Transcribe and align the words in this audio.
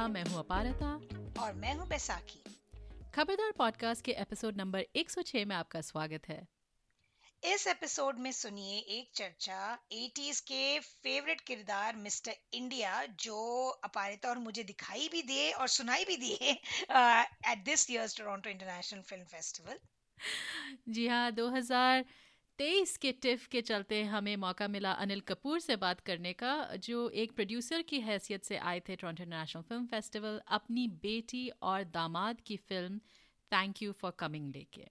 नमस्कार 0.00 0.24
मैं 0.24 0.30
हूँ 0.30 0.38
अपारता। 0.38 0.92
और 1.42 1.52
मैं 1.52 1.74
हूँ 1.74 1.88
बैसाखी। 1.88 2.42
खबरदार 3.14 3.52
पॉडकास्ट 3.52 4.04
के 4.04 4.12
एपिसोड 4.12 4.56
नंबर 4.56 4.84
106 4.96 5.44
में 5.44 5.56
आपका 5.56 5.80
स्वागत 5.80 6.28
है। 6.28 6.48
इस 7.44 7.66
एपिसोड 7.66 8.18
में 8.18 8.32
सुनिए 8.32 8.78
एक 8.78 9.10
चर्चा 9.14 9.78
80s 9.92 10.40
के 10.40 10.80
फेवरेट 10.80 11.40
किरदार 11.40 11.96
मिस्टर 11.96 12.34
इंडिया 12.54 13.06
जो 13.06 13.68
अपारिता 13.68 14.28
और 14.28 14.38
मुझे 14.38 14.64
दिखाई 14.64 15.08
भी 15.12 15.22
दिए 15.22 15.52
और 15.52 15.68
सुनाई 15.68 16.04
भी 16.04 16.16
दिए 16.16 16.50
at 17.52 17.64
this 17.64 17.90
year's 17.90 18.16
Toronto 18.16 18.50
international 18.50 19.00
film 19.00 19.24
festival 19.24 19.78
जी 20.88 21.08
हाँ 21.08 21.32
2023 22.60 22.96
के 22.96 23.10
टिफ 23.12 23.46
के 23.46 23.60
चलते 23.60 24.02
हमें 24.02 24.36
मौका 24.36 24.66
मिला 24.68 24.90
अनिल 24.92 25.20
कपूर 25.20 25.60
से 25.60 25.76
बात 25.76 26.00
करने 26.00 26.32
का, 26.32 26.76
जो 26.76 27.08
एक 27.08 27.32
प्रोड्यूसर 27.32 27.82
की 27.82 28.00
हैसियत 28.00 28.44
से 28.44 28.56
आए 28.56 28.80
थे 28.80 28.96
टोरंटो 28.96 29.22
इंटरनेशनल 29.22 29.62
फ़िल्म 29.62 29.86
फेस्टिवल 29.86 30.40
अपनी 30.48 30.86
बेटी 31.02 31.48
और 31.62 31.84
दामाद 31.84 32.40
की 32.40 32.56
film 32.56 32.98
thank 33.52 33.82
you 33.82 33.92
for 33.92 34.12
coming 34.18 34.50
लेके। 34.54 34.86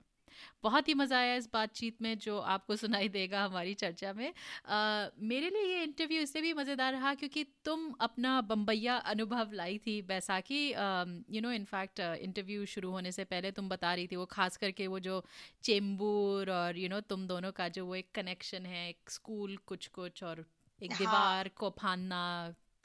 बहुत 0.63 0.87
ही 0.87 0.93
मज़ा 0.93 1.17
आया 1.17 1.35
इस 1.35 1.49
बातचीत 1.53 2.01
में 2.01 2.17
जो 2.19 2.37
आपको 2.55 2.75
सुनाई 2.75 3.09
देगा 3.09 3.43
हमारी 3.45 3.73
चर्चा 3.73 4.13
में। 4.13 4.33
आ, 4.67 5.07
मेरे 5.19 5.49
लिए 5.49 5.75
ये 5.75 5.83
इंटरव्यू 5.83 6.21
इससे 6.21 6.41
भी 6.41 6.53
मज़ेदार 6.53 6.93
रहा 6.93 7.13
क्योंकि 7.13 7.43
तुम 7.65 7.89
अपना 8.01 8.39
बम्बैया 8.41 8.95
अनुभव 9.13 9.51
लाई 9.53 9.77
थी 9.77 10.01
Baisakhi. 10.03 10.61
You 10.69 11.41
know 11.41 11.51
in fact 11.51 11.99
interview 11.99 12.65
शुरू 12.65 12.91
होने 12.91 13.11
से 13.11 13.23
पहले 13.25 13.51
तुम 13.51 13.69
बता 13.69 13.93
रही 13.93 14.07
थी 14.07 14.15
वो 14.15 14.25
खास 14.31 14.57
करके 14.57 14.87
वो 14.87 14.99
जो 14.99 15.23
चेंबूर 15.63 16.51
और 16.51 16.77
यू 16.77 16.83
you 16.83 16.89
नो 16.89 16.95
know, 16.95 17.09
तुम 17.09 17.27
दोनों 17.27 17.51
का 17.51 17.67
जो 17.69 17.85
वो 17.85 17.95
एक 17.95 18.11
कनेक्शन 18.15 18.65
है 18.65 18.87
एक 18.89 19.09
स्कूल 19.09 19.57
कुछ 19.65 19.87
कुछ 19.89 20.23
और 20.23 20.45
एक 20.79 20.91
हाँ. 20.91 20.97
दीवार 20.99 21.47
को 21.57 21.69
फानना 21.79 22.23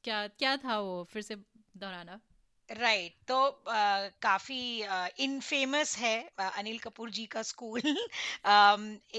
क्या 0.04 0.26
क्या 0.28 0.56
था 0.56 0.78
वो? 0.78 1.02
फिर 1.04 1.22
से 1.22 1.36
दोहराना। 1.36 2.20
Right 2.70 3.12
right. 3.12 3.28
तो 3.28 3.36
आ, 3.70 4.08
काफ़ी 4.22 4.84
इनफेमस 5.24 5.96
है 5.98 6.16
आ, 6.40 6.48
अनिल 6.48 6.78
कपूर 6.78 7.10
जी 7.10 7.24
का 7.34 7.42
school 7.42 7.80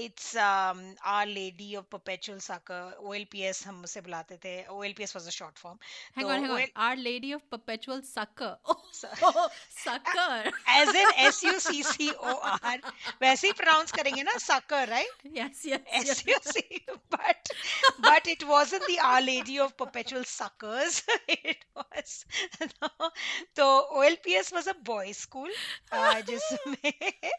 it's 0.04 0.36
our 0.36 1.26
lady 1.26 1.74
of 1.76 1.84
perpetual 1.92 2.38
succour 2.46 2.96
OLPS 3.08 3.66
हम 3.66 3.82
उसे 3.84 4.00
बुलाते 4.00 4.36
थे. 4.44 4.54
OLPS 4.70 5.16
was 5.16 5.26
a 5.26 5.30
short 5.30 5.58
form 5.58 5.78
hang 6.18 6.50
on 6.50 6.66
our 6.88 6.96
lady 6.96 7.32
of 7.34 7.42
perpetual 7.50 8.00
succour 8.00 8.56
succour 9.76 10.50
as 10.78 10.96
in 10.96 11.12
S 11.26 11.42
U 11.44 11.58
C 11.68 11.82
C 11.82 12.10
O 12.10 12.34
R 12.34 12.80
वैसे 13.22 13.46
ही 13.46 13.52
प्रोनाउंस 13.52 13.92
करेंगे 13.92 14.22
ना 14.22 14.36
साकर 14.46 14.88
right 14.88 15.26
yes 15.36 15.62
yes 15.66 16.10
S 16.10 16.24
U 16.28 16.38
C 16.50 16.84
but 17.14 17.52
but 18.00 18.28
it 18.28 18.42
wasn't 18.44 18.82
the 18.90 18.98
our 19.12 19.22
lady 19.22 19.58
of 19.58 19.72
perpetual 19.78 20.24
succours 20.34 21.04
it 21.28 21.64
was 21.76 22.24
तो 23.56 23.66
O 23.98 24.02
L 24.02 24.16
P 24.24 24.34
S 24.34 24.52
was 24.52 24.68
a 24.70 24.72
boy 24.86 25.12
school 25.12 25.52
जिसमें 26.28 26.92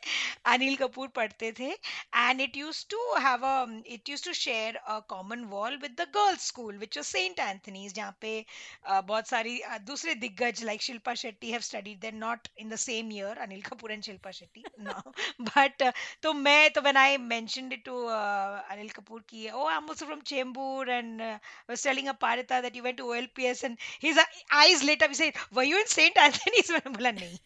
अनिल 0.53 0.75
कपूर 0.75 1.07
पढ़ते 1.15 1.51
थे. 1.59 1.69
And 1.71 2.41
it 2.41 2.57
used 2.57 2.85
to 2.89 2.99
have 3.25 3.45
a 3.47 3.65
it 3.95 4.09
used 4.09 4.23
to 4.25 4.33
share 4.33 4.75
a 4.75 4.99
common 5.09 5.43
wall 5.53 5.77
with 5.81 5.95
the 6.01 6.07
girls 6.15 6.47
school 6.47 6.77
which 6.77 6.99
Saint 6.99 7.39
Anthony's 7.39 7.93
जहाँ 7.93 8.17
पे 8.21 8.33
uh, 8.41 9.01
बहुत 9.03 9.27
सारी 9.27 9.57
uh, 9.59 9.79
दूसरे 9.87 10.15
दिग्गज 10.15 10.63
like 10.63 10.81
Shilpa 10.81 11.13
Shetty 11.23 11.51
have 11.51 11.61
studied 11.61 11.99
there 11.99 12.13
not 12.13 12.47
in 12.57 12.69
the 12.69 12.75
same 12.85 13.11
year 13.11 13.37
Anil 13.47 13.61
Kapoor 13.69 13.91
and 13.91 14.03
Shilpa 14.03 14.31
Shetty 14.31 14.63
no 14.87 15.13
but 15.41 15.83
तो 16.23 16.33
मैं 16.33 16.69
तो 16.73 16.81
when 16.81 16.97
I 16.97 17.17
mentioned 17.27 17.73
it 17.73 17.83
to 17.85 18.03
Anil 18.05 18.89
Kapoor 18.99 19.21
की 19.29 19.49
ओ 19.49 19.65
I 19.67 19.75
am 19.75 19.89
also 19.89 20.05
from 20.05 20.21
Chembur 20.33 20.91
and 20.91 21.21
was 21.69 21.81
telling 21.81 22.07
a 22.07 22.13
parita 22.13 22.61
that 22.61 22.75
you 22.75 22.83
went 22.83 22.97
to 22.97 23.03
OLPS 23.05 23.63
and 23.63 23.77
his 23.99 24.19
eyes 24.51 24.83
lit 24.83 25.03
up. 25.03 25.09
He 25.09 25.15
said 25.15 25.33
were 25.53 25.63
you 25.63 25.79
in 25.79 25.86
St. 25.93 26.17
Anthony's 26.17 26.69
मैंने 26.71 26.91
बोला 26.95 27.11
नहीं 27.11 27.37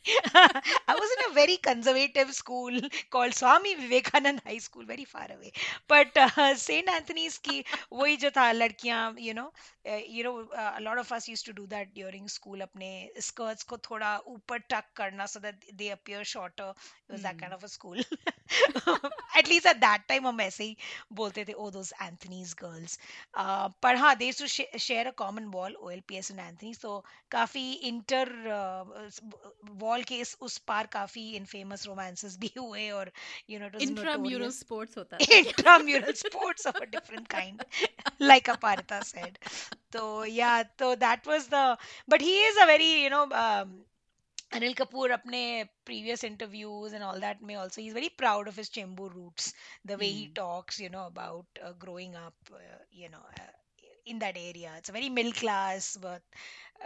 I 0.92 0.96
was 1.00 1.12
in 1.18 1.24
a 1.30 1.34
very 1.34 1.58
conservative 1.58 2.34
school 2.34 2.80
called 3.10 3.36
Swami 3.36 3.76
Vivekanand 3.76 4.44
High 4.46 4.58
School 4.58 4.86
very 4.86 5.06
far 5.06 5.28
away 5.36 5.52
but 5.88 6.18
uh, 6.18 6.56
St. 6.56 6.90
Anthony's 6.90 7.38
की 7.48 7.64
वही 7.94 8.18
जो 8.24 8.32
था 8.38 8.52
लड़कियाँ 8.52 9.02
you 9.28 9.34
know 9.34 9.50
uh, 9.86 10.02
you 10.08 10.24
know 10.24 10.36
uh, 10.56 10.74
a 10.78 10.82
lot 10.82 10.98
of 10.98 11.12
us 11.12 11.28
used 11.28 11.46
to 11.46 11.54
do 11.54 11.68
that 11.68 11.94
during 11.94 12.28
school 12.28 12.62
अपने 12.68 12.92
skirts 13.30 13.64
को 13.72 13.78
थोड़ा 13.90 14.18
ऊपर 14.36 14.68
tuck 14.70 14.92
करना 15.02 15.28
so 15.36 15.40
that 15.40 15.56
they 15.82 15.90
appear 15.98 16.24
shorter 16.24 16.70
it 16.72 17.12
was 17.12 17.20
hmm. 17.20 17.24
that 17.24 17.40
kind 17.40 17.54
of 17.54 17.64
a 17.64 17.68
school 17.68 17.98
at 19.38 19.48
least 19.48 19.66
at 19.66 19.82
that 19.82 20.08
time 20.10 20.26
हम 20.26 20.42
ऐसे 20.42 20.64
ही 20.64 20.78
बोलते 21.22 21.46
थे 21.46 21.54
oh 21.58 21.70
those 21.78 21.94
Anthony's 22.08 22.54
girls 22.64 22.98
uh, 23.38 23.70
पर 23.84 23.96
हाँ 23.96 24.16
they 24.20 24.32
used 24.32 24.40
to 24.40 24.48
sh 24.48 24.62
share 24.88 25.08
a 25.08 25.14
common 25.24 25.52
wall 25.52 25.72
OLPS 25.82 26.32
and 26.32 26.40
Anthony's 26.40 26.82
तो 26.82 27.04
काफ़ी 27.32 27.64
और 28.32 29.10
wall 29.84 30.04
के 30.04 30.20
इस 30.20 30.36
उस 30.42 30.58
पार 30.68 30.88
काफी 30.94 31.30
इन 31.36 31.46
फेमस 31.46 31.86
रोमांसेस 31.88 32.38
भी 32.40 32.52
हुए 32.58 32.90
और 32.90 33.12
यू 33.50 33.60
नो 33.60 33.70
इंट्राम्यूरल 33.82 34.50
स्पोर्ट्स 34.52 34.98
होता 34.98 35.18
है 35.22 35.40
intramural 35.40 36.14
sports 36.24 36.68
of 36.68 36.76
a 36.76 36.86
different 36.98 37.28
kind 37.28 37.64
like 38.22 38.50
Aparta 38.50 39.00
said 39.12 39.38
तो 39.94 40.26
या 40.26 40.62
तो 40.84 40.96
that 41.06 41.28
was 41.28 41.48
the 41.54 41.78
but 42.10 42.22
he 42.22 42.42
is 42.48 42.58
a 42.58 42.66
very 42.66 42.94
you 43.04 43.10
know 43.10 43.26
Anil 44.54 44.74
Kapoor, 44.76 45.10
apne 45.16 45.70
previous 45.86 46.24
interviews 46.26 46.92
and 46.92 47.04
all 47.04 47.20
that, 47.22 47.42
may 47.42 47.56
also 47.56 47.82
he's 47.82 47.94
very 47.94 48.10
proud 48.10 48.50
of 48.50 48.56
his 48.58 48.70
Chembur 48.70 49.14
roots. 49.16 49.54
The 49.86 49.98
way 49.98 50.10
he 50.10 50.28
talks, 50.28 50.80
you 50.80 50.90
know, 50.90 51.06
about 51.06 51.46
uh, 51.64 51.72
growing 51.80 52.16
up, 52.16 52.34
uh, 52.54 52.58
you 52.92 53.08
know, 53.10 53.24
uh, 53.40 53.52
in 54.06 54.20
that 54.20 54.38
area. 54.38 54.72
It's 54.78 54.90
a 54.90 54.92
very 54.92 55.10
middle 55.10 55.34
class 55.34 55.98
but 56.02 56.22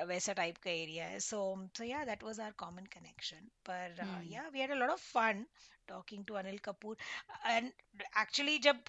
वैसा 0.08 0.34
type 0.34 0.58
का 0.64 0.70
area 0.70 1.06
है 1.06 1.20
so 1.20 1.38
so 1.78 1.84
yeah 1.84 2.04
that 2.06 2.24
was 2.24 2.40
our 2.40 2.52
common 2.58 2.86
connection 2.94 3.48
पर 3.70 4.24
yeah 4.32 4.48
we 4.54 4.60
had 4.60 4.72
a 4.72 4.76
lot 4.76 4.90
of 4.90 5.04
fun 5.12 5.46
talking 5.88 6.26
to 6.26 6.34
Anil 6.36 6.58
Kapoor 6.66 6.98
and 7.46 7.72
actually 8.20 8.58
जब 8.68 8.82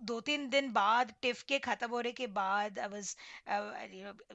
दो 0.00 0.20
तीन 0.20 0.48
दिन 0.50 0.70
बाद 0.72 1.12
tiff 1.22 1.42
के 1.48 1.58
खत्म 1.66 1.88
होने 1.90 2.12
के 2.12 2.26
बाद 2.38 2.78
I 2.78 2.88
was 2.92 3.16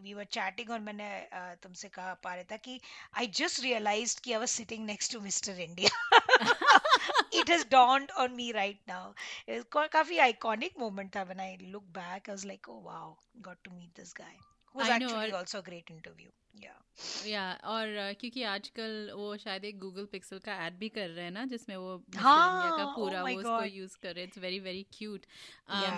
we 0.01 0.13
were 0.13 0.23
chatting 0.31 0.69
और 0.71 0.79
मैंने 0.79 1.09
uh, 1.33 1.61
तुमसे 1.63 1.89
कहा 1.89 2.13
पा 2.23 2.33
रहा 2.35 2.43
था 2.51 2.57
कि 2.57 2.79
आई 3.17 3.27
जस्ट 3.41 3.63
रियलाइज्ड 3.63 4.19
कि 4.23 4.33
I 4.33 4.39
was 4.39 4.49
sitting 4.49 4.85
next 4.85 5.13
to 5.13 5.19
Mister 5.21 5.59
India 5.59 7.18
it 7.31 7.47
has 7.49 7.65
dawned 7.65 8.11
on 8.17 8.35
me 8.35 8.53
right 8.53 8.79
now. 8.87 9.15
It 9.47 9.53
was 9.55 9.63
quite 9.65 9.93
a 9.93 10.03
iconic 10.33 10.77
moment 10.77 11.15
when 11.15 11.39
I 11.39 11.57
look 11.61 11.91
back. 11.93 12.29
I 12.29 12.31
was 12.33 12.45
like, 12.45 12.67
oh 12.69 12.79
wow, 12.79 13.17
got 13.41 13.63
to 13.65 13.71
meet 13.71 13.93
this 13.95 14.13
guy. 14.13 14.35
Was 14.73 14.89
I 14.89 14.95
actually 14.95 15.31
know, 15.31 15.37
also 15.37 15.59
a 15.59 15.61
great 15.63 15.89
interview. 15.89 16.29
Yeah. 16.53 16.79
Yeah, 17.25 17.55
और 17.63 17.87
uh, 17.95 18.13
क्योंकि 18.19 18.43
आजकल 18.43 19.11
वो 19.15 19.35
शायद 19.37 19.65
एक 19.65 19.77
Google 19.79 20.05
pixel 20.11 20.39
का 20.45 20.55
add 20.65 20.77
भी 20.79 20.87
कर 20.89 21.07
रहे 21.09 21.23
हैं 21.25 21.31
ना 21.31 21.45
जिसमें 21.45 21.75
वो 21.75 21.95
हाँ, 22.15 22.77
का 22.77 22.83
oh 22.83 22.95
पूरा 22.95 23.21
oh 23.21 23.27
वो 23.27 23.39
उसको 23.39 23.63
यूज़ 23.65 23.95
कर 24.03 24.13
रहे 24.15 24.23
इट्स 24.23 24.37
वेरी 24.37 24.59
वेरी 24.59 24.85
क्यूट 24.93 25.25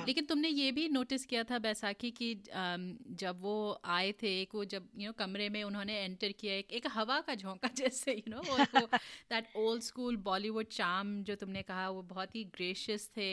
लेकिन 0.08 0.26
तुमने 0.26 0.50
ये 0.50 0.72
भी 0.72 0.88
नोटिस 0.90 1.26
किया 1.26 1.44
था 1.44 1.60
बैसाखी 1.60 2.12
की 2.12 2.34
um, 2.36 2.86
जब 3.20 3.42
वो 3.42 3.82
आए 3.86 4.12
थे 4.22 4.42
एक 4.42 4.56
वो 4.56 4.66
जब 4.66 4.90
यू 4.98 5.08
नो 5.08 5.14
कमरे 5.20 5.50
में 5.50 5.64
उन्होंने 5.64 5.98
एंटर 6.04 6.32
किया 6.40 6.54
एक 6.56 6.72
एक 6.72 6.88
हवा 6.94 7.20
का 7.22 7.36
झोंका 7.36 7.70
जैसे 7.78 8.14
यू 8.14 8.32
नो 8.32 8.42
वो 8.44 8.86
that 8.86 9.56
old 9.58 9.84
school 9.84 10.18
Bollywood 10.30 10.68
charm 10.72 11.22
जो 11.24 11.36
तुमने 11.36 11.62
कहा 11.64 11.90
वो 11.90 12.02
बहुत 12.14 12.36
ही 12.36 12.44
ग्रेशियस 12.58 13.10
थे 13.18 13.32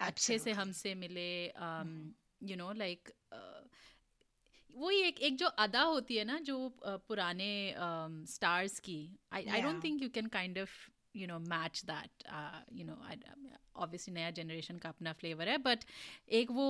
अच्छे 0.00 0.38
से 0.38 0.52
हमसे 0.62 0.94
मिले 0.96 1.30
यू 1.44 2.56
नो 2.56 2.72
लाइक 2.74 3.12
वही 4.76 5.00
एक 5.02 5.20
एक 5.20 5.36
जो 5.36 5.46
अदा 5.58 5.82
होती 5.82 6.16
है 6.16 6.24
ना 6.24 6.38
जो 6.44 6.56
पुराने 6.82 7.52
स्टार्स 8.28 8.78
की 8.80 9.00
I 9.32 9.44
I 9.44 9.60
don't 9.62 9.82
think 9.84 10.02
you 10.02 10.08
can 10.08 10.26
kind 10.28 10.58
of 10.58 10.78
you 11.16 11.26
know 11.26 11.38
match 11.48 11.84
that 11.84 12.24
you 12.72 12.84
know 12.86 12.96
obviously 13.76 14.14
नया 14.14 14.30
जनरेशन 14.30 14.78
का 14.78 14.88
अपना 14.88 15.12
फ्लेवर 15.12 15.48
है 15.48 15.56
बट 15.60 15.84
एक 16.32 16.50
वो 16.50 16.68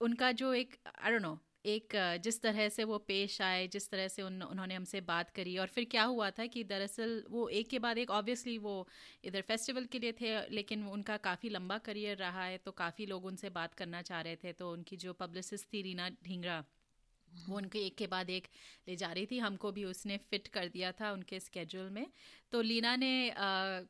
उनका 0.00 0.32
जो 0.32 0.52
एक 0.54 0.76
आई 0.86 1.10
डोंट 1.10 1.22
नो 1.22 1.38
एक 1.66 1.94
जिस 2.22 2.40
तरह 2.42 2.68
से 2.68 2.84
वो 2.84 2.98
पेश 2.98 3.40
आए 3.42 3.66
जिस 3.68 3.90
तरह 3.90 4.08
से 4.08 4.22
उन 4.22 4.42
उन्होंने 4.42 4.74
हमसे 4.74 5.00
बात 5.00 5.30
करी 5.30 5.56
और 5.58 5.66
फिर 5.66 5.84
क्या 5.84 6.02
हुआ 6.04 6.30
था 6.30 6.46
कि 6.46 6.62
दरअसल 6.64 7.22
वो 7.30 7.48
एक 7.60 7.68
के 7.68 7.78
बाद 7.78 7.98
एक 7.98 8.10
ऑब्वियसली 8.10 8.56
वो 8.58 8.76
इधर 9.24 9.40
फेस्टिवल 9.48 9.84
के 9.84 9.98
लिए 9.98 10.12
थे 10.12 10.34
लेकिन 10.50 10.86
उनका 10.88 11.16
काफ़ी 11.24 11.48
लंबा 11.48 11.78
करियर 11.88 12.16
रहा 12.16 12.44
है 12.44 12.58
तो 12.58 12.72
काफ़ी 12.80 13.06
लोग 13.06 13.24
उनसे 13.24 13.50
बात 13.50 13.74
करना 13.74 14.02
चाह 14.02 14.20
रहे 14.20 14.36
थे 14.36 14.52
तो 14.52 14.72
उनकी 14.72 14.96
जो 14.96 15.12
पब्लिसिस्ट 15.20 15.72
थी 15.72 15.82
रीना 15.82 16.08
ढींगरा 16.24 16.62
वो 17.48 17.56
उनके 17.56 17.78
एक 17.78 17.96
के 17.96 18.06
बाद 18.06 18.30
एक 18.30 18.48
ले 18.88 18.96
जा 18.96 19.12
रही 19.12 19.26
थी। 19.26 19.38
हमको 19.38 19.72
भी 19.72 19.84
उसने 19.84 20.16
फिट 20.30 20.48
कर 20.48 20.68
दिया 20.68 20.92
था 20.92 21.12
उनके 21.12 21.40
स्केड्यूल 21.40 21.90
में। 21.90 22.06
तो 22.52 22.60
लीना 22.62 22.96
ने 22.96 23.30
आ, 23.30 23.34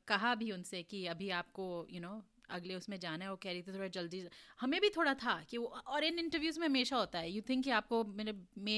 कहा 0.08 0.34
भी 0.34 0.50
उनसे 0.52 0.82
कि 0.82 1.06
अभी 1.06 1.30
आपको 1.30 1.86
यू 1.90 1.94
you 1.94 2.02
नो 2.02 2.08
know, 2.08 2.24
अगले 2.50 2.74
उसमें 2.74 2.98
जाना 3.00 3.24
है। 3.24 3.30
वो 3.30 3.36
कह 3.36 3.52
रही 3.52 3.62
थी 3.62 3.72
थोड़ा 3.74 3.86
जल्दी 3.88 4.22
हमें 4.60 4.80
भी 4.80 4.88
थोड़ा 4.88 5.14
था 5.14 5.42
कि 5.50 5.58
वो 5.58 5.66
और 5.66 6.04
इन 6.04 6.18
इंटरव्यूज़ 6.18 6.60
में 6.60 6.66
हमेशा 6.66 6.96
होता 6.96 7.18
है। 7.18 7.30
यू 7.32 7.42
थिंक 7.48 7.64
कि 7.64 7.70
आपको 7.70 8.04
मेरे 8.04 8.32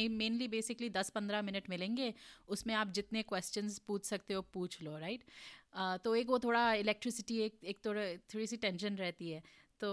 मेनली 0.08 0.48
बेसिकली 0.48 0.88
दस 0.90 1.10
पंद्रह 1.10 1.42
मिनट 1.42 1.70
मिलेंगे 1.70 2.12
उसमें 2.48 2.74
आप 2.74 2.92
जितने 2.92 3.22
क्वेश्चंस 3.22 3.78
पूछ 3.78 4.04
सकते 4.04 4.34
हो 4.34 4.42
पूछ 4.52 4.82
लो 4.82 4.98
राइट 4.98 5.20
right? 5.20 6.02
तो 6.04 6.14
एक 6.16 6.28
वो 6.28 6.38
थोड़ा 6.38 6.72
इलेक्ट्रिसिटी 6.74 7.38
एक 7.40 7.64
एक 7.64 7.84
थोड़ा 7.86 8.06
थोड़ी 8.34 8.46
सी 8.46 8.56
टेंशन 8.56 8.96
रहती 8.96 9.30
है। 9.30 9.42
तो 9.80 9.90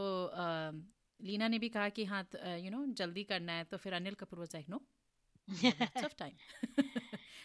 लीना 1.21 1.47
ने 1.47 1.59
भी 1.59 1.69
कहा 1.69 1.89
कि 1.99 2.05
हाँ 2.05 2.21
यू 2.63 2.71
नो 2.71 2.85
जल्दी 3.01 3.23
करना 3.31 3.53
है 3.53 3.63
तो 3.71 3.77
फिर 3.85 3.93
Anil 3.93 4.15
Kapoor 4.23 4.39
was 4.39 4.55
like 4.55 4.69
no 4.69 4.81
lots 5.79 6.03
of 6.03 6.15
time 6.19 6.37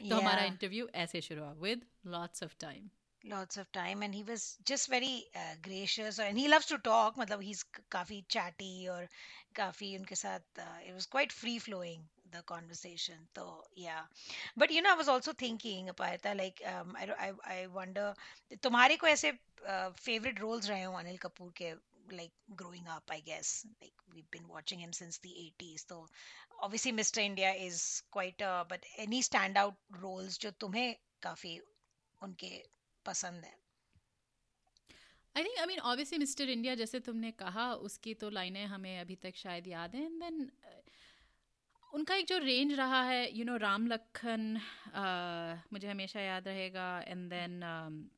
तो 0.08 0.16
हमारा 0.16 0.42
इंटरव्यू 0.52 0.88
ऐसे 1.04 1.20
शुरू 1.28 1.42
हुआ 1.42 1.52
with 1.66 1.86
lots 2.16 2.42
of 2.42 2.56
time 2.60 2.90
lots 3.24 3.56
of 3.56 3.70
time 3.72 4.02
and 4.02 4.14
he 4.14 4.22
was 4.22 4.58
just 4.64 4.88
very 4.88 5.24
uh, 5.34 5.54
gracious 5.62 6.18
and 6.18 6.38
he 6.38 6.48
loves 6.48 6.66
to 6.66 6.78
talk 6.78 7.16
matlab 7.16 7.42
he's 7.48 7.64
kafi 7.94 8.18
chatty 8.34 8.88
or 8.94 9.00
kafi 9.58 9.90
unke 9.98 10.16
sath 10.22 10.60
uh, 10.64 10.78
it 10.88 10.94
was 10.98 11.06
quite 11.14 11.32
free 11.40 11.58
flowing 11.66 12.02
the 12.34 12.42
conversation 12.52 13.16
so 13.36 13.44
yeah 13.76 14.02
but 14.56 14.70
you 14.76 14.82
know 14.82 14.92
i 14.94 15.00
was 15.02 15.08
also 15.14 15.32
thinking 15.44 15.88
apayata 15.94 16.36
like 16.42 16.62
um, 16.72 16.96
I, 17.02 17.06
I 17.26 17.30
i 17.56 17.66
wonder 17.78 18.08
tumhare 18.66 18.98
ko 19.04 19.10
aise 19.12 19.26
uh, 19.74 19.90
favorite 20.08 20.40
roles 20.46 20.70
rahe 20.74 20.84
ho 20.88 20.98
anil 21.02 21.22
kapoor 21.26 21.50
ke 21.62 21.72
like 22.10 22.32
growing 22.56 22.86
up 22.88 23.10
i 23.10 23.20
guess 23.20 23.66
like 23.80 23.94
we've 24.14 24.30
been 24.30 24.48
watching 24.48 24.78
him 24.78 24.92
since 24.92 25.18
the 25.18 25.34
80s 25.60 25.86
so 25.88 26.06
obviously 26.60 26.92
mr 26.92 27.18
india 27.18 27.52
is 27.54 28.02
quite 28.10 28.40
a 28.40 28.64
but 28.68 28.80
any 28.98 29.22
standout 29.22 29.74
roles 30.02 30.38
jo 30.38 30.50
tumhe 30.64 30.86
kafi 31.22 31.56
unke 32.22 32.52
पसंद 33.06 33.44
है 33.44 33.56
I 35.36 35.44
think 35.44 35.58
I 35.58 35.66
mean 35.66 35.78
obviously 35.90 36.18
mister 36.18 36.50
India 36.50 36.74
जैसे 36.74 37.00
तुमने 37.00 37.30
कहा 37.32 37.72
उसकी 37.74 38.14
तो 38.14 38.30
लाइनें 38.30 38.64
हमें 38.66 38.98
अभी 39.00 39.16
तक 39.16 39.36
शायद 39.36 39.66
याद 39.68 39.94
हैं 39.94 40.04
एंड 40.04 40.20
देन 40.22 40.50
उनका 41.92 42.14
एक 42.14 42.26
जो 42.26 42.38
रेंज 42.38 42.72
रहा 42.72 43.02
है 43.02 43.36
यू 43.38 43.44
नो 43.44 43.56
राम 43.56 43.86
लखन 43.86 44.60
मुझे 45.72 45.88
हमेशा 45.88 46.20
याद 46.20 46.48
रहेगा 46.48 46.88
एंड 47.08 47.28
देन 47.30 47.60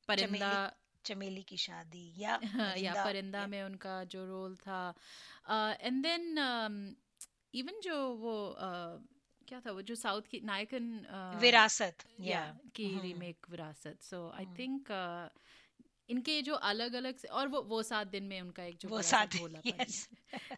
परिंदा 0.09 0.51
चमेली 1.07 1.43
की 1.43 1.57
शादी 1.57 2.05
या 2.19 2.39
या 2.79 3.05
परिंदा 3.05 3.47
में 3.47 3.63
उनका 3.63 4.03
जो 4.05 4.25
रोल 4.27 4.57
था। 4.57 4.83
एंड 5.81 6.03
देन 6.03 6.97
इवन 7.55 7.81
जो 7.85 7.97
वो 8.17 8.37
uh, 8.59 9.03
क्या 9.49 9.61
था 9.61 9.73
वो 9.73 9.83
जो 9.83 9.95
साउथ 9.95 10.23
की 10.31 10.41
नायकन 10.45 10.85
uh, 11.01 11.41
विरासत 11.41 12.05
या 12.21 12.45
की 12.75 12.89
रीमेक 13.01 13.51
विरासत। 13.51 14.03
सो 14.03 14.29
आई 14.31 14.47
थिंक 14.59 14.93
इनके 16.11 16.41
जो 16.43 16.55
अलग 16.69 16.95
अलग 16.95 17.17
से 17.17 17.29
और 17.29 17.49
वो 17.49 17.61
वो 17.63 17.83
सात 17.83 18.07
दिन 18.07 18.25
में 18.25 18.41
उनका 18.41 18.65
एक 18.65 18.77
जो 18.79 18.89
वो 18.89 19.03
सात 19.03 19.37
भोला 19.37 19.61
yes. 19.61 20.09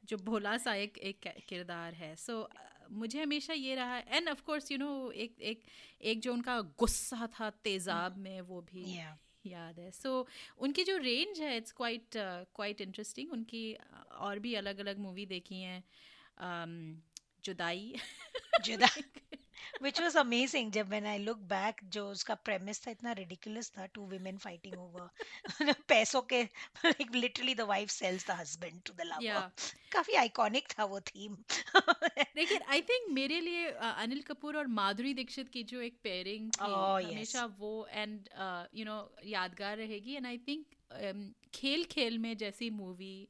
जो 0.05 0.17
भोला 0.17 0.57
सा 0.59 0.75
एक 0.75 0.99
एक 0.99 1.29
किरदार 1.49 1.95
है। 1.95 2.15
सो 2.17 2.33
so, 2.33 2.91
मुझे 2.93 3.23
हमेशा 3.23 3.53
ये 3.53 3.75
रहा 3.75 3.99
and 3.99 4.29
of 4.29 4.43
course 4.43 4.71
you 4.73 4.79
know 4.79 5.11
एक 5.11 5.41
एक 5.41 5.63
एक 6.03 6.21
जो 6.21 6.33
उनका 6.33 6.61
गुस्सा 6.79 7.29
था 7.41 7.51
तेजाब 7.65 8.17
में 8.17 8.41
वो 8.41 8.61
भी 8.61 8.85
yeah. 8.97 9.15
याद 9.47 9.79
है। 9.79 9.91
सो 9.91 10.23
so, 10.23 10.59
उनकी 10.59 10.85
जो 10.85 10.97
रेंज 10.97 11.41
है 11.41 11.57
इट्स 11.57 11.73
क्वाइट 11.73 12.07
क्वाइट 12.55 12.81
इंटरेस्टिंग 12.81 13.33
उनकी 13.33 13.77
और 14.19 14.39
भी 14.39 14.55
अलग 14.55 14.79
अलग 14.79 14.99
मूवी 14.99 15.27
देखी 15.27 15.61
हैं 15.61 15.85
um, 16.37 17.03
Judaai. 17.45 17.95
Judaai 18.65 19.03
which 19.82 20.00
was 20.00 20.19
amazing 20.19 20.73
जब 20.73 20.88
मैन 20.88 21.06
आई 21.06 21.19
लुक 21.19 21.38
बैक 21.38 21.81
जो 21.84 22.08
उसका 22.11 22.34
प्रेमिस 22.34 22.87
था 22.87 22.90
इतना 22.90 23.12
रिडिकुलस 23.12 23.70
था 23.78 23.87
टू 23.87 24.06
वीमेन 24.06 24.38
फाइटिंग 24.38 24.78
ओवर 24.78 25.73
पैसों 25.88 26.23
के 26.23 26.43
like 26.84 27.14
literally 27.14 27.55
the 27.55 27.61
wife 27.61 27.90
sells 27.90 28.26
the 28.26 28.31
husband 28.31 28.81
to 28.87 28.93
the 28.93 29.00
lover 29.00 29.50
काफ़ी 29.93 30.14
आइकॉनिक 30.14 30.69
था 30.78 30.84
वो 30.84 31.00
थीम 31.00 31.37
लेकिन 32.37 32.62
आई 32.69 32.82
थिंक 32.82 33.11
मेरे 33.11 33.40
लिए 33.40 33.67
अनिल 33.70 34.23
कपूर 34.23 34.56
और 34.56 34.67
माधुरी 34.67 35.14
दीक्षित 35.14 35.49
की 35.49 35.62
जो 35.62 35.81
एक 35.81 35.99
पेयरिंग 36.02 36.50
oh, 36.50 37.12
हमेशा 37.12 37.44
वो 37.58 37.88
एंड 37.90 38.28
यू 38.75 38.84
नो 38.84 38.99
यादगार 39.25 39.76
रहेगी. 39.76 40.14
एंड 40.14 40.26
आई 40.26 40.38
थिंक 40.38 40.67
खेल 41.55 41.84
खेल 41.84 42.19
में 42.19 42.37
जैसी 42.37 42.70
movie 42.70 43.28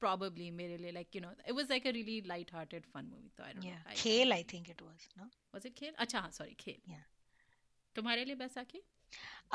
probably 0.00 0.50
mere 0.50 0.78
like 0.92 1.14
you 1.14 1.20
know 1.20 1.30
it 1.46 1.54
was 1.54 1.68
like 1.68 1.86
a 1.86 1.92
really 1.92 2.22
light-hearted 2.32 2.84
fun 2.92 3.06
movie 3.10 3.30
so 3.36 3.42
i 3.48 3.52
don't 3.52 3.64
yeah. 3.64 3.70
know 3.72 3.90
I, 3.90 3.94
khel 3.94 4.32
i 4.32 4.42
think 4.42 4.68
it 4.68 4.80
was 4.80 5.08
no? 5.18 5.24
Was 5.54 5.64
it 5.64 5.74
khel? 5.80 5.94
Acha 6.04 6.32
sorry 6.32 6.56
khel. 6.64 6.80
Yeah. 6.86 7.04
tumhare 7.96 8.24
liye 8.28 8.38
baisakhi 8.42 8.80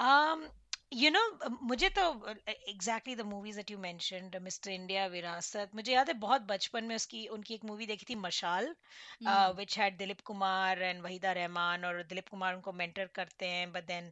um 0.05 0.43
you 0.91 1.09
know 1.09 1.51
मुझे 1.63 1.87
तो 1.89 2.03
exactly 2.49 3.15
the 3.15 3.21
movies 3.25 3.55
that 3.57 3.69
you 3.71 3.77
mentioned 3.77 4.35
mister 4.43 4.71
India 4.71 5.05
Virasat 5.07 5.71
मुझे 5.75 5.91
याद 5.91 6.07
है 6.07 6.13
बहुत 6.19 6.41
बचपन 6.47 6.83
में 6.83 6.95
उसकी 6.95 7.25
उनकी 7.35 7.53
एक 7.53 7.63
मूवी 7.65 7.85
देखी 7.85 8.05
थी 8.09 8.15
Mashaal 8.15 8.67
which 9.57 9.77
had 9.79 9.97
Dilip 9.97 10.21
Kumar 10.25 10.81
and 10.81 11.01
Waheeda 11.03 11.31
Rehman 11.31 11.85
और 11.85 12.01
दिलीप 12.09 12.27
कुमार 12.29 12.55
उनको 12.55 12.71
मेंटर 12.73 13.09
करते 13.15 13.47
हैं 13.47 13.71
but 13.71 13.87
then 13.87 14.11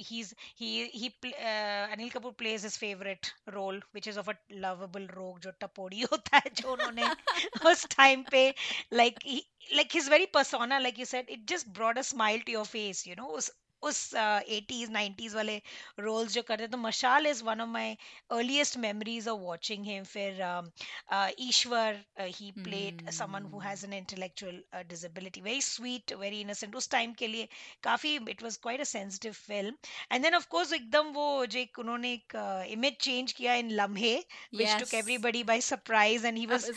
he 0.00 0.22
he 0.60 1.08
Anil 1.30 2.10
Kapoor 2.10 2.32
plays 2.38 2.64
his 2.64 2.78
favourite 2.78 3.32
role 3.48 3.82
which 3.94 4.08
is 4.08 4.18
of 4.18 4.30
a 4.30 4.34
lovable 4.66 5.06
rogue 5.14 5.40
जो 5.40 5.50
टपोड़ी 5.60 6.00
होता 6.12 6.36
है 6.36 6.50
जो 6.54 6.72
उन्होंने 6.72 7.10
उस 7.72 7.86
टाइम 7.96 8.24
पे 8.30 8.48
like 8.92 9.18
like 9.70 9.92
his 9.92 10.08
very 10.08 10.26
persona 10.26 10.78
like 10.80 10.96
you 10.98 11.04
said 11.04 11.28
it 11.28 11.42
just 11.46 11.68
brought 11.72 11.98
a 11.98 12.02
smile 12.04 12.40
to 12.46 12.52
your 12.52 12.64
face 12.66 13.02
you 13.06 13.14
know 13.14 13.28
उस 13.40 13.50
उस 13.82 14.14
eighties 14.14 14.86
uh, 14.86 14.92
nineties 14.92 15.34
वाले 15.34 15.56
रोल्स 16.00 16.32
जो 16.32 16.42
करते 16.42 16.66
तो 16.68 16.78
Mashaal 16.78 17.26
is 17.26 17.42
one 17.44 17.60
of 17.60 17.68
my 17.68 17.96
earliest 18.30 18.76
memories 18.76 19.28
of 19.28 19.40
watching 19.40 19.86
him. 19.86 20.04
फिर 20.04 20.42
Eeshwar 21.40 22.00
he 22.20 22.50
played 22.58 23.10
someone 23.10 23.44
who 23.52 23.60
has 23.60 23.84
an 23.86 23.92
intellectual 23.92 24.62
disability 24.88 25.40
very 25.40 25.62
sweet 25.62 26.12
very 26.20 26.40
innocent 26.40 26.76
उस 26.76 26.90
time 26.90 27.12
के 27.18 27.26
लिए 27.26 27.48
काफ़ी 27.82 28.14
it 28.30 28.42
was 28.42 28.56
quite 28.62 28.80
a 28.80 28.90
sensitive 28.92 29.32
film 29.32 29.74
and 30.12 30.22
then 30.22 30.34
of 30.34 30.46
course 30.48 30.72
एकदम 30.72 31.12
वो 31.12 31.46
जो 31.46 31.58
एक 31.58 31.78
उन्होंने 31.78 32.12
एक 32.12 32.36
इमेज 32.70 32.96
चेंज 33.00 33.32
किया 33.32 33.54
in 33.54 33.70
Lamhe 33.82 34.14
which 34.54 34.78
took 34.80 34.94
everybody 34.94 35.44
by 35.44 35.60
surprise 35.70 36.26
and 36.26 36.38
he 36.38 36.46
was 36.46 36.70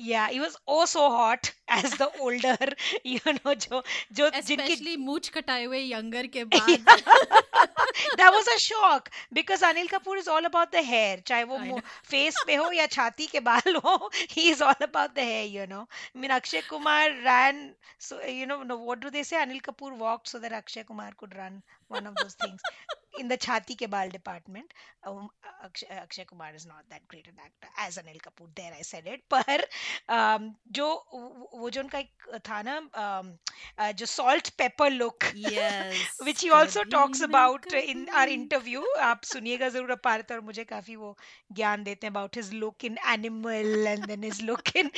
yeah 0.00 0.28
he 0.28 0.38
was 0.40 0.56
oh 0.66 0.84
so 0.86 1.10
hot 1.10 1.52
as 1.68 1.90
the 1.92 2.08
older 2.20 2.56
you 3.04 3.32
know 3.38 3.54
jo 3.54 3.82
jo 4.18 4.28
especially 4.40 4.96
mooch 4.96 5.30
kataye 5.36 5.64
hue 5.64 5.80
younger 5.84 6.17
tiger 6.18 6.26
के 6.26 6.44
बाद 6.54 8.16
that 8.16 8.30
was 8.30 8.48
a 8.48 8.56
shock 8.58 9.08
because 9.34 9.64
Anil 9.64 9.86
Kapoor 9.88 10.18
is 10.18 10.28
all 10.30 10.44
about 10.44 10.72
the 10.72 10.84
hair 10.84 11.20
चाहे 11.26 11.44
वो 11.44 11.80
face 12.10 12.42
पे 12.46 12.54
हो 12.54 12.70
या 12.72 12.86
छाती 12.88 13.26
के 13.26 13.40
बाल 13.40 13.76
हो 13.76 14.10
he 14.30 14.48
is 14.50 14.62
all 14.62 14.84
about 14.86 15.14
the 15.14 15.18
hair 15.20 15.46
you 15.50 15.66
know 15.66 15.86
Akshay 16.30 16.60
Kumar 16.70 17.10
run 17.26 17.62
you 18.30 18.46
know 18.46 18.58
what 18.66 18.98
do 18.98 19.10
they 19.10 19.24
say 19.24 19.36
Anil 19.36 19.60
Kapoor 19.60 19.92
walk 19.98 20.26
so 20.26 20.38
that 20.38 20.52
Akshay 20.54 20.82
Kumar 20.82 21.12
could 21.18 21.34
run 21.36 21.60
one 21.90 22.06
of 22.06 22.14
those 22.14 22.36
things 22.42 22.62
in 23.18 23.28
the 23.28 23.38
chhati 23.46 23.76
ke 23.82 23.90
baal 23.94 24.08
department 24.08 24.74
um, 25.06 25.28
akshay, 25.64 25.88
akshay 26.02 26.24
kumar 26.24 26.50
is 26.54 26.66
not 26.66 26.84
that 26.90 27.06
great 27.08 27.26
an 27.32 27.38
actor 27.44 27.68
as 27.86 27.98
anil 28.02 28.20
kapoor 28.26 28.48
there 28.60 28.72
i 28.78 28.82
said 28.90 29.06
it 29.14 29.22
पर 29.34 29.64
um, 30.18 30.50
जो 30.78 30.88
वो 31.54 31.70
जो 31.70 31.80
उनका 31.82 31.98
एक 31.98 32.40
था 32.48 32.62
ना 32.70 32.76
um, 33.04 33.32
uh, 33.78 33.92
जो 33.92 34.06
salt 34.06 34.50
pepper 34.62 34.90
look 34.90 35.28
yes 35.34 35.96
which 36.28 36.42
he 36.42 36.50
also 36.50 36.84
talks 36.96 37.20
about 37.28 37.66
in 37.82 38.06
our 38.20 38.28
interview 38.36 38.82
आप 39.08 39.24
सुनिएगा 39.32 39.68
ज़रूर 39.76 39.90
अपारत 39.90 40.32
और 40.32 40.40
मुझे 40.50 40.64
काफ़ी 40.74 40.96
वो 40.96 41.16
ज्ञान 41.60 41.84
देते 41.84 42.06
हैं 42.06 42.12
about 42.14 42.40
his 42.42 42.52
look 42.62 42.88
in 42.90 42.98
animal 43.16 43.90
and 43.94 44.08
then 44.12 44.22
his 44.30 44.42
look 44.42 44.74
in 44.82 44.90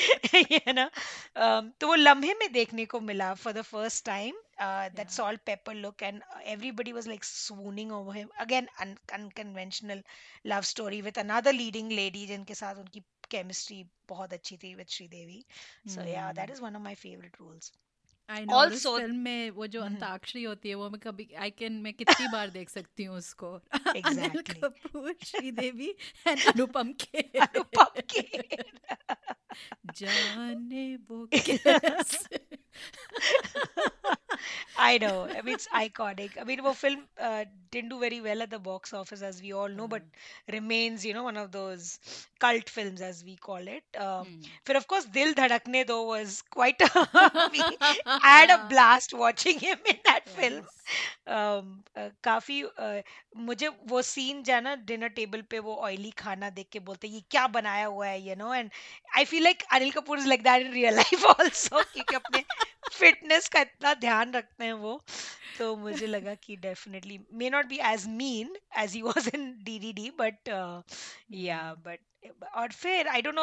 you 0.51 0.75
know 0.79 0.89
um, 1.37 1.73
तो 1.81 1.89
वो 1.89 1.95
लम्हे 1.95 2.35
में 2.41 2.53
देखने 2.53 2.87
को 2.95 3.01
मिला 3.01 3.35
for 3.45 3.53
the 3.53 3.67
first 3.73 4.05
time 4.05 4.35
uh, 4.60 4.90
that 4.96 5.08
yeah. 5.08 5.16
salt 5.18 5.40
pepper 5.46 5.74
look 5.74 6.02
and 6.02 6.22
everybody 6.46 6.94
was 6.94 7.08
like 7.08 7.24
swooning 7.24 7.92
over 7.92 8.14
him 8.14 8.30
again 8.40 8.68
un- 8.80 8.98
unconventional 9.14 10.02
love 10.46 10.66
story 10.66 11.02
with 11.02 11.18
another 11.18 11.54
leading 11.54 11.90
lady 11.90 12.26
जिनके 12.28 12.56
साथ 12.56 12.76
उनकी 12.86 13.04
chemistry 13.30 13.84
बहुत 14.10 14.34
अच्छी 14.34 14.58
थी 14.64 14.76
with 14.78 14.88
Sridevi 14.88 15.44
so 15.88 16.02
mm. 16.02 16.12
yeah 16.14 16.32
that 16.34 16.50
is 16.50 16.62
one 16.62 16.76
of 16.76 16.82
my 16.82 16.96
favorite 16.96 17.40
roles 17.40 17.72
also 18.50 18.98
film 19.00 19.16
में 19.16 19.50
वो 19.52 19.68
जो 19.68 19.82
अंताक्षरी 19.82 20.44
होती 20.44 20.70
है 20.70 20.76
वो 20.76 20.90
मैं 20.90 21.00
कभी 21.00 21.28
आई 21.40 21.50
कैन 21.58 21.74
मैं 21.82 21.94
कितनी 21.94 22.28
बार 22.34 22.50
देख 22.50 22.70
सकती 22.70 23.04
हूँ 23.04 23.18
उसको 23.18 23.52
अनिल 23.76 24.42
कपूर 24.52 25.16
श्रीदेवी 25.26 25.90
एंड 26.28 26.46
अनुपम 26.54 26.92
के 27.04 27.22
अनुपम 27.40 28.02
के 28.14 28.58
जाने 29.96 30.96
वो 31.10 31.28
I 34.79 34.99
know. 34.99 35.29
I 35.29 35.43
mean, 35.43 35.55
it's 35.55 35.69
iconic. 35.69 36.31
I 36.41 36.45
mean, 36.45 36.63
the 36.63 36.73
film 36.73 37.05
uh, 37.21 37.45
didn't 37.71 37.91
do 37.91 38.01
very 38.01 38.21
well 38.21 38.43
at 38.43 38.51
the 38.51 38.59
box 38.59 38.93
office, 38.93 39.23
as 39.23 39.41
we 39.43 39.53
all 39.53 39.69
know, 39.69 39.87
mm. 39.87 39.91
but 39.91 40.03
hmm. 40.03 40.55
remains, 40.55 41.05
you 41.05 41.15
know, 41.15 41.25
one 41.25 41.37
of 41.37 41.53
those 41.53 41.99
cult 42.39 42.69
films, 42.69 43.01
as 43.01 43.23
we 43.25 43.37
call 43.37 43.59
it. 43.59 43.85
Um, 43.99 44.27
mm. 44.27 44.47
But 44.65 44.77
of 44.77 44.87
course, 44.87 45.05
Dil 45.05 45.35
Dhadakne, 45.35 45.87
Do, 45.87 46.03
was 46.03 46.43
quite 46.51 46.77
i 46.81 48.19
had 48.23 48.51
a 48.51 48.67
blast 48.71 49.15
watching 49.15 49.59
him 49.59 49.79
in 49.87 49.99
that 50.05 50.23
yes. 50.27 50.35
film. 50.35 50.67
Um, 51.27 51.85
uh, 51.97 52.11
काफ़ी 52.25 52.63
uh, 52.79 53.03
मुझे 53.37 53.69
वो 53.89 54.01
scene 54.03 54.43
जो 54.43 54.55
है 54.55 54.61
ना 54.61 54.75
dinner 54.87 55.09
table 55.19 55.43
पे 55.51 55.59
वो 55.67 55.75
oily 55.89 56.11
खाना 56.19 56.51
देख 56.51 56.69
के 56.73 56.79
बोलते 56.89 57.09
ये 57.09 57.23
क्या 57.31 57.47
बनाया 57.57 57.87
हुआ 57.87 58.07
है 58.07 58.21
you 58.29 58.35
know 58.37 58.53
and 58.55 58.71
I 59.19 59.25
feel 59.33 59.43
like 59.45 59.63
Anil 59.73 59.91
Kapoor 59.99 60.19
is 60.19 60.27
like 60.27 60.43
that 60.43 60.67
in 60.67 60.73
real 60.73 60.95
life 60.97 61.25
also 61.25 61.83
क्योंकि 61.93 62.15
अपने 62.15 62.45
फिटनेस 63.01 63.49
का 63.49 63.61
इतना 63.61 63.95
ध्यान 64.01 64.33
रखते 64.33 64.65
हैं 64.65 64.73
वो। 64.75 65.01
तो 65.61 65.75
मुझे 65.77 66.07
लगा 66.07 66.35
कि 66.45 66.57
definitely 66.59 67.19
may 67.33 67.51
not 67.51 67.67
be 67.69 67.79
as 67.87 68.07
mean 68.13 68.57
as 68.79 68.95
he 68.95 69.03
was 69.03 69.31
in 69.35 69.51
DDD 69.65 70.11
but 70.19 70.49
yeah 71.39 71.63
but 71.87 72.01
और 72.55 72.73
फिर 72.73 73.09
I 73.09 73.23
don't 73.23 73.35
know 73.35 73.43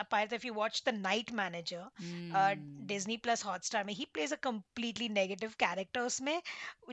apart 0.00 0.32
if 0.32 0.46
you 0.46 0.52
watch 0.54 0.82
the 0.86 0.94
night 0.94 1.32
manager 1.32 2.56
Disney 2.86 3.16
plus 3.16 3.44
Hotstar 3.44 3.84
में 3.84 3.92
he 3.94 4.04
plays 4.14 4.32
a 4.32 4.36
completely 4.42 5.08
negative 5.08 5.52
character 5.58 6.00
उसमें 6.00 6.40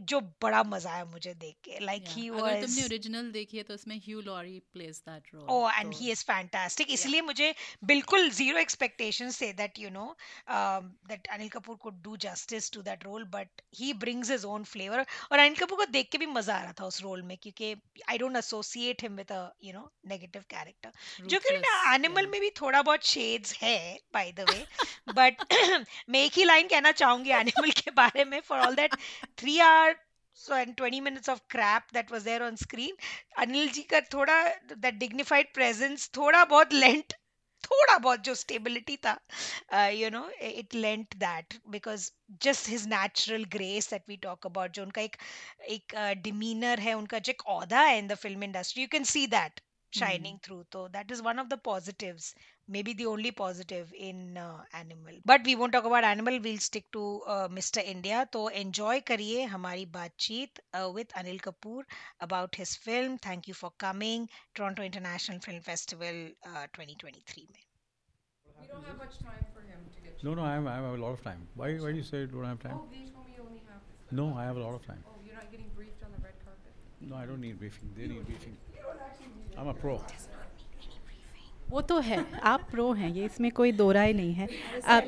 जो 0.04 0.20
बड़ा 0.42 0.62
मज़ा 0.66 0.92
आया 0.92 1.06
मुझे 1.06 1.34
देख 1.36 1.56
के 1.64 1.80
लाइक 1.80 2.04
ही 2.08 2.30
वाज 2.30 2.42
अगर 2.44 2.66
तुमने 2.66 2.84
ओरिजिनल 2.84 3.32
देखी 3.32 3.58
है 3.58 3.64
तो 3.64 3.74
उसमें 3.74 3.96
Hugh 3.98 4.22
Laurie 4.22 4.60
plays 4.74 5.02
that 5.10 5.34
role 5.34 5.46
oh 5.50 5.80
and 5.80 5.94
he 5.94 6.12
is 6.12 6.24
fantastic 6.26 6.92
इसलिए 6.92 7.22
मुझे 7.24 7.54
बिल्कुल 7.86 8.30
ज़ीरो 8.32 8.58
एक्सपेक्टेशंस 8.60 9.42
थे 9.42 9.52
that 9.54 9.80
you 9.80 9.90
know 9.90 10.08
that 10.52 11.28
Anil 11.30 11.50
Kapoor 11.50 11.76
could 11.78 12.02
do 12.04 12.18
justice 12.22 12.72
to 12.72 12.82
that 12.82 13.04
role 13.06 13.24
but 13.34 13.62
he 13.76 13.94
brings 14.06 14.32
his 14.32 14.41
own 14.46 14.64
flavour 14.64 15.06
और 15.32 15.40
अनिल 15.40 15.56
कपूर 15.56 15.78
को 15.78 15.86
देख 15.92 16.10
के 16.12 16.18
भी 16.18 16.26
मज़ा 16.26 16.56
आ 16.56 16.62
रहा 16.64 16.74
था 16.80 16.86
उस 16.86 17.02
रोल 17.04 17.22
में 17.22 17.38
क्योंकि 17.44 17.76
I 18.10 18.18
don't 18.18 18.38
associate 18.38 19.02
him 19.04 19.16
with 19.16 19.32
you 19.64 19.74
know 19.74 19.90
negative 20.08 20.44
character 20.50 21.26
जो 21.28 21.40
कि 21.40 21.56
एनिमल 21.94 22.28
में 22.28 22.40
भी 22.42 22.50
थोड़ा 22.62 22.82
बहुत 22.82 23.06
शेड्स 23.06 23.54
है 23.62 23.78
बाय 24.14 24.32
द 24.32 24.50
वे 24.50 24.66
बट 25.14 25.44
मैं 26.10 26.24
एक 26.24 26.32
ही 26.34 26.44
लाइन 26.44 26.68
कहना 26.68 26.92
चाहूँगी 26.92 27.32
एनिमल 27.32 27.72
के 27.84 27.92
बारे 27.92 28.26
में. 28.26 28.40
For 28.40 28.60
all 28.60 28.76
that 28.76 28.96
three 29.38 29.60
hour 29.60 29.96
so 30.40 30.54
and 30.56 30.76
20 30.78 31.00
minutes 31.06 31.30
of 31.32 31.40
crap 31.54 31.90
that 31.96 32.12
was 32.14 32.24
there 32.24 32.44
on 32.44 32.58
screen 32.60 32.94
Anil 33.38 33.68
ji 33.72 33.82
का 33.94 34.00
थोड़ा 34.14 34.36
that 34.86 35.00
dignified 35.02 35.50
presence 35.58 36.06
थोड़ा 36.18 36.44
बहुत 36.54 36.74
lent 36.84 37.14
थोड़ा 37.64 37.98
बहुत 37.98 38.20
जो 38.20 38.36
स्टेबिलिटी 38.36 38.98
था 39.06 39.18
you 39.90 40.10
know 40.10 40.30
it 40.42 40.76
lent 40.76 41.16
that 41.16 41.60
because 41.70 42.10
just 42.44 42.70
his 42.70 42.88
natural 42.88 43.44
grace 43.56 43.90
that 43.90 44.10
we 44.10 44.18
talk 44.18 44.46
about 44.46 44.72
जो 44.72 44.84
उनका 44.84 45.02
एक 45.02 45.18
एक 45.70 45.96
डिमीनर 46.24 46.78
uh, 46.78 46.84
है 46.84 46.94
उनका 46.94 47.20
जो 47.20 47.32
एक 47.32 47.46
औदा 47.48 47.82
है 47.82 47.98
in 47.98 48.08
the 48.08 48.16
film 48.16 48.44
industry 48.44 48.82
you 48.82 48.88
can 48.92 49.04
see 49.14 49.28
that 49.28 49.62
shining 49.94 50.38
through 50.44 50.62
तो 50.72 50.88
that 50.88 51.12
is 51.12 51.22
one 51.22 51.40
of 51.40 51.48
the 51.48 51.52
the 51.52 51.58
positives, 51.58 52.34
maybe 52.68 52.94
the 52.94 53.06
only 53.06 53.32
positive 53.32 53.92
in 53.98 54.38
uh, 54.38 54.64
Animal. 54.74 55.16
But 55.26 55.44
we 55.46 55.56
won't 55.56 55.74
talk 55.74 55.86
about 55.86 56.04
Animal. 56.04 56.40
We'll 56.40 56.58
stick 56.58 56.92
to 56.94 57.22
uh, 57.28 57.48
Mr. 57.50 57.84
India. 57.84 58.28
So 58.34 58.48
enjoy 58.48 59.02
kariye 59.02 59.48
hamari 59.48 59.86
baatcheet 59.86 60.60
uh, 60.74 60.90
with 60.92 61.10
Anil 61.10 61.42
Kapoor 61.42 61.84
about 62.20 62.56
his 62.56 62.76
film. 62.76 63.18
Thank 63.18 63.48
you 63.48 63.54
for 63.54 63.72
coming. 63.78 64.30
Toronto 64.56 64.84
International 64.84 65.40
Film 65.40 65.62
Festival 65.62 66.30
2023 66.46 67.48
mein. 67.54 67.66
We 68.62 68.68
don't 68.68 68.86
have 68.86 68.98
much 68.98 69.18
time 69.20 69.46
for 69.54 69.62
him 69.62 69.80
to 69.96 70.02
get. 70.02 70.24
No, 70.24 70.34
no, 70.34 70.44
I 70.44 70.54
have, 70.54 70.68
I 70.68 70.76
have 70.76 71.00
a 71.00 71.04
lot 71.04 71.14
of 71.14 71.24
time. 71.24 71.48
Why, 71.56 71.74
why 71.76 71.92
do 71.92 71.98
you 71.98 72.04
say 72.04 72.20
you 72.20 72.28
don't 72.28 72.46
have 72.46 72.60
time? 72.60 72.74
Oh, 72.76 72.88
they 72.92 73.10
told 73.12 73.26
me 73.26 73.34
you 73.38 73.44
only 73.44 73.62
have. 73.70 73.82
No, 74.12 74.36
I 74.38 74.44
have 74.46 74.58
a 74.58 74.60
lot 74.60 74.76
of 74.76 74.86
time. 74.86 75.04
Oh, 75.08 75.16
you're 75.26 75.36
not 75.36 75.52
getting 75.52 75.70
briefed 75.76 76.04
on 76.04 76.12
the 76.12 76.22
red 76.24 76.34
carpet. 76.46 76.74
No, 77.02 77.16
I 77.16 77.26
don't 77.26 77.42
need 77.42 77.58
briefing. 77.60 77.90
They 77.98 78.08
need 78.08 78.26
briefing. 78.26 78.58
I'm 79.58 79.68
a 79.68 79.74
pro. 79.74 80.02
वो 81.72 81.82
तो 81.82 82.00
है 82.00 82.26
आप 82.44 82.68
pro 82.72 82.92
हैं 82.94 83.10
ये 83.10 83.26
इसमें 83.26 83.52
कोई 83.52 83.72
दो 83.72 83.92
राय 83.92 84.14
नहीं 84.14 84.34
है। 84.34 84.48
आप 84.86 85.04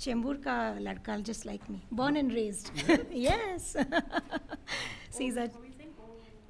चेंबूर 0.00 0.36
का 0.44 0.56
लड़का 0.80 1.16
just 1.28 1.46
like 1.46 1.60
me 1.70 1.80
born 1.92 2.16
and 2.16 2.32
raised 2.32 3.08
yes 3.16 3.72
see 5.16 5.24
is 5.24 5.38
a 5.38 5.46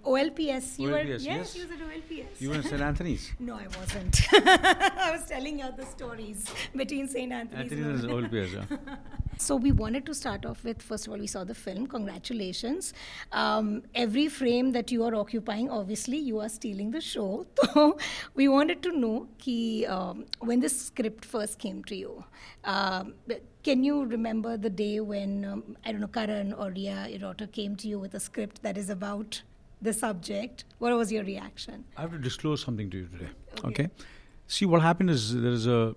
OLPS. 0.05 0.79
You 0.79 0.89
OLPS, 0.89 0.93
were 0.93 1.03
yes, 1.03 1.25
yes. 1.25 1.57
you 1.57 1.67
were 1.67 1.75
at 1.75 1.81
OLPS. 1.81 2.41
You 2.41 2.49
were 2.51 2.55
in 2.57 2.63
St. 2.63 2.81
Anthony's. 2.81 3.33
no, 3.39 3.55
I 3.55 3.67
wasn't. 3.79 4.21
I 4.33 5.11
was 5.13 5.25
telling 5.27 5.59
you 5.61 5.69
the 5.77 5.87
stories 5.87 6.45
between 6.75 7.09
St. 7.09 7.33
Anthony's. 7.33 7.73
Anthony's 7.73 8.05
and 8.05 8.13
OLPS. 8.13 8.53
Yeah. 8.53 8.97
so 9.37 9.57
we 9.57 9.73
wanted 9.73 10.07
to 10.07 10.15
start 10.15 10.45
off 10.47 10.65
with 10.65 10.83
first 10.83 11.07
of 11.07 11.13
all 11.13 11.19
we 11.19 11.27
saw 11.27 11.45
the 11.45 11.55
film. 11.55 11.87
Congratulations. 11.87 12.95
Um, 13.33 13.83
every 13.95 14.29
frame 14.29 14.73
that 14.73 14.91
you 14.91 15.05
are 15.05 15.15
occupying, 15.15 15.71
obviously 15.71 16.19
you 16.19 16.41
are 16.41 16.49
stealing 16.49 16.91
the 16.91 17.01
show. 17.01 17.47
So 17.73 17.97
we 18.35 18.49
wanted 18.49 18.83
to 18.83 18.93
know 18.93 19.29
ki, 19.39 19.87
um, 19.87 20.27
when 20.41 20.61
this 20.61 20.79
script 20.87 21.25
first 21.25 21.59
came 21.59 21.83
to 21.85 21.97
you. 21.97 22.25
Um, 22.65 23.15
can 23.63 23.85
you 23.85 24.05
remember 24.05 24.57
the 24.57 24.71
day 24.71 25.01
when 25.01 25.45
um, 25.45 25.77
I 25.85 25.93
don't 25.93 26.01
know 26.01 26.09
Karan 26.09 26.53
or 26.53 26.71
Ria, 26.71 27.17
daughter, 27.19 27.47
came 27.47 27.77
to 27.77 27.89
you 27.89 27.99
with 27.99 28.15
a 28.15 28.21
script 28.21 28.63
that 28.63 28.77
is 28.77 28.91
about 28.91 29.43
the 29.83 29.93
subject, 29.93 30.65
what 30.79 30.97
was 30.97 31.13
your 31.13 31.25
reaction? 31.25 31.85
I 31.97 32.03
have 32.03 32.13
to 32.13 32.19
disclose 32.19 32.63
something 32.63 32.89
to 32.91 32.99
you 32.99 33.07
today. 33.07 33.31
Okay. 33.59 33.69
okay? 33.69 33.89
See, 34.47 34.65
what 34.65 34.83
happened 34.83 35.11
is 35.11 35.35
there 35.35 35.53
is 35.53 35.67
a 35.67 35.95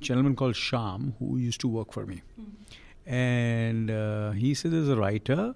gentleman 0.00 0.36
called 0.36 0.56
Sham 0.56 1.14
who 1.18 1.36
used 1.36 1.60
to 1.60 1.68
work 1.68 1.92
for 1.92 2.06
me. 2.06 2.22
Mm-hmm. 2.40 3.10
And 3.12 3.90
uh, 3.90 4.30
he 4.32 4.54
said 4.54 4.72
there's 4.72 4.88
a 4.88 4.96
writer 4.96 5.54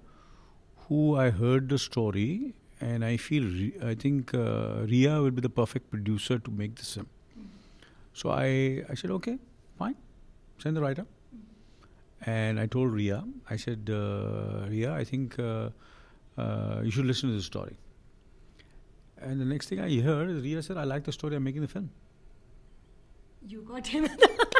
who 0.87 1.17
I 1.17 1.29
heard 1.29 1.69
the 1.69 1.77
story, 1.77 2.53
and 2.79 3.05
I 3.05 3.17
feel, 3.17 3.43
re- 3.43 3.73
I 3.83 3.95
think 3.95 4.33
uh, 4.33 4.85
Ria 4.85 5.21
will 5.21 5.31
be 5.31 5.41
the 5.41 5.49
perfect 5.49 5.89
producer 5.89 6.39
to 6.39 6.51
make 6.51 6.75
this 6.75 6.93
film. 6.95 7.07
Mm-hmm. 7.07 7.47
So 8.13 8.31
I, 8.31 8.83
I 8.89 8.95
said, 8.95 9.11
okay, 9.11 9.37
fine, 9.77 9.95
send 10.57 10.75
the 10.75 10.81
writer. 10.81 11.03
Mm-hmm. 11.03 12.29
And 12.29 12.59
I 12.59 12.65
told 12.65 12.91
Ria, 12.91 13.23
I 13.49 13.55
said, 13.57 13.89
uh, 13.93 14.67
Ria, 14.69 14.93
I 14.93 15.03
think 15.03 15.37
uh, 15.37 15.69
uh, 16.37 16.81
you 16.83 16.91
should 16.91 17.05
listen 17.05 17.29
to 17.29 17.35
the 17.35 17.41
story. 17.41 17.75
And 19.17 19.39
the 19.39 19.45
next 19.45 19.69
thing 19.69 19.79
I 19.79 20.01
heard 20.01 20.29
is 20.29 20.43
Ria 20.43 20.61
said, 20.63 20.77
I 20.77 20.83
like 20.83 21.03
the 21.03 21.11
story, 21.11 21.35
I'm 21.35 21.43
making 21.43 21.61
the 21.61 21.67
film. 21.67 21.91
You 23.45 23.61
got 23.61 23.85
him. 23.85 24.07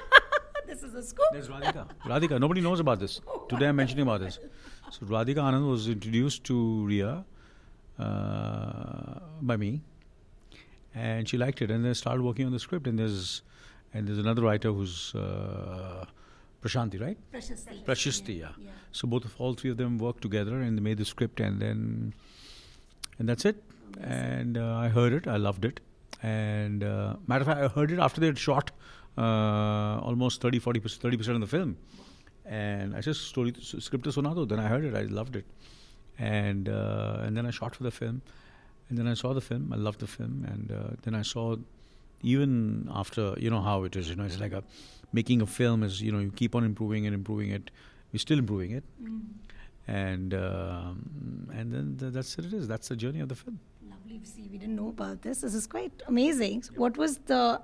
this 0.68 0.84
is 0.84 0.94
a 0.94 1.04
scoop. 1.04 1.26
There's 1.32 1.50
Radhika. 1.50 1.88
Radhika, 2.06 2.40
nobody 2.40 2.62
knows 2.62 2.80
about 2.80 3.00
this. 3.00 3.22
Today 3.50 3.68
I'm 3.68 3.76
mentioning 3.76 4.04
about 4.04 4.22
this. 4.22 4.40
So 4.92 5.06
Radhika 5.06 5.38
Anand 5.38 5.70
was 5.70 5.88
introduced 5.88 6.44
to 6.46 6.86
Ria 6.86 7.24
uh, 8.00 9.20
by 9.42 9.58
me, 9.58 9.82
and 10.96 11.30
she 11.30 11.38
liked 11.38 11.62
it, 11.62 11.72
and 11.72 11.86
then 11.86 11.94
started 11.94 12.24
working 12.24 12.46
on 12.46 12.52
the 12.52 12.60
script. 12.60 12.88
And 12.88 12.98
there's 12.98 13.44
and 13.94 14.08
there's 14.08 14.18
another 14.18 14.42
writer 14.42 14.72
who's 14.72 15.14
uh, 15.16 16.06
Prashanti, 16.62 17.02
right? 17.02 17.18
Prashasti. 17.34 17.84
Prashasti, 17.84 18.40
yeah. 18.40 18.50
yeah. 18.60 18.70
So 18.92 19.08
both 19.08 19.26
of 19.26 19.36
all 19.40 19.54
three 19.54 19.72
of 19.72 19.78
them 19.78 19.98
worked 19.98 20.22
together 20.22 20.62
and 20.62 20.78
they 20.78 20.82
made 20.82 20.98
the 20.98 21.06
script, 21.06 21.40
and 21.40 21.60
then 21.60 22.14
and 23.18 23.28
that's 23.28 23.46
it. 23.46 23.64
And 24.00 24.58
uh, 24.58 24.76
I 24.76 24.88
heard 24.90 25.14
it, 25.14 25.28
I 25.28 25.38
loved 25.38 25.66
it, 25.66 25.80
and 26.24 26.84
uh, 26.84 27.16
matter 27.28 27.42
of 27.42 27.48
fact, 27.48 27.62
I 27.62 27.68
heard 27.68 27.92
it 27.92 28.00
after 28.00 28.22
they 28.22 28.28
had 28.28 28.38
shot 28.38 28.72
uh, 29.18 30.00
almost 30.02 30.42
30, 30.42 30.60
40, 30.60 30.80
30 30.80 31.18
percent 31.18 31.36
of 31.36 31.42
the 31.42 31.48
film, 31.48 31.78
and 32.46 32.96
I 32.96 33.02
just 33.02 33.28
story 33.28 33.54
script 33.60 34.06
to 34.06 34.12
sonado. 34.12 34.48
Then 34.48 34.60
I 34.60 34.68
heard 34.68 34.86
it, 34.86 34.96
I 34.96 35.02
loved 35.04 35.36
it, 35.36 35.46
and 36.20 36.70
uh, 36.70 37.18
and 37.24 37.36
then 37.36 37.46
I 37.46 37.52
shot 37.52 37.76
for 37.76 37.84
the 37.84 37.92
film, 37.92 38.22
and 38.90 38.98
then 38.98 39.08
I 39.08 39.14
saw 39.16 39.34
the 39.34 39.42
film, 39.42 39.74
I 39.74 39.78
loved 39.78 40.00
the 40.00 40.08
film, 40.08 40.46
and 40.48 40.72
uh, 40.72 40.96
then 41.04 41.16
I 41.16 41.24
saw 41.24 41.58
even 42.22 42.88
after 42.94 43.34
you 43.38 43.50
know 43.50 43.62
how 43.62 43.84
it 43.84 43.96
is, 43.96 44.10
you 44.10 44.16
know, 44.16 44.26
it's 44.26 44.40
like 44.40 44.54
a 44.54 44.64
making 45.14 45.42
a 45.42 45.46
film 45.46 45.84
is 45.84 46.02
you 46.02 46.12
know 46.12 46.20
you 46.20 46.32
keep 46.32 46.56
on 46.56 46.64
improving 46.64 47.06
and 47.06 47.14
improving 47.14 47.52
it. 47.52 47.72
We're 48.12 48.20
still 48.20 48.40
improving 48.40 48.72
it, 48.72 48.84
mm. 49.02 49.22
and 49.88 50.34
um, 50.34 51.50
and 51.54 51.72
then 51.72 51.98
th- 52.00 52.14
that's 52.14 52.38
what 52.38 52.48
it 52.48 52.54
is. 52.54 52.68
That's 52.68 52.90
the 52.90 52.96
journey 52.96 53.20
of 53.20 53.30
the 53.30 53.36
film. 53.36 53.60
Lovely. 53.90 54.20
To 54.20 54.28
see, 54.28 54.48
we 54.52 54.58
didn't 54.58 54.76
know 54.76 54.90
about 54.90 55.22
this. 55.22 55.42
This 55.42 55.54
is 55.54 55.68
quite 55.68 56.04
amazing. 56.08 56.64
What 56.76 56.98
was 56.98 57.18
the 57.20 57.62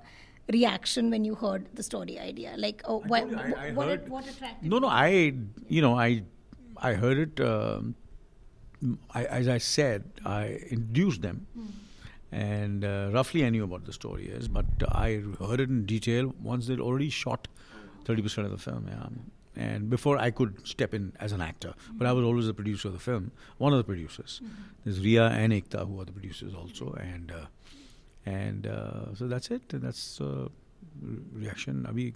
reaction 0.50 1.10
when 1.10 1.24
you 1.24 1.34
heard 1.34 1.66
the 1.74 1.82
story 1.82 2.18
idea? 2.18 2.54
Like, 2.56 2.82
oh, 2.86 3.00
what, 3.00 3.24
I, 3.34 3.68
I 3.68 3.72
what, 3.72 3.88
heard, 3.88 4.08
what 4.08 4.26
attracted? 4.26 4.70
No, 4.70 4.78
no. 4.78 4.88
I, 4.88 5.34
you 5.68 5.82
know, 5.82 5.98
I, 5.98 6.22
I 6.78 6.94
heard 6.94 7.18
it. 7.18 7.40
Um, 7.40 7.94
I, 9.10 9.24
as 9.24 9.48
I 9.48 9.58
said, 9.58 10.04
I 10.24 10.60
induced 10.70 11.20
them. 11.20 11.46
Mm 11.58 11.66
and 12.31 12.83
uh, 12.83 13.09
roughly 13.13 13.45
I 13.45 13.49
knew 13.49 13.63
about 13.63 13.85
the 13.85 13.93
story, 13.93 14.31
yes, 14.33 14.47
but 14.47 14.65
I 14.89 15.21
heard 15.39 15.59
it 15.59 15.69
in 15.69 15.85
detail 15.85 16.33
once 16.41 16.67
they'd 16.67 16.79
already 16.79 17.09
shot 17.09 17.47
30% 18.05 18.45
of 18.45 18.51
the 18.51 18.57
film, 18.57 18.87
yeah. 18.89 19.07
And 19.55 19.87
before 19.87 20.17
I 20.17 20.31
could 20.31 20.67
step 20.67 20.95
in 20.95 21.13
as 21.19 21.31
an 21.31 21.41
actor, 21.41 21.75
but 21.91 22.07
I 22.07 22.11
was 22.11 22.25
always 22.25 22.47
the 22.47 22.55
producer 22.55 22.87
of 22.87 22.95
the 22.95 22.99
film, 22.99 23.31
one 23.59 23.71
of 23.71 23.77
the 23.77 23.83
producers. 23.83 24.41
Mm-hmm. 24.43 24.53
There's 24.83 24.99
Ria 24.99 25.27
and 25.27 25.53
Ekta 25.53 25.87
who 25.87 26.01
are 26.01 26.05
the 26.05 26.11
producers 26.11 26.55
also, 26.55 26.93
and 26.93 27.31
uh, 27.31 27.45
and 28.25 28.65
uh, 28.65 29.13
so 29.13 29.27
that's 29.27 29.51
it. 29.51 29.61
That's 29.69 30.19
uh, 30.19 30.47
reaction. 31.33 31.85
Abhi, 31.87 32.15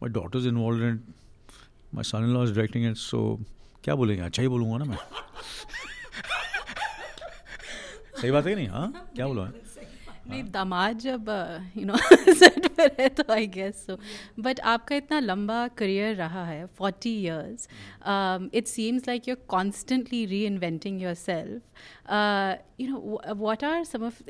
my 0.00 0.08
daughter's 0.08 0.46
involved 0.46 0.80
in 0.80 0.94
it. 0.94 1.54
My 1.92 2.02
son-in-law 2.02 2.42
is 2.42 2.50
directing 2.50 2.82
it, 2.82 2.96
so 2.96 3.38
क्या 3.84 3.94
बोलेंगे 3.94 4.22
अच्छा 4.22 4.42
ही 4.42 4.48
बोलूँगा 4.48 4.78
ना 4.78 4.84
मैं 4.84 4.98
सही 8.21 8.31
बात 8.31 8.47
है 8.47 8.55
नहीं? 8.55 8.67
हाँ 8.67 9.09
क्या 9.15 9.27
बोलो? 9.27 9.47
नहीं 10.29 10.43
दामाद 10.51 10.97
जब 10.99 11.29
यू 11.77 11.85
नो 11.85 11.97
सेट 12.33 12.65
पर 12.67 12.95
है 12.99 13.07
तो 13.09 13.23
आई 13.33 13.47
गेस 13.47 13.85
सो 13.85 13.97
बट 14.39 14.59
आपका 14.59 14.95
इतना 14.95 15.19
लंबा 15.19 15.67
करियर 15.67 16.15
रहा 16.15 16.45
है 16.45 16.65
forty 16.77 17.09
years 17.09 17.67
it 18.53 18.67
seems 18.67 19.07
like 19.07 19.27
you're 19.27 19.37
constantly 19.47 20.25
reinventing 20.45 21.01
yourself 21.13 21.61
you 22.81 22.87
know 22.87 23.21
what 23.35 23.63
are 23.63 23.83
some 23.83 24.03
of 24.03 24.21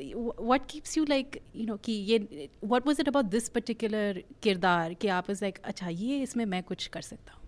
what 0.42 0.66
keeps 0.70 0.96
you 0.98 1.04
like 1.04 1.40
you 1.56 1.66
know 1.66 1.76
कि 1.76 1.92
ये 1.92 2.48
what 2.64 2.86
was 2.86 3.00
it 3.00 3.08
about 3.08 3.24
this 3.24 3.48
particular 3.48 4.22
किरदार 4.42 4.94
कि 4.94 5.08
आप 5.08 5.30
इज़ 5.30 5.44
लाइक 5.44 5.58
अच्छा 5.64 5.88
ये 5.88 6.22
इसमें 6.22 6.46
मैं 6.46 6.62
कुछ 6.62 6.86
कर 6.86 7.00
सकता 7.00 7.32
हूँ 7.32 7.46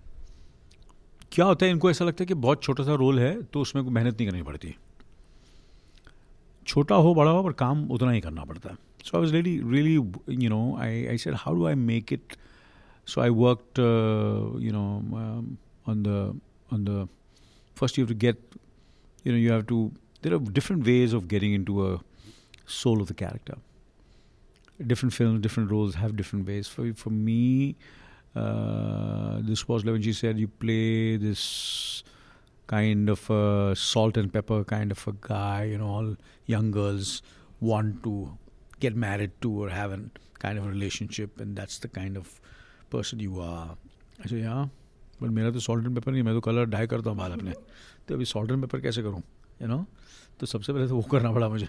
क्या 1.32 1.44
होता 1.44 1.66
है 1.66 1.72
इनको 1.72 1.90
ऐसा 1.90 2.04
लगता 2.04 2.22
है 2.22 2.26
कि 2.26 2.34
बहुत 2.34 2.62
छोटा 2.62 2.84
सा 2.84 2.94
रोल 2.94 3.20
है 3.20 3.42
तो 3.42 3.60
उसमें 3.60 3.82
मेहनत 3.82 4.14
नहीं 4.14 4.28
करनी 4.28 4.42
पड़ती। 4.42 4.76
छोटा 6.67 6.95
हो 6.95 7.13
बड़ा 7.15 7.31
हो 7.31 7.43
पर 7.43 7.51
काम 7.63 7.87
उतना 7.91 8.11
ही 8.11 8.21
करना 8.21 8.43
पड़ता 8.51 8.69
है 8.69 8.77
सो 9.05 9.17
I 9.17 9.23
was 9.23 9.31
really 9.33 9.57
really 9.73 9.93
you 10.43 10.49
know 10.49 10.63
I 10.85 11.05
I 11.07 11.17
said 11.25 11.35
how 11.43 11.55
do 11.55 11.65
I 11.67 11.75
make 11.91 12.13
it 12.13 12.35
so 13.13 13.21
I 13.21 13.29
worked 13.43 13.79
you 14.63 14.71
know 14.73 14.85
on 15.87 16.03
the 16.03 16.35
on 16.75 16.85
the 16.85 17.07
first 17.75 17.97
you 17.97 18.03
have 18.03 18.09
to 18.09 18.15
get 18.15 18.37
you 19.23 19.31
know 19.31 19.37
you 19.37 19.51
have 19.51 19.65
to 19.67 19.91
there 20.21 20.33
are 20.33 20.39
different 20.39 20.85
ways 20.85 21.13
of 21.13 21.27
getting 21.27 21.53
into 21.53 21.85
a 21.87 21.99
soul 22.65 23.01
of 23.01 23.07
the 23.07 23.13
character 23.13 23.57
different 24.87 25.13
films 25.13 25.41
different 25.41 25.71
roles 25.71 25.95
have 25.95 26.15
different 26.15 26.47
ways 26.47 26.67
for 26.67 26.91
for 26.93 27.09
me 27.09 27.75
uh, 28.35 29.39
this 29.41 29.67
was 29.67 29.85
when 29.85 30.01
she 30.01 30.13
said 30.13 30.39
you 30.39 30.47
play 30.47 31.17
this 31.17 32.03
kind 32.69 33.09
of 33.09 33.29
a 33.29 33.75
salt 33.75 34.17
and 34.17 34.33
pepper 34.33 34.63
kind 34.63 34.91
of 34.91 35.07
a 35.07 35.13
guy 35.27 35.63
you 35.71 35.77
know 35.77 35.89
all 35.97 36.15
young 36.53 36.71
girls 36.71 37.11
want 37.61 38.01
to 38.03 38.13
get 38.79 38.95
married 38.95 39.35
to 39.41 39.51
or 39.63 39.69
have 39.69 39.91
a 39.91 39.99
kind 40.39 40.57
of 40.57 40.65
a 40.65 40.69
relationship 40.69 41.39
and 41.39 41.55
that's 41.55 41.77
the 41.79 41.91
kind 41.99 42.17
of 42.17 42.39
person 42.89 43.19
you 43.19 43.39
are 43.41 43.69
I 44.23 44.27
said 44.27 44.41
yeah 44.47 44.65
but 45.21 45.29
मेरा 45.31 45.51
तो 45.51 45.59
salt 45.59 45.85
and 45.85 45.95
paper 45.95 46.11
नहीं 46.11 46.23
मैं 46.23 46.33
तो 46.35 46.39
colour 46.41 46.65
die 46.69 46.87
करता 46.87 47.09
हूँ 47.09 47.17
बाल 47.17 47.31
अपने 47.31 47.51
तो 48.07 48.15
अभी 48.15 48.25
सॉल्ट 48.25 48.51
एंड 48.51 48.61
पेपर 48.61 48.79
कैसे 48.81 49.01
करूँ 49.03 49.21
यू 49.61 49.67
नो 49.67 49.85
तो 50.39 50.45
सबसे 50.45 50.73
पहले 50.73 50.87
तो 50.87 50.95
वो 50.95 51.01
करना 51.11 51.31
पड़ा 51.31 51.47
मुझे 51.49 51.67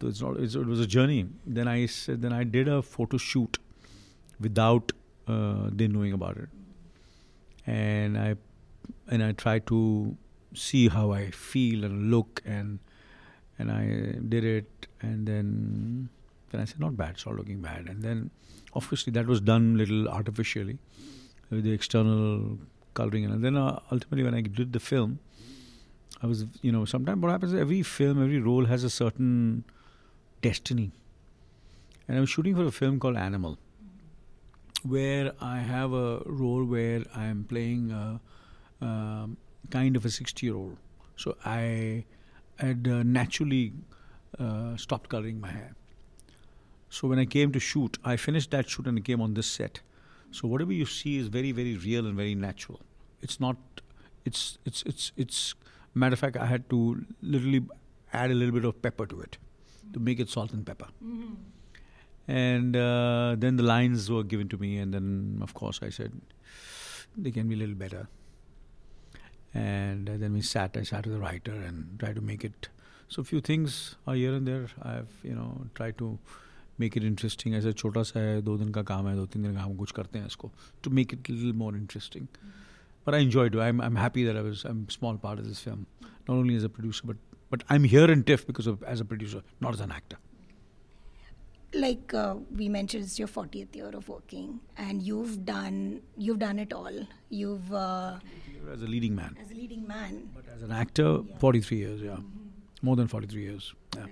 तो 0.00 0.08
it's 0.08 0.22
not 0.22 0.40
it's 0.40 0.56
it 0.56 0.66
was 0.66 0.80
a 0.80 0.86
journey 0.94 1.22
then 1.58 1.68
I 1.68 1.86
then 2.08 2.32
I 2.32 2.44
did 2.56 2.68
a 2.68 2.80
photo 2.96 3.18
shoot 3.26 3.56
without 4.42 4.92
they 5.28 5.88
knowing 5.88 6.14
about 6.14 6.38
it 6.38 7.68
and 7.68 8.16
I 8.16 8.34
and 9.07 9.23
I 9.23 9.31
try 9.31 9.59
to 9.59 10.17
see 10.53 10.89
how 10.89 11.11
I 11.11 11.31
feel 11.31 11.83
and 11.83 12.11
look 12.11 12.41
and 12.45 12.79
and 13.57 13.71
I 13.71 14.15
did 14.27 14.43
it 14.43 14.87
and 15.01 15.27
then 15.27 16.09
then 16.51 16.61
I 16.61 16.65
said 16.65 16.79
not 16.79 16.97
bad, 16.97 17.11
it's 17.11 17.27
all 17.27 17.35
looking 17.35 17.61
bad. 17.61 17.87
And 17.87 18.01
then 18.01 18.31
obviously 18.73 19.11
that 19.13 19.27
was 19.27 19.41
done 19.41 19.77
little 19.77 20.07
artificially 20.07 20.79
with 21.49 21.63
the 21.63 21.71
external 21.71 22.57
coloring 22.93 23.25
and 23.25 23.43
then 23.43 23.55
uh, 23.55 23.79
ultimately 23.91 24.23
when 24.23 24.33
I 24.33 24.41
did 24.41 24.73
the 24.73 24.79
film, 24.79 25.19
I 26.21 26.27
was 26.27 26.45
you 26.61 26.71
know 26.71 26.85
sometimes 26.85 27.21
what 27.21 27.31
happens 27.31 27.53
is 27.53 27.59
every 27.59 27.83
film 27.83 28.21
every 28.21 28.39
role 28.39 28.65
has 28.65 28.83
a 28.83 28.89
certain 28.89 29.63
destiny, 30.41 30.91
and 32.07 32.17
I 32.17 32.19
was 32.19 32.29
shooting 32.29 32.55
for 32.55 32.65
a 32.65 32.71
film 32.71 32.99
called 32.99 33.15
Animal, 33.15 33.57
where 34.83 35.31
I 35.39 35.59
have 35.59 35.93
a 35.93 36.19
role 36.25 36.65
where 36.65 37.03
I 37.15 37.25
am 37.25 37.45
playing. 37.45 37.91
Uh, 37.91 38.17
um 38.81 39.37
kind 39.69 39.95
of 39.95 40.05
a 40.05 40.09
60 40.09 40.45
year 40.45 40.55
old 40.55 40.77
so 41.15 41.35
I 41.45 42.05
had 42.57 42.87
uh, 42.87 43.03
naturally 43.03 43.73
uh, 44.37 44.77
stopped 44.77 45.09
coloring 45.09 45.39
my 45.41 45.51
hair 45.51 45.75
so 46.89 47.07
when 47.07 47.19
I 47.19 47.25
came 47.25 47.51
to 47.51 47.59
shoot 47.59 47.97
I 48.03 48.15
finished 48.15 48.51
that 48.51 48.69
shoot 48.69 48.87
and 48.87 48.97
I 48.97 49.01
came 49.01 49.21
on 49.21 49.33
this 49.33 49.47
set 49.47 49.81
so 50.31 50.47
whatever 50.47 50.71
you 50.71 50.85
see 50.85 51.17
is 51.17 51.27
very, 51.27 51.51
very 51.51 51.75
real 51.77 52.05
and 52.05 52.15
very 52.15 52.35
natural. 52.35 52.79
It's 53.21 53.39
not. 53.39 53.57
It's 54.25 54.57
it's 54.65 54.83
it's 54.83 55.11
it's. 55.17 55.55
Matter 55.95 56.13
of 56.13 56.19
fact, 56.19 56.37
I 56.37 56.45
had 56.45 56.69
to 56.69 57.03
literally 57.21 57.63
add 58.13 58.31
a 58.31 58.33
little 58.33 58.53
bit 58.53 58.63
of 58.63 58.81
pepper 58.81 59.05
to 59.07 59.21
it 59.21 59.37
to 59.93 59.99
make 59.99 60.19
it 60.19 60.29
salt 60.29 60.53
and 60.53 60.65
pepper. 60.65 60.87
And 62.27 62.75
uh, 62.75 63.35
then 63.39 63.55
the 63.55 63.63
lines 63.63 64.09
were 64.11 64.23
given 64.23 64.47
to 64.49 64.57
me, 64.57 64.77
and 64.77 64.93
then 64.93 65.39
of 65.41 65.53
course 65.55 65.79
I 65.81 65.89
said 65.89 66.11
they 67.17 67.31
can 67.31 67.47
be 67.47 67.55
a 67.55 67.57
little 67.57 67.75
better 67.75 68.07
And 69.54 70.08
uh, 70.10 70.16
then 70.16 70.32
we 70.32 70.40
sat. 70.42 70.76
I 70.76 70.82
sat 70.82 71.06
with 71.06 71.14
the 71.14 71.20
writer 71.20 71.52
and 71.52 71.98
tried 71.98 72.16
to 72.16 72.22
make 72.22 72.44
it. 72.44 72.68
So 73.08 73.22
a 73.22 73.24
few 73.24 73.40
things 73.40 73.96
are 74.06 74.14
here 74.14 74.34
and 74.34 74.48
there. 74.48 74.66
I've 74.82 75.12
you 75.22 75.34
know 75.34 75.50
tried 75.74 75.98
to 75.98 76.18
make 76.80 76.96
it 76.96 77.04
interesting 77.04 77.54
ऐसे 77.54 77.72
छोटा 77.72 78.02
सा 78.02 78.20
है 78.20 78.40
दो 78.42 78.56
दिन 78.58 78.70
का 78.72 78.82
काम 78.82 79.08
है 79.08 79.14
दो 79.16 79.26
तीन 79.26 79.42
दिन 79.42 79.54
का 79.54 79.60
हम 79.62 79.76
कुछ 79.76 79.90
करते 79.92 80.18
हैं 80.18 80.26
इसको 80.26 80.50
to 80.84 80.90
make 80.90 81.12
it 81.14 81.30
little 81.30 81.52
more 81.58 81.76
interesting 81.76 82.26
but 83.06 83.14
I 83.14 83.24
enjoy 83.24 83.48
do 83.48 83.60
I 83.60 83.68
am 83.68 83.96
happy 83.98 84.24
that 84.24 84.36
I 84.36 84.42
was 84.42 84.62
I 84.66 84.72
am 84.72 84.84
small 84.90 85.16
part 85.22 85.40
of 85.40 85.46
this 85.46 85.60
film 85.64 85.86
not 86.00 86.30
only 86.30 86.56
as 86.56 86.64
a 86.64 86.68
producer 86.68 87.08
but 87.08 87.16
but 87.52 87.62
I 87.70 87.78
am 87.78 87.84
here 87.84 88.10
in 88.10 88.22
tiff 88.30 88.46
because 88.46 88.68
of 88.68 88.82
as 88.88 89.00
a 89.00 89.04
producer 89.04 89.42
not 89.62 89.74
as 89.74 89.82
an 89.82 89.92
actor 89.96 90.16
like 91.73 92.13
uh, 92.13 92.35
we 92.55 92.67
mentioned 92.69 93.03
it's 93.03 93.19
your 93.19 93.27
40th 93.27 93.75
year 93.75 93.89
of 93.89 94.09
working 94.09 94.59
and 94.77 95.01
you've 95.01 95.45
done 95.45 96.01
you've 96.17 96.39
done 96.39 96.59
it 96.59 96.73
all. 96.73 97.07
You've 97.29 97.73
uh, 97.73 98.19
as 98.71 98.81
a 98.81 98.87
leading 98.87 99.15
man. 99.15 99.37
As 99.41 99.51
a 99.51 99.55
leading 99.55 99.87
man. 99.87 100.29
But 100.35 100.45
as 100.53 100.63
an 100.63 100.71
actor 100.71 101.19
43 101.39 101.77
years 101.77 102.01
yeah. 102.01 102.17
More 102.81 102.95
than 102.95 103.07
43 103.07 103.41
years 103.41 103.73
yeah. 103.95 104.05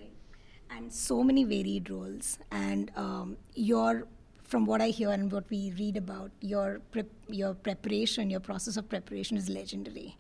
And 0.70 0.94
so 0.94 1.24
many 1.24 1.44
varied 1.44 1.90
roles 1.90 2.38
and 2.52 2.92
um, 2.96 3.38
your 3.56 4.08
from 4.44 4.66
what 4.66 4.82
i 4.82 4.88
hear 4.88 5.10
and 5.10 5.30
what 5.30 5.44
we 5.50 5.74
read 5.78 5.98
about 5.98 6.32
your 6.40 6.80
prep, 6.92 7.08
your 7.28 7.54
preparation 7.54 8.30
your 8.30 8.40
process 8.40 8.78
of 8.78 8.88
preparation 8.88 9.38
is 9.38 9.50
legendary. 9.50 10.16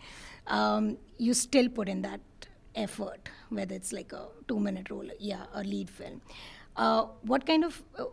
Um, 0.48 0.98
you 1.18 1.34
still 1.34 1.70
put 1.70 1.88
in 1.90 2.02
that 2.02 2.22
effort 2.76 3.30
whether 3.50 3.76
it's 3.76 3.92
like 3.92 4.14
a 4.14 4.28
two 4.48 4.60
minute 4.60 4.90
role 4.90 5.10
yeah 5.20 5.46
a 5.54 5.64
lead 5.64 5.90
film 5.90 6.22
what 7.23 7.47
kind 7.47 7.65
of 7.65 7.83
uh, 7.99 8.05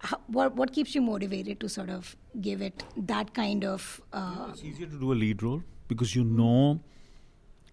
how, 0.00 0.20
what, 0.28 0.54
what 0.54 0.72
keeps 0.72 0.94
you 0.94 1.02
motivated 1.02 1.60
to 1.60 1.68
sort 1.68 1.90
of 1.90 2.16
give 2.40 2.62
it 2.62 2.84
that 2.96 3.34
kind 3.34 3.64
of 3.64 4.00
uh, 4.12 4.46
it's 4.50 4.62
easier 4.62 4.86
to 4.86 4.98
do 4.98 5.12
a 5.12 5.14
lead 5.14 5.42
role 5.42 5.62
because 5.88 6.14
you 6.14 6.24
know 6.24 6.78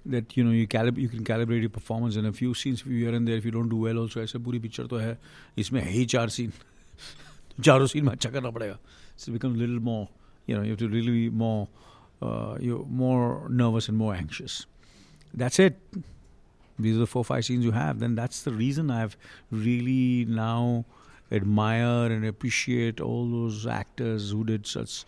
that 0.05 0.35
you 0.37 0.43
know 0.43 0.51
you 0.51 0.67
calib- 0.67 0.97
you 0.97 1.09
can 1.09 1.23
calibrate 1.23 1.61
your 1.61 1.69
performance 1.69 2.15
and 2.15 2.27
a 2.27 2.31
few 2.31 2.53
scenes 2.53 2.81
here 2.83 3.13
and 3.13 3.27
there 3.27 3.37
if 3.37 3.45
you 3.45 3.51
don't 3.51 3.69
do 3.69 3.77
well 3.77 3.97
also 3.97 4.19
ऐसे 4.21 4.39
पूरी 4.39 4.59
picture 4.59 4.87
तो 4.87 4.97
है 4.97 5.17
इसमें 5.57 5.81
है 5.81 5.89
ही 5.91 6.05
चार 6.13 6.29
scene 6.29 6.51
चारों 7.63 7.87
scene 7.87 8.05
में 8.05 8.11
अच्छा 8.11 8.29
करना 8.29 8.49
पड़ेगा 8.51 8.77
so 9.17 9.31
it 9.31 9.33
becomes 9.33 9.57
a 9.57 9.63
little 9.63 9.79
more 9.79 10.07
you 10.47 10.55
know 10.55 10.61
you 10.63 10.71
have 10.71 10.79
to 10.79 10.89
really 10.89 11.11
be 11.11 11.29
more 11.29 11.67
uh, 12.21 12.57
you're 12.59 12.85
more 13.03 13.49
nervous 13.49 13.87
and 13.89 13.97
more 13.97 14.13
anxious 14.15 14.65
that's 15.33 15.59
it 15.59 15.79
these 16.82 16.96
are 16.96 17.00
the 17.00 17.06
four 17.06 17.24
five 17.24 17.44
scenes 17.44 17.64
you 17.64 17.72
have 17.72 18.00
then 18.00 18.14
that's 18.14 18.42
the 18.42 18.52
reason 18.52 18.90
I've 18.90 19.16
really 19.50 20.24
now 20.26 20.84
admire 21.32 22.10
and 22.10 22.26
appreciate 22.26 23.00
all 23.00 23.30
those 23.30 23.66
actors 23.66 24.30
who 24.32 24.44
did 24.44 24.66
such 24.66 25.04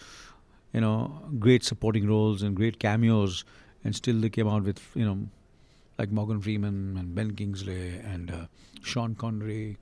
you 0.72 0.80
know 0.80 1.20
great 1.38 1.64
supporting 1.64 2.08
roles 2.08 2.42
and 2.42 2.54
great 2.56 2.78
cameos 2.78 3.44
and 3.84 3.94
still 3.94 4.20
they 4.20 4.30
came 4.30 4.48
out 4.48 4.62
with 4.62 4.80
you 4.94 5.04
know 5.04 5.18
like 5.98 6.10
Morgan 6.10 6.40
Freeman 6.40 6.96
and 6.98 7.14
Ben 7.14 7.34
Kingsley 7.36 7.98
and 7.98 8.30
uh, 8.30 8.46
Sean 8.82 9.14
Connery, 9.14 9.76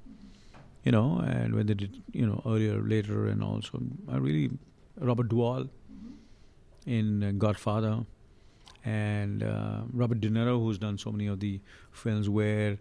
you 0.85 0.93
know, 0.93 1.19
and 1.19 1.55
when 1.55 1.67
they 1.67 1.75
did 1.75 2.03
you 2.13 2.27
know 2.27 2.43
earlier, 2.47 2.81
later, 2.83 3.27
and 3.29 3.43
also 3.43 3.81
I 4.09 4.17
really 4.17 4.51
Robert 4.99 5.29
Duvall 5.29 5.69
in 6.87 7.23
uh, 7.23 7.33
Godfather, 7.33 8.05
and 8.85 9.43
uh, 9.43 9.83
Robert 9.93 10.21
De 10.21 10.31
Niro, 10.31 10.59
who's 10.61 10.79
done 10.79 10.99
so 10.99 11.11
many 11.11 11.27
of 11.27 11.41
the 11.41 11.61
films 11.93 12.29
where 12.29 12.79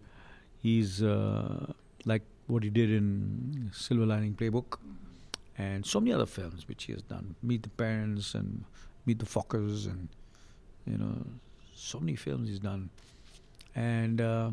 he's 0.62 1.02
uh, 1.02 1.72
like 2.04 2.22
what 2.46 2.62
he 2.62 2.70
did 2.70 2.90
in 2.90 3.70
Silver 3.72 4.06
Lining 4.06 4.34
Playbook, 4.34 4.78
and 5.58 5.84
so 5.84 6.00
many 6.00 6.12
other 6.12 6.26
films 6.26 6.66
which 6.68 6.84
he 6.84 6.92
has 6.92 7.02
done. 7.02 7.34
Meet 7.42 7.62
the 7.62 7.68
Parents 7.70 8.34
and 8.34 8.64
Meet 9.06 9.18
the 9.18 9.26
Fockers 9.26 9.86
and 9.86 10.08
you 10.86 10.96
know 10.96 11.26
so 11.74 12.00
many 12.00 12.16
films 12.16 12.48
he's 12.48 12.58
done. 12.58 12.90
And 13.74 14.20
uh, 14.20 14.50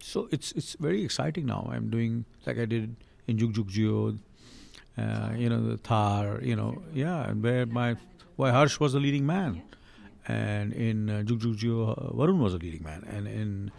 so 0.00 0.28
it's 0.30 0.52
it's 0.52 0.74
very 0.74 1.04
exciting 1.04 1.46
now. 1.46 1.68
I'm 1.72 1.90
doing 1.90 2.24
like 2.46 2.58
i 2.58 2.64
did 2.64 2.94
in 3.26 3.38
Jug 3.38 3.52
Jugg 3.52 3.68
Jeeyo, 3.68 4.18
uh, 4.98 5.30
you 5.36 5.48
know 5.48 5.62
the 5.62 5.76
thar 5.76 6.40
you 6.42 6.56
know 6.56 6.82
yeah 6.92 7.30
where 7.32 7.66
my 7.66 7.96
why 8.36 8.50
harsh 8.50 8.80
was 8.80 8.92
the 8.92 9.00
leading 9.00 9.26
man 9.26 9.62
and 10.30 10.72
in 10.72 11.10
uh, 11.10 11.22
Jug 11.22 11.40
Jugg 11.40 11.56
Jeeyo, 11.62 11.90
uh, 11.90 12.10
varun 12.20 12.38
was 12.46 12.54
a 12.54 12.58
leading 12.64 12.82
man. 12.88 13.04
And 13.16 13.26
in 13.26 13.70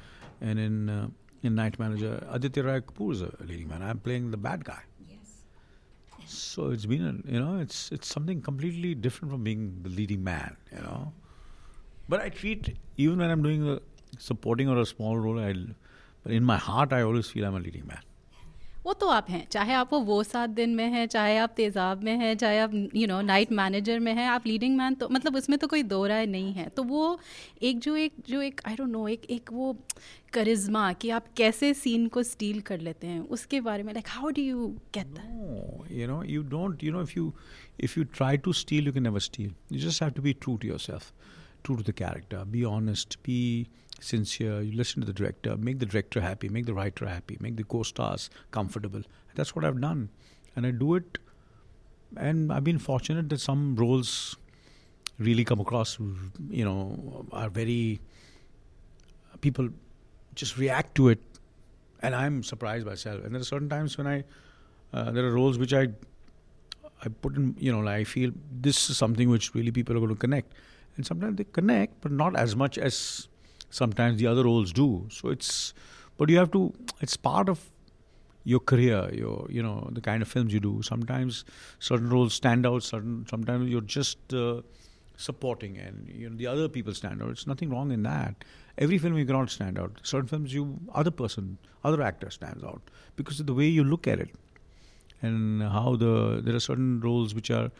and 0.49 0.59
in 0.67 0.89
uh, 0.89 1.07
in 1.43 1.55
night 1.55 1.77
manager 1.83 2.13
aditya 2.37 2.63
roy 2.69 2.79
kapoor 2.91 3.11
is 3.17 3.21
a 3.21 3.31
leading 3.51 3.69
man. 3.73 3.81
I'm 3.89 3.99
playing 4.07 4.31
the 4.31 4.41
bad 4.47 4.65
guy. 4.71 4.81
Yes. 5.09 5.31
so 6.25 6.69
it's 6.71 6.85
been 6.85 7.05
a, 7.11 7.13
you 7.31 7.39
know 7.39 7.59
it's 7.59 7.91
it's 7.91 8.07
something 8.07 8.41
completely 8.41 8.93
different 8.95 9.31
from 9.31 9.43
being 9.43 9.63
the 9.83 9.89
leading 9.89 10.23
man 10.23 10.57
you 10.75 10.81
know. 10.87 11.13
But 12.09 12.21
i 12.21 12.29
treat 12.37 12.77
even 12.97 13.19
when 13.23 13.29
i'm 13.33 13.43
doing 13.43 13.61
a 13.73 13.79
supporting 14.29 14.69
or 14.71 14.77
a 14.79 14.85
small 14.85 15.17
role 15.25 15.39
i 15.39 15.51
but 16.23 16.33
in 16.37 16.43
my 16.43 16.57
heart 16.57 16.95
i 16.97 17.01
always 17.09 17.29
feel 17.33 17.45
i'm 17.49 17.55
a 17.59 17.61
leading 17.67 17.85
man 17.91 18.01
वो 18.86 18.94
तो 18.94 19.08
आप 19.10 19.30
हैं। 19.30 19.46
चाहे 19.52 19.74
आप 19.74 19.89
वो 19.94 20.00
वो 20.02 20.22
सात 20.24 20.50
दिन 20.50 20.70
में 20.76 20.88
हैं 20.89 21.06
चाहे 21.08 21.38
आप 21.38 21.54
तेज़ाब 21.58 22.04
में 22.04 22.15
हैं 22.17 22.36
चाहे 22.38 22.60
आप 22.60 22.72
यू 22.96 23.08
नो 23.08 23.20
नाइट 23.22 23.52
मैनेजर 23.52 24.00
में 24.00 24.13
हैं 24.13 24.28
आप 24.28 24.48
लीडिंग 24.48 24.78
मैन 24.78 24.96
तो 24.96 25.10
मतलब 25.12 25.36
उसमें 25.36 25.58
तो 25.60 25.67
कोई 25.67 25.84
दो 25.84 26.06
राय 26.08 26.26
नहीं 26.26 26.54
है। 26.54 26.67
तो 26.70 26.84
वो 26.84 27.20
एक 27.62 27.80
जो 27.80 27.96
एक 27.96 28.13
जो 28.30 28.41
एक 28.41 28.62
आई 28.67 28.76
डोंट 28.76 28.89
नो 28.89 29.08
एक 29.08 29.26
एक 29.32 29.52
वो 29.54 29.76
करिश्मा 30.34 30.91
कि 30.94 31.10
आप 31.10 31.26
कैसे 31.38 31.74
सीन 31.74 32.08
को 32.08 32.24
स्टील 32.24 32.62
कर 32.70 32.80
लेते 32.80 33.08
हैं 33.08 33.20
उसके 33.38 33.62
बारे 33.62 33.84
में 33.84 33.94
like 33.94 34.08
how 34.10 34.30
do 34.30 34.41
you 34.41 34.67
get 34.96 35.08
that 35.08 35.30
no 35.41 35.86
you 36.00 36.08
know 36.08 36.22
you 36.34 36.44
don't 36.56 36.84
you 36.88 36.96
know 36.96 37.06
if 37.10 37.15
you 37.17 37.28
if 37.89 37.98
you 37.98 38.06
try 38.20 38.34
to 38.48 38.54
steal 38.62 38.89
you 38.89 38.96
can 38.98 39.08
never 39.10 39.24
steal. 39.28 39.54
You 39.70 39.80
just 39.86 40.04
have 40.06 40.17
to 40.17 40.28
be 40.28 40.34
true 40.46 40.58
to 40.63 40.74
yourself 40.74 41.13
true 41.63 41.76
to 41.80 41.84
the 41.88 41.94
character, 41.98 42.38
be 42.54 42.62
honest, 42.67 43.15
be 44.01 44.05
sincere. 44.05 44.61
You 44.61 44.77
listen 44.77 45.01
to 45.01 45.07
the 45.07 45.13
director, 45.13 45.57
make 45.57 45.79
the 45.79 45.85
director 45.85 46.21
happy, 46.21 46.49
make 46.49 46.65
the 46.65 46.73
writer 46.73 47.07
happy, 47.07 47.37
make 47.39 47.55
the 47.55 47.63
co-stars 47.63 48.29
comfortable. 48.51 49.01
That's 49.35 49.55
what 49.55 49.65
I've 49.65 49.79
done, 49.79 50.09
and 50.55 50.65
I 50.65 50.71
do 50.71 50.95
it. 50.95 51.17
And 52.17 52.51
I've 52.51 52.63
been 52.63 52.79
fortunate 52.79 53.29
that 53.29 53.39
some 53.39 53.75
roles 53.75 54.35
really 55.17 55.45
come 55.45 55.59
across, 55.59 55.97
you 56.49 56.65
know, 56.65 57.25
are 57.31 57.49
very 57.49 58.01
people 59.39 59.69
just 60.35 60.57
react 60.57 60.95
to 60.95 61.09
it, 61.09 61.19
and 62.01 62.15
I'm 62.15 62.43
surprised 62.43 62.85
myself. 62.85 63.23
And 63.23 63.33
there 63.33 63.41
are 63.41 63.45
certain 63.45 63.69
times 63.69 63.97
when 63.97 64.07
I 64.07 64.23
uh, 64.93 65.11
there 65.11 65.25
are 65.25 65.31
roles 65.31 65.57
which 65.57 65.73
I 65.73 65.87
I 67.03 67.09
put 67.09 67.35
in, 67.35 67.55
you 67.57 67.71
know, 67.71 67.79
like 67.79 68.01
I 68.01 68.03
feel 68.03 68.31
this 68.51 68.89
is 68.89 68.97
something 68.97 69.29
which 69.29 69.55
really 69.55 69.71
people 69.71 69.95
are 69.95 69.99
going 69.99 70.09
to 70.09 70.19
connect, 70.19 70.53
and 70.97 71.05
sometimes 71.05 71.37
they 71.37 71.45
connect, 71.45 72.01
but 72.01 72.11
not 72.11 72.35
as 72.35 72.55
much 72.55 72.77
as 72.77 73.29
sometimes 73.71 74.19
the 74.19 74.27
other 74.27 74.43
roles 74.43 74.71
do. 74.71 75.07
So 75.10 75.29
it's, 75.29 75.73
but 76.17 76.29
you 76.29 76.38
have 76.38 76.51
to. 76.51 76.73
It's 77.01 77.17
part 77.17 77.49
of 77.49 77.71
your 78.43 78.60
career, 78.60 79.10
your 79.13 79.47
you 79.49 79.63
know 79.63 79.89
the 79.91 80.01
kind 80.01 80.21
of 80.21 80.27
films 80.27 80.53
you 80.53 80.60
do. 80.60 80.81
Sometimes 80.81 81.45
certain 81.79 82.10
roles 82.10 82.34
stand 82.34 82.65
out. 82.65 82.84
Certain 82.84 83.25
sometimes 83.29 83.69
you're 83.69 83.81
just 83.81 84.34
uh, 84.34 84.62
supporting, 85.17 85.77
and 85.77 86.07
you 86.10 86.29
know 86.29 86.36
the 86.36 86.47
other 86.47 86.67
people 86.67 86.93
stand 86.93 87.21
out. 87.21 87.29
It's 87.29 87.47
nothing 87.47 87.69
wrong 87.69 87.91
in 87.91 88.03
that. 88.03 88.43
Every 88.77 88.97
film 88.97 89.17
you 89.17 89.25
cannot 89.25 89.49
stand 89.49 89.77
out. 89.79 89.99
Certain 90.03 90.27
films 90.27 90.53
you 90.53 90.79
other 90.93 91.12
person, 91.12 91.57
other 91.84 92.01
actor 92.01 92.29
stands 92.29 92.63
out 92.63 92.81
because 93.15 93.39
of 93.39 93.47
the 93.47 93.53
way 93.53 93.67
you 93.67 93.84
look 93.84 94.07
at 94.07 94.19
it, 94.19 94.29
and 95.21 95.62
how 95.62 95.95
the 95.95 96.41
there 96.43 96.55
are 96.55 96.60
certain 96.60 96.99
roles 96.99 97.36
which 97.36 97.51
are 97.51 97.71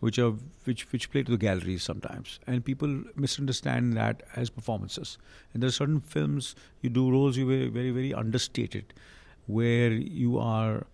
which 0.00 0.18
are 0.18 0.32
which 0.64 0.90
which 0.92 1.10
play 1.10 1.22
to 1.22 1.30
the 1.30 1.38
galleries 1.38 1.82
sometimes, 1.82 2.38
and 2.46 2.64
people 2.64 3.02
misunderstand 3.14 3.96
that 3.96 4.22
as 4.36 4.50
performances. 4.50 5.18
And 5.52 5.62
there 5.62 5.68
are 5.68 5.72
certain 5.72 6.00
films 6.00 6.54
you 6.82 6.90
do 6.90 7.10
roles 7.10 7.36
you 7.36 7.46
very 7.46 7.68
very 7.68 7.90
very 7.90 8.12
understated, 8.14 8.92
where 9.46 9.92
you 9.92 10.38
are 10.38 10.86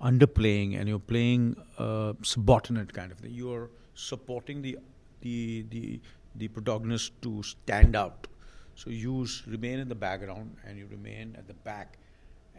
underplaying 0.00 0.76
and 0.78 0.88
you're 0.88 0.98
playing 0.98 1.56
a 1.78 2.16
subordinate 2.22 2.92
kind 2.92 3.12
of 3.12 3.18
thing. 3.18 3.32
You 3.32 3.52
are 3.52 3.70
supporting 3.94 4.62
the 4.62 4.78
the 5.20 5.64
the 5.70 6.00
the 6.34 6.48
protagonist 6.48 7.12
to 7.22 7.42
stand 7.42 7.94
out. 7.94 8.26
So 8.74 8.90
you 8.90 9.26
remain 9.46 9.78
in 9.78 9.88
the 9.88 9.94
background 9.94 10.56
and 10.66 10.78
you 10.78 10.86
remain 10.90 11.36
at 11.38 11.46
the 11.46 11.54
back, 11.54 11.98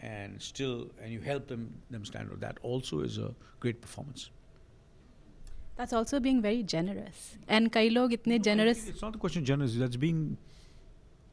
and 0.01 0.41
still 0.41 0.91
and 1.01 1.11
you 1.11 1.19
help 1.19 1.47
them 1.47 1.73
them 1.89 2.05
stand 2.05 2.31
out. 2.31 2.39
That 2.39 2.59
also 2.61 3.01
is 3.01 3.17
a 3.17 3.35
great 3.59 3.81
performance. 3.81 4.29
That's 5.75 5.93
also 5.93 6.19
being 6.19 6.41
very 6.41 6.63
generous. 6.63 7.37
And 7.47 7.71
kai 7.71 7.87
log 7.87 8.11
itne 8.11 8.37
no, 8.37 8.37
generous. 8.37 8.87
It's 8.87 9.01
not 9.01 9.15
a 9.15 9.17
question 9.17 9.41
of 9.41 9.47
generous. 9.47 9.75
That's 9.75 9.95
being 9.95 10.37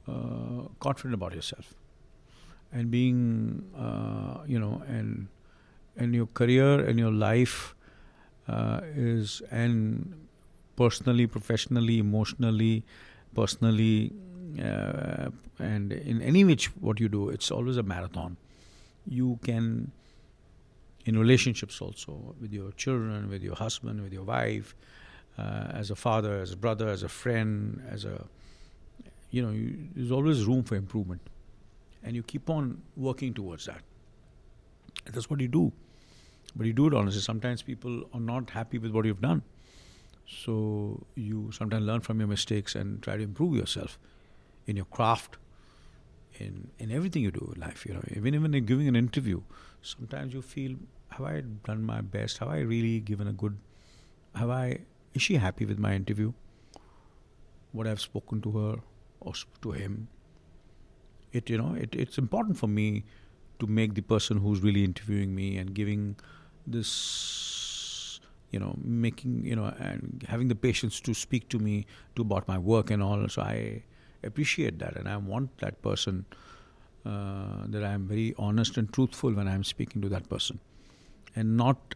uh, 0.08 0.68
confident 0.78 1.14
about 1.14 1.34
yourself 1.34 1.74
and 2.72 2.90
being, 2.90 3.64
uh, 3.76 4.42
you 4.46 4.58
know, 4.58 4.82
and 4.86 5.28
and 5.96 6.14
your 6.14 6.26
career 6.26 6.80
and 6.86 6.98
your 6.98 7.12
life 7.12 7.74
uh, 8.48 8.80
is 8.94 9.42
and 9.50 10.14
personally, 10.76 11.26
professionally, 11.26 11.98
emotionally, 11.98 12.84
personally, 13.34 14.12
uh, 14.58 15.28
and 15.58 15.92
in 15.92 16.22
any 16.22 16.44
which 16.44 16.66
what 16.80 17.00
you 17.00 17.08
do, 17.08 17.28
it's 17.28 17.50
always 17.50 17.76
a 17.76 17.82
marathon. 17.82 18.36
You 19.06 19.38
can 19.42 19.92
in 21.06 21.18
relationships 21.18 21.80
also 21.80 22.34
with 22.40 22.52
your 22.52 22.72
children, 22.72 23.28
with 23.28 23.42
your 23.42 23.54
husband, 23.54 24.02
with 24.02 24.12
your 24.12 24.24
wife, 24.24 24.74
uh, 25.38 25.68
as 25.72 25.90
a 25.90 25.96
father, 25.96 26.40
as 26.40 26.52
a 26.52 26.56
brother, 26.56 26.88
as 26.88 27.02
a 27.02 27.08
friend, 27.08 27.82
as 27.90 28.04
a 28.04 28.26
you 29.30 29.42
know, 29.42 29.50
you, 29.50 29.88
there's 29.94 30.10
always 30.10 30.44
room 30.44 30.64
for 30.64 30.74
improvement, 30.74 31.20
and 32.02 32.16
you 32.16 32.22
keep 32.22 32.50
on 32.50 32.82
working 32.96 33.32
towards 33.32 33.66
that. 33.66 33.80
That's 35.12 35.30
what 35.30 35.40
you 35.40 35.48
do, 35.48 35.72
but 36.56 36.66
you 36.66 36.72
do 36.72 36.88
it 36.88 36.94
honestly. 36.94 37.20
Sometimes 37.20 37.62
people 37.62 38.04
are 38.12 38.20
not 38.20 38.50
happy 38.50 38.78
with 38.78 38.90
what 38.90 39.04
you've 39.04 39.20
done, 39.20 39.42
so 40.26 41.06
you 41.14 41.50
sometimes 41.52 41.86
learn 41.86 42.00
from 42.00 42.18
your 42.18 42.28
mistakes 42.28 42.74
and 42.74 43.00
try 43.02 43.16
to 43.16 43.22
improve 43.22 43.54
yourself 43.54 43.98
in 44.66 44.76
your 44.76 44.86
craft, 44.86 45.36
in 46.38 46.70
in 46.78 46.90
everything 46.90 47.22
you 47.22 47.30
do 47.30 47.52
in 47.54 47.60
life. 47.60 47.86
You 47.86 47.94
know, 47.94 48.02
even 48.16 48.34
even 48.34 48.52
in 48.52 48.66
giving 48.66 48.88
an 48.88 48.96
interview, 48.96 49.42
sometimes 49.82 50.34
you 50.34 50.42
feel, 50.42 50.76
have 51.10 51.26
I 51.26 51.42
done 51.64 51.84
my 51.84 52.00
best? 52.00 52.38
Have 52.38 52.48
I 52.48 52.60
really 52.60 53.00
given 53.00 53.26
a 53.28 53.32
good? 53.32 53.56
Have 54.34 54.50
I? 54.50 54.80
Is 55.14 55.22
she 55.22 55.34
happy 55.34 55.64
with 55.64 55.78
my 55.78 55.94
interview? 55.94 56.32
What 57.72 57.86
I've 57.86 58.00
spoken 58.00 58.40
to 58.42 58.50
her 58.52 58.76
or 59.20 59.32
to 59.62 59.72
him? 59.72 60.08
It 61.32 61.50
you 61.50 61.58
know 61.58 61.74
it, 61.74 61.94
it's 61.94 62.18
important 62.18 62.58
for 62.58 62.66
me 62.66 63.04
to 63.58 63.66
make 63.66 63.94
the 63.94 64.02
person 64.02 64.38
who's 64.38 64.60
really 64.60 64.84
interviewing 64.84 65.34
me 65.34 65.56
and 65.58 65.74
giving 65.74 66.16
this 66.66 68.20
you 68.50 68.58
know 68.58 68.74
making 68.82 69.44
you 69.44 69.54
know 69.54 69.72
and 69.78 70.24
having 70.28 70.48
the 70.48 70.54
patience 70.54 71.00
to 71.00 71.14
speak 71.14 71.48
to 71.48 71.58
me 71.58 71.86
to 72.16 72.22
about 72.22 72.48
my 72.48 72.58
work 72.58 72.90
and 72.90 73.02
all 73.02 73.28
so 73.28 73.42
i 73.42 73.82
appreciate 74.24 74.78
that 74.78 74.96
and 74.96 75.08
i 75.08 75.16
want 75.16 75.56
that 75.58 75.80
person 75.82 76.24
uh, 77.06 77.64
that 77.66 77.84
i'm 77.84 78.06
very 78.06 78.34
honest 78.38 78.76
and 78.76 78.92
truthful 78.92 79.32
when 79.32 79.48
i'm 79.48 79.64
speaking 79.64 80.02
to 80.02 80.08
that 80.08 80.28
person. 80.28 80.58
And 81.36 81.56
not 81.56 81.94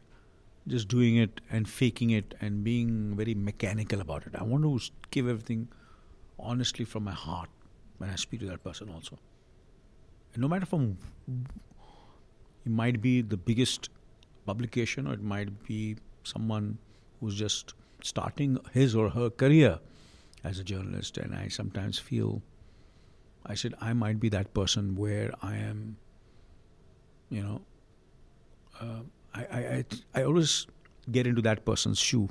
just 0.68 0.88
doing 0.88 1.16
it 1.16 1.40
and 1.50 1.68
faking 1.68 2.10
it 2.10 2.34
and 2.40 2.64
being 2.64 3.16
very 3.16 3.34
mechanical 3.34 4.00
about 4.00 4.26
it. 4.26 4.32
I 4.38 4.44
want 4.44 4.62
to 4.64 4.90
give 5.10 5.28
everything 5.28 5.68
honestly 6.38 6.84
from 6.84 7.04
my 7.04 7.12
heart 7.12 7.48
when 7.98 8.10
i 8.10 8.16
speak 8.16 8.40
to 8.40 8.46
that 8.46 8.62
person 8.64 8.88
also. 8.88 9.18
And 10.32 10.42
no 10.42 10.48
matter 10.48 10.66
from 10.66 10.96
it 12.64 12.72
might 12.72 13.00
be 13.00 13.20
the 13.22 13.36
biggest 13.36 13.90
publication 14.46 15.06
or 15.06 15.14
it 15.14 15.22
might 15.22 15.66
be 15.66 15.96
someone 16.22 16.78
who's 17.20 17.34
just 17.34 17.74
starting 18.02 18.58
his 18.72 18.94
or 18.94 19.10
her 19.10 19.30
career 19.30 19.78
as 20.42 20.58
a 20.58 20.64
journalist 20.64 21.16
and 21.18 21.34
i 21.34 21.48
sometimes 21.48 21.98
feel 21.98 22.42
i 23.46 23.54
said 23.54 23.74
i 23.80 23.92
might 23.92 24.20
be 24.20 24.28
that 24.28 24.52
person 24.54 24.94
where 24.96 25.30
i 25.42 25.57
am 25.57 25.96
you 27.30 27.42
know 27.42 27.61
uh, 28.80 29.00
I, 29.35 29.42
I, 29.44 29.59
I, 29.59 29.85
I 30.14 30.22
always 30.24 30.66
get 31.11 31.26
into 31.26 31.42
that 31.42 31.64
person's 31.64 31.98
shoe 31.98 32.28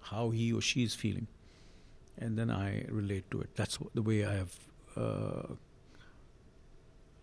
how 0.00 0.30
he 0.30 0.52
or 0.52 0.60
she 0.60 0.82
is 0.82 0.94
feeling 0.94 1.26
and 2.18 2.38
then 2.38 2.50
i 2.50 2.84
relate 2.88 3.30
to 3.30 3.40
it. 3.40 3.50
That's 3.56 3.78
the 3.94 4.02
way 4.02 4.24
i 4.24 4.34
have 4.34 4.54
uh, 4.96 5.54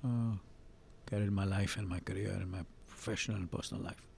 uh, 0.03 0.35
carried 1.05 1.31
my 1.31 1.45
life 1.45 1.77
and 1.77 1.87
my 1.87 1.99
career 1.99 2.31
and 2.31 2.51
my 2.51 2.63
professional 2.87 3.37
and 3.37 3.51
personal 3.51 3.83
life 3.83 4.08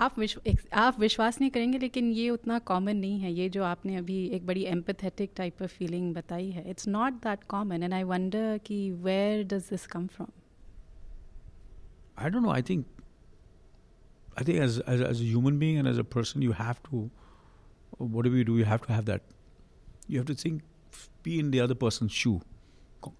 आप 0.00 0.18
विश्व 0.18 0.40
आप 0.72 0.98
विश्वास 1.00 1.40
नहीं 1.40 1.50
करेंगे, 1.50 1.78
लेकिन 1.78 2.10
ये 2.12 2.28
उतना 2.30 2.58
common 2.58 2.96
नहीं 2.96 3.18
है। 3.20 3.32
ये 3.32 3.48
जो 3.48 3.64
आपने 3.64 3.96
अभी 3.96 4.24
एक 4.36 4.46
बड़ी 4.46 4.64
एम्पथेटिक 4.66 5.30
टाइप 5.36 5.62
ऑफ़ 5.62 5.70
फीलिंग 5.70 6.14
बताई 6.14 6.50
है 6.50 6.68
it's 6.70 6.88
not 6.88 7.12
that 7.24 7.44
common 7.48 7.82
and 7.82 7.94
I 7.94 8.02
wonder 8.02 8.58
कि 8.66 8.90
where 9.02 9.44
does 9.44 9.68
this 9.70 9.86
come 9.86 10.06
from 10.06 10.28
I 12.18 12.30
don't 12.30 12.42
know 12.42 12.50
I 12.50 12.62
think 12.62 12.86
I 14.38 14.44
think 14.44 14.62
as 14.62 14.82
as 14.88 15.02
as 15.02 15.22
human 15.22 15.58
being 15.58 15.78
and 15.78 15.88
as 15.88 15.98
a 15.98 16.08
person 16.14 16.42
you 16.42 16.52
have 16.60 16.74
to 16.90 17.08
what 18.00 18.24
do 18.24 18.34
you 18.36 18.44
do 18.44 18.58
you 18.58 18.64
have 18.64 18.78
to 18.78 18.92
have 18.92 19.04
that 19.04 19.22
you 20.10 20.18
have 20.18 20.26
to 20.26 20.34
think 20.44 20.62
be 21.24 21.38
in 21.38 21.50
the 21.50 21.60
other 21.62 21.74
person 21.84 22.08
shoe 22.22 22.40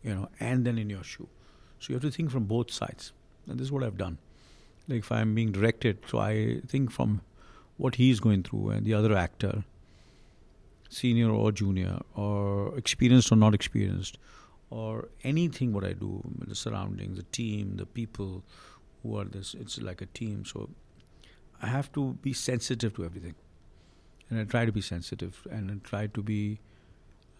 you 0.07 0.15
know 0.15 0.29
and 0.43 0.65
then 0.65 0.79
in 0.79 0.91
your 0.91 1.05
shoe 1.05 1.29
so 1.81 1.93
you 1.93 1.99
have 1.99 2.11
to 2.11 2.17
think 2.19 2.31
from 2.31 2.47
both 2.49 2.73
sides 2.73 3.13
and 3.49 3.59
this 3.59 3.71
what 3.71 3.83
I 3.83 3.91
have 3.91 3.99
done 3.99 4.17
Like 4.89 4.99
if 4.99 5.13
I'm 5.13 5.35
being 5.35 5.53
directed, 5.53 5.99
so 6.09 6.19
I 6.19 6.61
think 6.67 6.91
from 6.91 7.21
what 7.77 7.95
he's 7.97 8.21
going 8.21 8.43
through 8.43 8.71
and 8.71 8.85
the 8.85 8.95
other 8.95 9.15
actor, 9.17 9.65
senior 10.89 11.31
or 11.31 11.53
junior, 11.53 12.01
or 12.15 12.77
experienced 12.77 13.33
or 13.33 13.37
not 13.37 13.55
experienced, 13.55 14.19
or 14.71 15.09
anything 15.23 15.73
what 15.73 15.85
I 15.85 15.93
do, 15.93 16.23
the 16.47 16.55
surroundings, 16.55 17.17
the 17.17 17.25
team, 17.25 17.77
the 17.77 17.87
people 17.87 18.43
who 19.03 19.19
are 19.19 19.25
this, 19.25 19.55
it's 19.55 19.81
like 19.81 20.01
a 20.01 20.07
team. 20.07 20.45
So 20.45 20.71
I 21.61 21.67
have 21.67 21.93
to 21.93 22.15
be 22.23 22.33
sensitive 22.33 22.95
to 22.97 23.05
everything. 23.05 23.35
And 24.31 24.41
I 24.41 24.45
try 24.45 24.65
to 24.65 24.73
be 24.73 24.81
sensitive 24.81 25.47
and 25.51 25.71
I 25.71 25.75
try 25.89 26.07
to 26.07 26.23
be, 26.23 26.59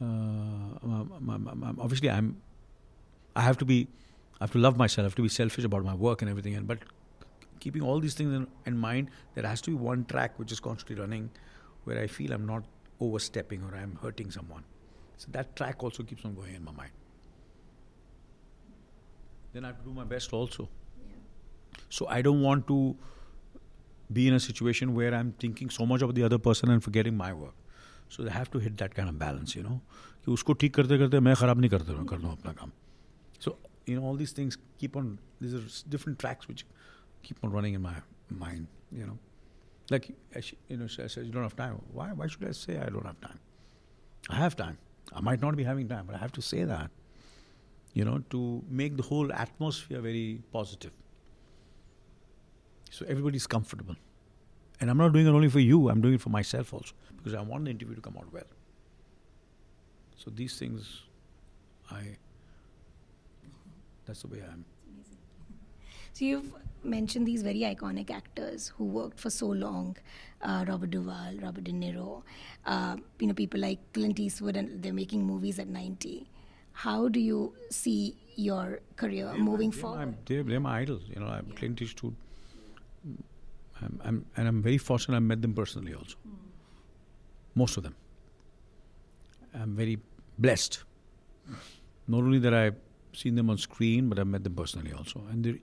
uh, 0.01 0.05
um, 0.05 1.13
um, 1.29 1.63
um, 1.65 1.79
obviously 1.81 2.11
I'm, 2.11 2.41
I 3.35 3.41
have 3.41 3.57
to 3.59 3.65
be, 3.65 3.89
I 4.41 4.45
have 4.45 4.53
to 4.53 4.59
love 4.59 4.77
myself, 4.77 5.05
I 5.05 5.07
have 5.07 5.15
to 5.15 5.23
be 5.23 5.29
selfish 5.29 5.65
about 5.65 5.85
my 5.85 5.95
work 5.95 6.21
and 6.21 6.31
everything. 6.31 6.55
And, 6.55 6.67
but 6.67 6.79
keeping 7.62 7.82
all 7.82 8.00
these 8.00 8.14
things 8.14 8.34
in, 8.34 8.48
in 8.66 8.78
mind, 8.78 9.10
there 9.36 9.46
has 9.46 9.62
to 9.62 9.72
be 9.72 9.78
one 9.78 10.06
track 10.06 10.38
which 10.40 10.52
is 10.52 10.60
constantly 10.60 10.96
running 10.96 11.30
where 11.86 12.00
I 12.00 12.08
feel 12.08 12.32
I'm 12.32 12.46
not 12.46 12.64
overstepping 13.00 13.64
or 13.64 13.76
I'm 13.76 13.98
hurting 14.02 14.32
someone. 14.32 14.64
So 15.18 15.28
that 15.32 15.56
track 15.56 15.84
also 15.84 16.04
keeps 16.04 16.26
on 16.26 16.36
going 16.36 16.54
in 16.56 16.64
my 16.64 16.72
mind. 16.72 16.92
Then 19.54 19.64
I 19.66 19.68
have 19.68 19.78
to 19.80 19.84
do 19.86 19.94
my 19.94 20.04
best 20.04 20.34
also. 20.34 20.70
So 21.90 22.08
I 22.08 22.22
don't 22.22 22.42
want 22.42 22.68
to 22.68 22.96
be 24.12 24.28
in 24.28 24.34
a 24.34 24.40
situation 24.40 24.94
where 24.94 25.14
I'm 25.14 25.32
thinking 25.34 25.70
so 25.70 25.86
much 25.86 26.02
about 26.02 26.16
the 26.16 26.24
other 26.24 26.38
person 26.38 26.70
and 26.70 26.84
forgetting 26.84 27.16
my 27.18 27.34
work. 27.34 27.54
So 28.10 28.24
they 28.24 28.30
have 28.32 28.50
to 28.52 28.60
hit 28.60 28.78
that 28.78 28.94
kind 28.96 29.10
of 29.10 29.18
balance, 29.20 29.56
you 29.56 29.64
know. 29.64 29.80
कि 30.26 30.32
उसको 30.32 30.54
ठीक 30.62 30.74
करते 30.76 30.98
करते 30.98 31.20
मैं 31.20 31.36
ख़राब 31.36 31.60
नहीं 31.60 31.70
करते 31.70 31.94
रहूँ 31.94 32.06
कर 32.08 32.18
दूँ 32.22 32.32
अपना 32.32 32.52
काम 32.60 32.72
So 33.40 33.58
you 33.86 33.96
know 33.98 34.06
all 34.08 34.16
these 34.22 34.34
things 34.38 34.58
keep 34.80 34.96
on. 35.02 35.20
These 35.42 35.54
are 35.60 35.66
s- 35.66 35.84
different 35.96 36.20
tracks 36.24 36.48
which 36.48 36.66
keep 37.23 37.39
on 37.43 37.51
running 37.51 37.75
in 37.75 37.83
my 37.83 37.95
mind, 38.31 38.67
you 38.91 39.07
know. 39.07 39.19
Like 39.91 40.09
you 40.69 40.77
know, 40.77 40.85
I 40.85 41.07
said, 41.07 41.27
you 41.27 41.33
don't 41.33 41.43
have 41.43 41.57
time. 41.57 41.81
Why? 41.93 42.13
Why 42.13 42.27
should 42.27 42.45
I 42.49 42.53
say 42.53 42.79
I 42.79 42.87
don't 42.87 43.07
have 43.07 43.21
time? 43.21 43.39
I 44.31 44.37
have 44.37 44.57
time. 44.57 44.79
I 45.15 45.21
might 45.21 45.43
not 45.43 45.57
be 45.57 45.65
having 45.65 45.89
time, 45.89 46.07
but 46.07 46.15
I 46.15 46.19
have 46.19 46.33
to 46.33 46.43
say 46.43 46.65
that. 46.65 46.91
You 47.93 48.05
know, 48.05 48.23
to 48.31 48.63
make 48.71 48.97
the 48.97 49.03
whole 49.03 49.33
atmosphere 49.33 50.01
very 50.01 50.41
positive. 50.53 50.93
So 52.91 53.05
everybody's 53.07 53.47
comfortable. 53.47 53.97
And 54.81 54.91
I'm 54.91 54.97
not 54.97 55.13
doing 55.13 55.27
it 55.27 55.31
only 55.31 55.49
for 55.49 55.61
you, 55.61 55.91
I'm 55.91 56.01
doing 56.01 56.15
it 56.15 56.21
for 56.21 56.31
myself 56.31 56.73
also. 56.73 56.95
Because 57.17 57.35
I 57.35 57.43
want 57.43 57.65
the 57.65 57.71
interview 57.71 57.95
to 57.95 58.01
come 58.01 58.17
out 58.17 58.33
well. 58.33 58.45
So 60.17 60.31
these 60.31 60.59
things 60.59 61.03
I 61.91 62.17
that's 64.07 64.23
the 64.23 64.29
way 64.29 64.43
I 64.43 64.53
am. 64.53 64.65
So 66.13 66.25
you've 66.27 66.53
mentioned 66.85 67.27
these 67.27 67.43
very 67.43 67.61
iconic 67.61 68.11
actors 68.11 68.73
who 68.77 68.85
worked 68.85 69.19
for 69.19 69.31
so 69.31 69.47
long, 69.47 69.97
uh, 70.43 70.65
Robert 70.69 70.91
Duvall, 70.91 71.37
Robert 71.41 71.65
De 71.65 71.73
Niro, 71.73 72.23
uh, 72.67 72.97
you 73.19 73.27
know, 73.27 73.35
people 73.35 73.61
like 73.61 73.79
Clint 73.95 74.21
Eastwood, 74.21 74.57
and 74.57 74.83
they're 74.83 74.93
making 74.93 75.25
movies 75.25 75.59
at 75.59 75.69
90. 75.69 76.29
How 76.73 77.09
do 77.09 77.21
you 77.21 77.55
see 77.71 78.17
your 78.37 78.81
career 78.97 79.33
moving 79.35 79.71
They're 79.71 79.81
forward? 79.81 80.07
My, 80.07 80.15
they're, 80.27 80.43
they're 80.43 80.61
my 80.61 80.81
idols. 80.81 81.03
You 81.09 81.21
know, 81.21 81.27
I'm 81.27 81.51
Clint 81.53 81.81
Eastwood. 81.81 82.15
I'm, 83.81 84.01
I'm, 84.05 84.27
and 84.37 84.49
I'm 84.49 84.63
very 84.63 84.79
fortunate 84.79 85.17
I 85.17 85.21
met 85.21 85.41
them 85.41 85.55
personally 85.55 85.95
also. 85.95 86.17
Most 87.55 87.77
of 87.77 87.83
them. 87.83 87.97
I'm 89.55 89.77
very 89.77 89.99
blessed. 90.39 90.85
Not 92.09 92.19
only 92.19 92.39
that 92.39 92.55
I've 92.55 92.77
seen 93.13 93.35
them 93.35 93.51
on 93.51 93.59
screen, 93.59 94.09
but 94.09 94.19
I've 94.19 94.27
met 94.27 94.45
them 94.45 94.55
personally 94.55 94.93
also. 94.93 95.23
And 95.31 95.45
they're 95.45 95.59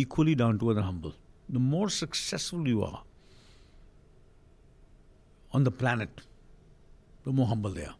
equally 0.00 0.34
down 0.34 0.58
to 0.58 0.70
and 0.70 0.80
humble. 0.80 1.14
The 1.48 1.58
more 1.58 1.88
successful 1.88 2.66
you 2.66 2.82
are 2.82 3.02
on 5.52 5.64
the 5.64 5.70
planet, 5.70 6.22
the 7.24 7.32
more 7.32 7.46
humble 7.46 7.70
they 7.70 7.84
are. 7.84 7.94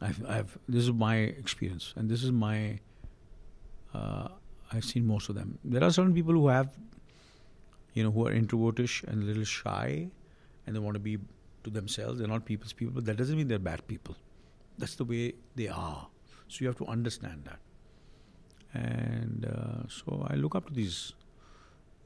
I've, 0.00 0.24
I've, 0.28 0.58
this 0.68 0.82
is 0.84 0.92
my 0.92 1.16
experience, 1.16 1.94
and 1.96 2.10
this 2.10 2.22
is 2.22 2.32
my. 2.32 2.78
Uh, 3.94 4.28
I've 4.72 4.84
seen 4.84 5.06
most 5.06 5.28
of 5.28 5.36
them. 5.36 5.58
There 5.64 5.82
are 5.82 5.90
certain 5.90 6.12
people 6.12 6.34
who 6.34 6.48
have, 6.48 6.76
you 7.94 8.02
know, 8.02 8.10
who 8.10 8.26
are 8.26 8.32
introvertish 8.32 9.04
and 9.04 9.22
a 9.22 9.26
little 9.26 9.44
shy, 9.44 10.08
and 10.66 10.76
they 10.76 10.80
want 10.80 10.94
to 10.94 11.00
be 11.00 11.18
to 11.62 11.70
themselves. 11.70 12.18
They're 12.18 12.28
not 12.28 12.44
people's 12.44 12.72
people, 12.72 12.92
but 12.94 13.04
that 13.06 13.16
doesn't 13.16 13.36
mean 13.36 13.48
they're 13.48 13.58
bad 13.58 13.86
people. 13.86 14.16
That's 14.76 14.96
the 14.96 15.04
way 15.04 15.34
they 15.54 15.68
are. 15.68 16.08
So 16.48 16.58
you 16.60 16.66
have 16.66 16.76
to 16.78 16.86
understand 16.86 17.44
that. 17.44 17.60
And 18.74 19.46
uh, 19.46 19.88
so 19.88 20.26
I 20.28 20.34
look 20.34 20.54
up 20.54 20.66
to 20.68 20.72
these 20.74 21.12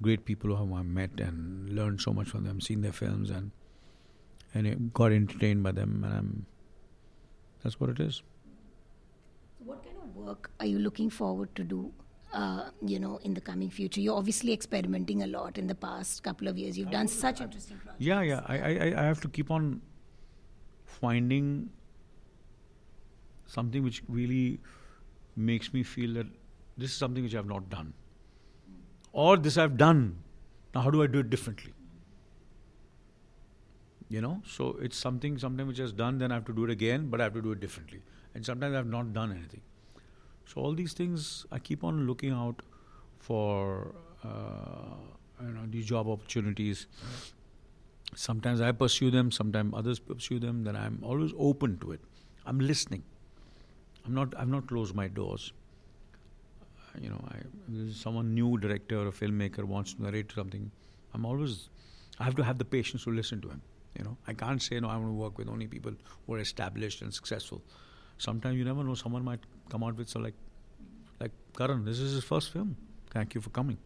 great 0.03 0.25
people 0.25 0.55
whom 0.57 0.75
I've 0.75 0.87
met 0.87 1.19
and 1.19 1.71
learned 1.75 2.01
so 2.01 2.13
much 2.13 2.29
from 2.29 2.45
them, 2.45 2.61
seen 2.61 2.83
their 2.83 2.93
films, 2.93 3.31
and 3.31 3.51
and 4.55 4.93
got 4.93 5.13
entertained 5.13 5.63
by 5.63 5.73
them, 5.73 6.05
and 6.05 6.15
I'm. 6.15 6.47
That's 7.63 7.81
what 7.81 7.91
it 7.91 8.01
is. 8.01 8.23
What 9.65 9.83
kind 9.85 9.97
of 10.03 10.15
work 10.17 10.51
are 10.61 10.67
you 10.67 10.79
looking 10.79 11.11
forward 11.11 11.55
to 11.57 11.65
do? 11.65 11.93
Uh, 12.33 12.69
you 12.87 12.99
know, 13.01 13.17
in 13.25 13.33
the 13.35 13.41
coming 13.41 13.71
future, 13.71 14.01
you're 14.03 14.17
obviously 14.17 14.53
experimenting 14.53 15.23
a 15.23 15.27
lot. 15.27 15.57
In 15.59 15.67
the 15.67 15.75
past 15.75 16.23
couple 16.23 16.47
of 16.49 16.59
years, 16.59 16.77
you've 16.79 16.91
done 16.91 17.09
such 17.09 17.41
interesting 17.41 17.79
projects. 17.79 18.05
Yeah, 18.05 18.21
yeah. 18.21 18.43
I, 18.47 18.59
I, 18.59 18.69
I- 18.89 19.03
I 19.03 19.05
have 19.07 19.21
to 19.23 19.29
keep 19.29 19.51
on 19.51 19.81
finding 20.85 21.71
something 23.47 23.83
which 23.83 24.03
really 24.09 24.61
makes 25.37 25.73
me 25.73 25.83
feel 25.83 26.13
that 26.15 26.27
this 26.79 26.91
is 26.91 26.97
something 26.97 27.23
which 27.23 27.35
I've 27.35 27.47
not 27.47 27.69
done. 27.69 27.93
Or 29.13 29.37
this 29.37 29.59
I've 29.59 29.77
done. 29.77 30.23
Now, 30.75 30.83
how 30.83 30.91
do 30.91 31.03
I 31.03 31.07
do 31.07 31.19
it 31.19 31.31
differently? 31.31 31.75
You 34.09 34.23
know? 34.23 34.43
So 34.47 34.79
it's 34.81 34.97
something, 34.97 35.37
something 35.39 35.67
which 35.67 35.79
has 35.79 35.93
done, 35.93 36.19
then 36.19 36.33
I 36.33 36.37
have 36.37 36.47
to 36.47 36.55
do 36.55 36.65
it 36.65 36.71
again, 36.71 37.09
but 37.09 37.21
I 37.21 37.25
have 37.25 37.35
to 37.35 37.43
do 37.43 37.53
it 37.53 37.61
differently. 37.61 38.01
And 38.35 38.47
sometimes 38.47 38.75
I've 38.75 38.87
not 38.87 39.13
done 39.13 39.33
anything. 39.33 39.61
So 40.47 40.63
all 40.63 40.73
these 40.73 40.95
things, 40.95 41.45
I 41.53 41.59
keep 41.59 41.85
on 41.85 42.07
looking 42.07 42.33
out 42.33 42.63
for, 43.19 43.95
uh, 44.25 44.95
you 45.43 45.53
know, 45.53 45.67
these 45.67 45.87
job 45.87 46.09
opportunities 46.09 46.87
sometimes 48.15 48.61
I 48.61 48.73
pursue 48.73 49.11
them, 49.11 49.31
sometimes 49.31 49.75
others 49.77 49.99
pursue 49.99 50.39
them. 50.39 50.65
Then 50.65 50.77
I'm 50.77 50.99
always 51.03 51.33
open 51.39 51.79
to 51.79 51.93
it. 51.93 52.01
I'm 52.47 52.59
listening. 52.59 53.03
I'm 54.05 54.15
not. 54.15 54.35
I've 54.39 54.49
not 54.49 54.67
closed 54.67 54.95
my 54.95 55.09
doors. 55.09 55.53
You 57.01 57.11
know, 57.11 57.25
I, 57.29 57.93
someone 57.93 58.35
new 58.35 58.59
director 58.59 58.99
or 58.99 59.09
a 59.09 59.13
filmmaker 59.13 59.65
wants 59.65 59.95
to 59.95 60.03
narrate 60.03 60.33
something. 60.33 60.71
I'm 61.15 61.25
always. 61.25 61.69
I 62.19 62.25
have 62.25 62.35
to 62.37 62.43
have 62.45 62.59
the 62.59 62.65
patience 62.65 63.05
to 63.05 63.11
listen 63.11 63.41
to 63.43 63.49
him. 63.49 63.63
You 63.99 64.05
know, 64.05 64.17
I 64.27 64.33
can't 64.35 64.63
say 64.63 64.81
no. 64.81 64.89
I 64.89 64.97
want 64.97 65.09
to 65.09 65.13
work 65.13 65.39
with 65.39 65.49
only 65.49 65.67
people 65.67 65.93
who 66.27 66.35
are 66.35 66.39
established 66.39 67.03
and 67.03 67.13
successful. 67.13 67.63
Sometimes 68.19 68.57
you 68.59 68.65
never 68.65 68.83
know. 68.85 68.95
Someone 68.95 69.25
might 69.25 69.41
come 69.69 69.83
out 69.85 69.97
with 69.97 70.09
so 70.09 70.21
like, 70.21 70.35
like 71.21 71.33
Karan. 71.57 71.85
This 71.85 71.99
is 71.99 72.15
his 72.15 72.25
first 72.25 72.51
film. 72.53 72.77
Thank 73.11 73.35
you 73.35 73.41
for 73.41 73.51
coming. 73.51 73.79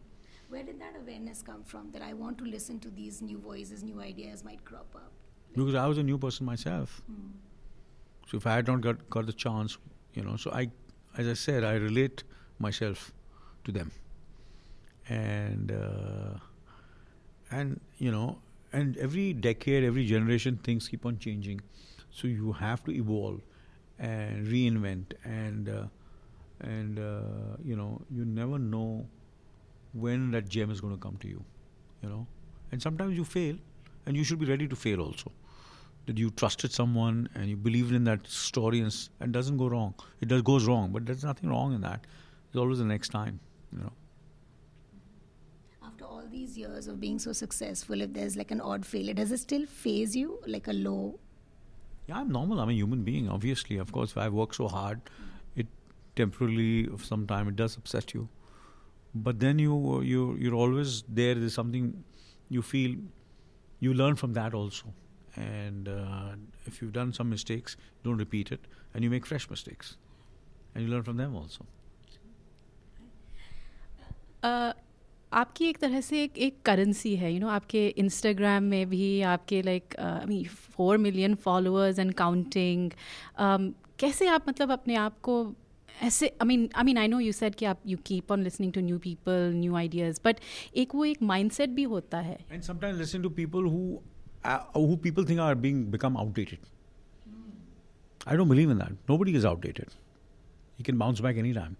Where 0.49 0.63
did 0.63 0.79
that 0.81 0.95
awareness 0.99 1.41
come 1.41 1.63
from? 1.63 1.91
That 1.91 2.01
I 2.01 2.13
want 2.13 2.37
to 2.39 2.45
listen 2.45 2.79
to 2.81 2.89
these 2.89 3.21
new 3.21 3.39
voices, 3.39 3.83
new 3.83 4.01
ideas 4.01 4.43
might 4.43 4.63
crop 4.65 4.95
up. 4.95 5.11
because 5.55 5.75
I 5.75 5.85
was 5.87 5.97
a 5.97 6.03
new 6.03 6.17
person 6.17 6.45
myself. 6.45 7.01
Hmm. 7.07 7.31
So 8.27 8.37
if 8.37 8.47
I 8.47 8.53
had 8.55 8.67
not 8.67 8.81
got, 8.81 9.09
got 9.09 9.25
the 9.25 9.33
chance, 9.33 9.77
you 10.13 10.23
know, 10.23 10.35
so 10.35 10.51
I, 10.51 10.69
as 11.17 11.27
I 11.27 11.33
said, 11.33 11.63
I 11.63 11.73
relate 11.73 12.23
myself 12.63 13.11
to 13.65 13.71
them, 13.77 13.91
and 15.09 15.71
uh, 15.71 16.39
and 17.51 17.79
you 17.97 18.11
know, 18.11 18.37
and 18.71 18.97
every 18.97 19.33
decade, 19.33 19.83
every 19.83 20.05
generation, 20.05 20.59
things 20.69 20.87
keep 20.87 21.05
on 21.05 21.19
changing, 21.19 21.61
so 22.11 22.27
you 22.27 22.53
have 22.53 22.83
to 22.85 22.91
evolve 22.91 23.41
and 23.99 24.47
reinvent, 24.47 25.13
and 25.23 25.69
uh, 25.69 25.83
and 26.61 26.99
uh, 26.99 27.57
you 27.63 27.75
know, 27.75 28.01
you 28.09 28.25
never 28.25 28.59
know 28.59 29.05
when 29.93 30.31
that 30.31 30.49
gem 30.49 30.71
is 30.71 30.81
going 30.81 30.95
to 30.95 30.99
come 30.99 31.17
to 31.17 31.27
you, 31.27 31.43
you 32.01 32.09
know, 32.09 32.25
and 32.71 32.81
sometimes 32.81 33.15
you 33.15 33.23
fail, 33.23 33.55
and 34.05 34.17
you 34.17 34.23
should 34.23 34.39
be 34.39 34.45
ready 34.45 34.67
to 34.67 34.75
fail 34.75 35.01
also 35.01 35.31
that 36.05 36.17
you 36.17 36.29
trusted 36.31 36.71
someone 36.71 37.29
and 37.35 37.49
you 37.49 37.55
believed 37.55 37.93
in 37.93 38.03
that 38.03 38.27
story 38.27 38.79
and, 38.81 39.09
and 39.19 39.31
doesn't 39.31 39.57
go 39.57 39.67
wrong. 39.67 39.93
It 40.21 40.27
does 40.27 40.41
goes 40.41 40.65
wrong, 40.65 40.91
but 40.91 41.05
there's 41.05 41.23
nothing 41.23 41.49
wrong 41.49 41.73
in 41.73 41.81
that. 41.81 42.05
There's 42.53 42.61
always 42.61 42.77
the 42.77 42.85
next 42.85 43.09
time, 43.09 43.39
you 43.71 43.79
know. 43.79 43.91
After 45.83 46.05
all 46.05 46.23
these 46.31 46.55
years 46.55 46.87
of 46.87 46.99
being 46.99 47.17
so 47.17 47.33
successful, 47.33 48.01
if 48.01 48.13
there's 48.13 48.37
like 48.37 48.51
an 48.51 48.61
odd 48.61 48.85
failure, 48.85 49.13
does 49.15 49.31
it 49.31 49.39
still 49.39 49.65
phase 49.65 50.15
you 50.15 50.39
like 50.45 50.67
a 50.67 50.73
low? 50.73 51.19
Yeah, 52.07 52.19
I'm 52.19 52.31
normal. 52.31 52.59
I'm 52.59 52.69
a 52.69 52.73
human 52.73 53.03
being. 53.03 53.27
Obviously, 53.27 53.77
of 53.77 53.91
course, 53.91 54.11
if 54.11 54.17
I 54.17 54.29
work 54.29 54.53
so 54.53 54.67
hard, 54.67 55.01
it 55.55 55.65
temporarily, 56.15 56.87
of 56.93 57.03
some 57.03 57.25
time, 57.25 57.47
it 57.47 57.55
does 57.55 57.75
upset 57.75 58.13
you. 58.13 58.29
But 59.15 59.39
then 59.39 59.57
you 59.57 60.01
you 60.01 60.37
you're 60.39 60.55
always 60.55 61.03
there. 61.07 61.33
There's 61.33 61.53
something 61.53 62.03
you 62.49 62.61
feel. 62.61 62.95
You 63.79 63.93
learn 63.93 64.15
from 64.15 64.33
that 64.33 64.53
also, 64.53 64.93
and 65.35 65.87
uh, 65.89 66.35
if 66.65 66.81
you've 66.81 66.93
done 66.93 67.13
some 67.13 67.29
mistakes, 67.29 67.77
don't 68.03 68.17
repeat 68.17 68.51
it, 68.51 68.67
and 68.93 69.03
you 69.03 69.09
make 69.09 69.25
fresh 69.25 69.49
mistakes, 69.49 69.97
and 70.73 70.83
you 70.85 70.91
learn 70.91 71.03
from 71.03 71.17
them 71.17 71.35
also. 71.35 71.65
आपकी 75.33 75.65
एक 75.65 75.77
तरह 75.77 76.01
से 76.01 76.23
एक 76.23 76.37
एक 76.37 76.61
currency 76.61 77.15
है 77.15 77.33
you 77.33 77.39
no 77.39 77.47
आपके 77.47 77.87
Instagram 77.87 78.63
में 78.63 78.89
भी 78.89 79.21
आपके 79.21 79.61
like 79.61 79.95
four 80.47 80.97
million 80.97 81.35
followers 81.35 81.99
and 81.99 82.13
counting 82.13 82.91
कैसे 83.99 84.27
आप 84.27 84.45
मतलब 84.49 84.71
अपने 84.71 84.95
आप 84.95 85.19
को 85.19 85.53
ऐसे 86.01 86.27
I 86.27 86.45
mean 86.45 86.69
I 86.75 86.83
mean 86.83 86.97
I 86.97 87.07
know 87.07 87.19
you 87.19 87.31
said 87.31 87.55
कि 87.55 87.65
आप 87.65 87.79
you 87.87 87.97
keep 88.05 88.31
on 88.31 88.43
listening 88.43 88.73
to 88.73 88.81
new 88.81 88.97
people 88.97 89.51
new 89.55 89.75
ideas 89.75 90.19
but 90.25 90.37
एक 90.75 90.95
वो 90.95 91.05
एक 91.05 91.21
माइंडसेट 91.21 91.69
भी 91.69 91.83
होता 91.83 92.19
है। 92.19 92.37
And 92.51 92.63
back 101.21 101.37
any 101.37 101.53
time 101.53 101.75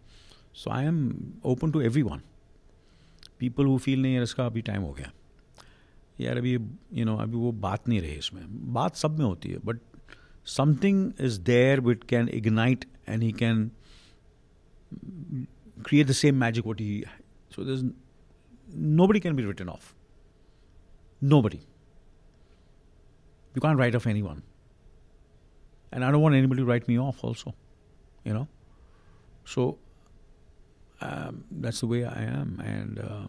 so 0.53 0.69
I 0.69 0.85
am 0.85 1.15
open 1.45 1.71
to 1.71 1.81
everyone 1.81 2.21
people 3.43 3.65
वो 3.65 3.77
फील 3.77 4.01
नहीं 4.01 4.13
यार 4.13 4.23
इसका 4.23 4.45
अभी 4.45 4.61
टाइम 4.61 4.81
हो 4.81 4.91
गया। 4.93 5.11
यार 6.21 6.37
अभी 6.37 6.53
यू 6.53 7.05
नो 7.05 7.17
अभी 7.17 7.37
वो 7.37 7.51
बात 7.61 7.87
नहीं 7.87 8.01
रही 8.01 8.15
इसमें। 8.15 8.43
बात 8.73 8.95
सब 8.95 9.17
में 9.19 9.25
होती 9.25 9.49
है 9.49 9.57
but 9.65 9.79
something 10.47 11.11
is 11.21 11.39
there 11.41 11.79
which 11.79 12.03
can 12.03 12.29
ignite 12.29 12.85
and 13.09 13.23
he 13.23 13.31
can 13.33 13.69
create 15.85 16.07
the 16.07 16.11
same 16.11 16.35
magic 16.35 16.65
what 16.67 16.81
he 16.81 17.03
so 17.55 17.63
this 17.65 17.83
nobody 19.07 19.19
can 19.19 19.35
be 19.35 19.43
written 19.43 19.69
off 19.69 19.93
nobody 21.41 21.57
you 23.53 23.61
can 23.61 23.77
write 23.79 23.95
off 23.95 24.09
anyone 24.21 24.41
and 25.93 26.03
I 26.03 26.11
dot 26.11 26.21
want 26.21 26.35
anybody 26.47 26.63
write 26.67 26.89
me 26.89 26.97
off 26.97 27.25
also 27.27 27.53
you 28.27 28.33
know 28.33 28.45
so 29.47 29.67
um, 31.03 31.43
that's 31.51 31.81
the 31.81 31.87
way 31.87 32.03
I 32.05 32.23
am. 32.23 32.59
And 32.65 32.99
uh, 32.99 33.27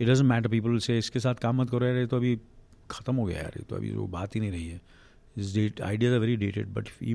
it 0.00 0.06
doesn't 0.06 0.90
इसके 0.90 1.20
साथ 1.20 1.34
काम 1.34 1.60
मत 1.60 1.70
करो 1.70 1.86
यार 1.86 2.06
तो 2.06 2.16
अभी 2.16 2.38
ख़त्म 2.90 3.14
हो 3.14 3.24
गया 3.24 3.38
यार 3.38 3.52
ये 3.56 3.62
तो 3.62 3.76
अभी 3.76 3.90
वो 3.90 4.06
बात 4.06 4.34
ही 4.34 4.40
नहीं 4.40 4.50
रही 4.50 4.68
है 4.68 4.80
is 5.38 5.54
date 5.54 5.80
ideas 5.80 6.14
very 6.14 6.36
dated 6.36 6.72
but 6.74 6.88
he 7.02 7.14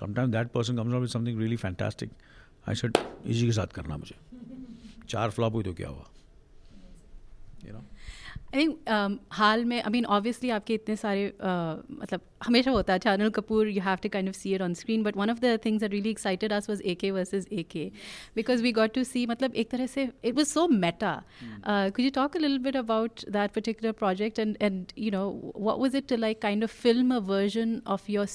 sometimes 0.00 0.32
that 0.32 0.50
person 0.52 0.76
comes 0.76 0.94
with 0.94 1.08
something 1.10 1.38
really 1.38 1.56
fantastic 1.56 2.10
I 2.68 2.74
should 2.74 2.98
इसी 3.26 3.46
के 3.46 3.52
साथ 3.52 3.66
करना 3.66 3.96
मुझे 3.96 4.16
चार 5.08 5.30
फ्लॉप 5.30 5.54
हुई 5.54 5.64
तो 5.64 5.72
क्या 5.74 5.88
हुआ 5.88 6.10
you 7.66 7.72
know? 7.72 7.84
I 8.53 8.59
think 8.59 8.77
um, 8.89 9.17
हाल 9.31 9.63
में 9.65 9.81
आई 9.81 9.91
मीन 9.91 10.05
ऑब्वियसली 10.15 10.49
आपके 10.49 10.73
इतने 10.73 10.95
सारे 10.95 11.27
uh, 11.29 12.01
मतलब 12.01 12.21
हमेशा 12.45 12.71
होता 12.71 12.93
है 12.93 13.11
Anil 13.13 13.29
Kapoor 13.29 13.67
you 13.67 13.81
have 13.81 13.97
to 14.03 14.09
kind 14.09 14.29
of 14.29 14.35
see 14.35 14.53
it 14.55 14.61
on 14.61 14.73
screen 14.73 15.03
but 15.03 15.17
one 15.17 15.29
of 15.29 15.39
the 15.39 15.57
things 15.65 15.81
that 15.81 15.91
really 15.91 16.09
excited 16.09 16.53
us 16.53 16.69
was 16.69 16.81
AK 16.93 17.11
versus 17.11 17.47
AK 17.51 17.85
because 18.35 18.61
we 18.61 18.71
got 18.71 18.93
to 18.95 19.03
see 19.03 19.25
मतलब 19.27 19.55
एक 19.63 19.69
तरह 19.71 19.87
से 19.87 20.09
it 20.23 20.35
was 20.35 20.45
so 20.47 20.67
meta 20.67 21.13
could 21.67 21.99
you 21.99 22.11
talk 22.15 22.35
a 22.35 22.39
little 22.39 22.57
bit 22.63 22.75
about 22.77 23.25
that 23.29 23.51
particular 23.55 23.91
project 24.01 24.39
and 24.39 24.57
and 24.61 24.91
you 24.97 25.11
know 25.11 25.23
what 25.55 25.79
was 25.79 25.95
it 25.95 26.07
to 26.09 26.15
like 26.17 26.41
kind 26.41 26.63
of 26.63 26.81
film 26.81 27.15
a 27.15 27.19
version 27.29 27.81
of 27.87 28.09
your 28.09 28.27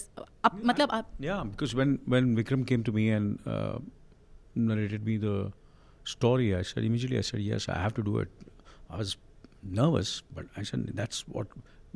मतलब 0.65 0.91
आप 0.93 1.13
Yeah, 1.21 1.45
because 1.45 1.75
when 1.75 1.99
when 2.07 2.35
Vikram 2.37 2.67
came 2.67 2.83
to 2.85 2.93
me 2.93 3.05
and 3.11 3.47
uh, 3.47 3.79
narrated 4.57 5.05
me 5.05 5.17
the 5.19 5.53
story, 6.07 6.55
I 6.55 6.63
said 6.63 6.85
immediately, 6.85 7.19
I 7.19 7.23
said 7.23 7.41
yes, 7.43 7.69
I 7.69 7.79
have 7.79 7.95
to 7.95 8.03
do 8.03 8.19
it. 8.19 8.29
I 8.91 8.99
was 8.99 9.17
nervous, 9.64 10.22
but 10.34 10.46
I 10.58 10.64
said 10.64 10.92
that's 10.94 11.28
what 11.28 11.48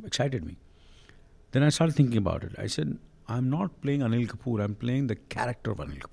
excited 0.04 0.44
me. 0.44 0.58
Then 1.52 1.62
I 1.62 1.68
started 1.70 1.94
thinking 1.94 2.18
about 2.18 2.44
it. 2.44 2.52
I 2.58 2.66
said 2.66 2.98
I'm 3.28 3.50
not 3.50 3.80
playing 3.80 4.00
Anil 4.00 4.26
Kapoor. 4.26 4.62
I'm 4.62 4.74
playing 4.74 5.06
the 5.08 5.16
character 5.16 5.70
of 5.70 5.78
Anil 5.78 5.98
Kapoor. 5.98 6.12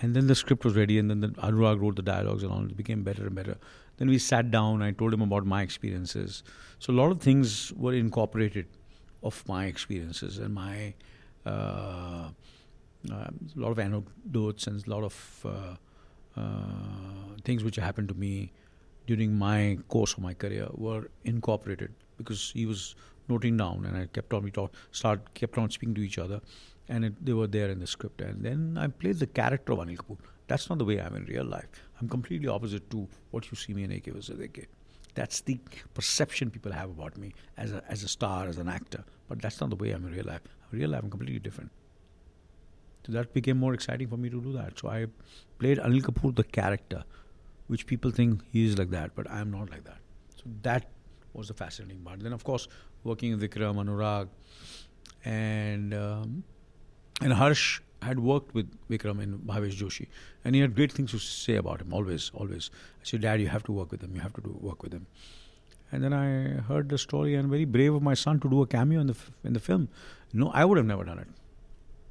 And 0.00 0.14
then 0.14 0.26
the 0.26 0.34
script 0.34 0.64
was 0.64 0.76
ready, 0.76 0.98
and 0.98 1.10
then 1.10 1.20
the 1.20 1.28
Anurag 1.28 1.80
wrote 1.80 1.96
the 1.96 2.02
dialogues 2.02 2.42
and 2.42 2.52
all. 2.52 2.64
It 2.64 2.76
became 2.76 3.02
better 3.02 3.26
and 3.26 3.34
better. 3.34 3.56
Then 3.96 4.08
we 4.08 4.18
sat 4.18 4.50
down. 4.50 4.82
I 4.82 4.90
told 4.90 5.14
him 5.14 5.22
about 5.22 5.46
my 5.46 5.62
experiences. 5.62 6.42
So 6.78 6.92
a 6.92 6.96
lot 6.96 7.10
of 7.10 7.20
things 7.20 7.72
were 7.72 7.94
incorporated 7.94 8.66
of 9.22 9.42
my 9.48 9.64
experiences 9.64 10.38
and 10.38 10.54
my 10.54 10.94
uh, 11.46 12.28
uh, 13.10 13.14
a 13.14 13.32
lot 13.54 13.70
of 13.70 13.78
anecdotes 13.78 14.66
and 14.66 14.86
a 14.86 14.90
lot 14.90 15.04
of 15.04 15.46
uh, 15.46 16.40
uh, 16.40 16.42
things 17.44 17.64
which 17.64 17.76
happened 17.76 18.08
to 18.08 18.14
me 18.14 18.52
during 19.06 19.34
my 19.38 19.78
course 19.88 20.14
of 20.14 20.20
my 20.20 20.34
career 20.34 20.68
were 20.74 21.10
incorporated 21.24 21.92
because 22.16 22.50
he 22.54 22.66
was 22.66 22.94
noting 23.28 23.56
down 23.56 23.84
and 23.84 23.96
I 23.96 24.06
kept 24.06 24.32
on 24.32 24.42
we 24.42 24.50
talk 24.50 24.72
start 24.92 25.34
kept 25.34 25.58
on 25.58 25.70
speaking 25.70 25.94
to 25.96 26.02
each 26.02 26.18
other 26.18 26.40
and 26.88 27.04
it, 27.04 27.24
they 27.24 27.32
were 27.32 27.46
there 27.46 27.68
in 27.70 27.80
the 27.80 27.86
script 27.86 28.20
and 28.20 28.44
then 28.44 28.78
I 28.78 28.86
played 28.88 29.18
the 29.18 29.26
character 29.26 29.72
of 29.72 29.80
Anil 29.80 29.96
Kapoor. 29.96 30.18
That's 30.46 30.68
not 30.70 30.78
the 30.78 30.84
way 30.84 31.00
I 31.00 31.06
am 31.06 31.16
in 31.16 31.24
real 31.24 31.44
life. 31.44 31.68
I'm 32.00 32.08
completely 32.08 32.48
opposite 32.48 32.88
to 32.90 33.08
what 33.32 33.50
you 33.50 33.56
see 33.56 33.74
me 33.74 33.82
in 33.84 33.90
AK 33.90 34.06
vs 34.06 34.38
AK. 34.38 34.68
That's 35.14 35.40
the 35.40 35.58
perception 35.94 36.50
people 36.50 36.72
have 36.72 36.90
about 36.90 37.16
me 37.16 37.32
as 37.56 37.72
a, 37.72 37.82
as 37.88 38.04
a 38.04 38.08
star, 38.08 38.46
as 38.46 38.58
an 38.58 38.68
actor. 38.68 39.02
But 39.28 39.40
that's 39.40 39.60
not 39.60 39.70
the 39.70 39.76
way 39.76 39.90
I'm 39.90 40.06
in 40.06 40.12
real 40.12 40.26
life. 40.26 40.42
In 40.70 40.78
real 40.78 40.90
life, 40.90 41.02
I'm 41.02 41.10
completely 41.10 41.38
different. 41.38 41.70
So 43.06 43.12
that 43.12 43.32
became 43.32 43.56
more 43.56 43.72
exciting 43.72 44.08
for 44.08 44.18
me 44.18 44.28
to 44.28 44.40
do 44.40 44.52
that. 44.52 44.78
So 44.78 44.88
I 44.88 45.06
played 45.58 45.78
Anil 45.78 46.02
Kapoor, 46.02 46.36
the 46.36 46.44
character, 46.44 47.02
which 47.66 47.86
people 47.86 48.10
think 48.10 48.42
he 48.52 48.64
is 48.64 48.78
like 48.78 48.90
that, 48.90 49.14
but 49.14 49.30
I'm 49.30 49.50
not 49.50 49.70
like 49.70 49.84
that. 49.84 49.98
So 50.36 50.44
that 50.62 50.90
was 51.32 51.48
the 51.48 51.54
fascinating 51.54 52.00
part. 52.00 52.20
Then, 52.20 52.32
of 52.32 52.44
course, 52.44 52.68
working 53.04 53.36
with 53.36 53.50
Vikram, 53.50 53.76
Anurag, 53.76 54.28
and 55.24 55.94
um, 55.94 56.44
and 57.20 57.32
Harsh 57.32 57.80
had 58.02 58.20
worked 58.20 58.54
with 58.54 58.70
Vikram 58.88 59.22
and 59.22 59.40
Bhavesh 59.40 59.76
Joshi, 59.76 60.06
and 60.44 60.54
he 60.54 60.60
had 60.60 60.74
great 60.74 60.92
things 60.92 61.10
to 61.12 61.18
say 61.18 61.56
about 61.56 61.80
him. 61.80 61.92
Always, 61.92 62.30
always. 62.34 62.70
I 63.00 63.04
said, 63.04 63.22
Dad, 63.22 63.40
you 63.40 63.48
have 63.48 63.64
to 63.64 63.72
work 63.72 63.90
with 63.90 64.02
him. 64.02 64.14
You 64.14 64.20
have 64.20 64.34
to 64.34 64.40
do 64.40 64.56
work 64.60 64.82
with 64.82 64.92
him. 64.92 65.06
And 65.92 66.02
then 66.02 66.12
I 66.12 66.60
heard 66.68 66.88
the 66.88 66.98
story, 66.98 67.34
and 67.34 67.48
very 67.48 67.64
brave 67.64 67.94
of 67.94 68.02
my 68.02 68.14
son 68.14 68.40
to 68.40 68.50
do 68.50 68.62
a 68.62 68.66
cameo 68.66 69.00
in 69.00 69.06
the 69.08 69.16
in 69.44 69.52
the 69.52 69.60
film. 69.60 69.88
No, 70.32 70.50
I 70.50 70.64
would 70.64 70.78
have 70.78 70.86
never 70.86 71.04
done 71.04 71.18
it. 71.18 71.28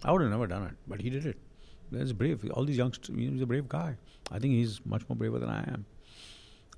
I 0.04 0.12
would 0.12 0.22
have 0.22 0.32
never 0.32 0.48
done 0.48 0.64
it, 0.64 0.76
but 0.88 1.02
he 1.02 1.10
did 1.10 1.26
it. 1.26 1.38
That's 1.93 2.13
brave. 2.13 2.49
All 2.53 2.65
these 2.65 2.77
youngsters, 2.77 3.15
you 3.17 3.27
know, 3.27 3.33
he's 3.33 3.43
a 3.43 3.47
brave 3.47 3.69
guy. 3.69 3.97
I 4.31 4.39
think 4.39 4.55
he's 4.55 4.81
much 4.85 5.09
more 5.09 5.17
braver 5.17 5.39
than 5.39 5.49
I 5.49 5.63
am. 5.63 5.87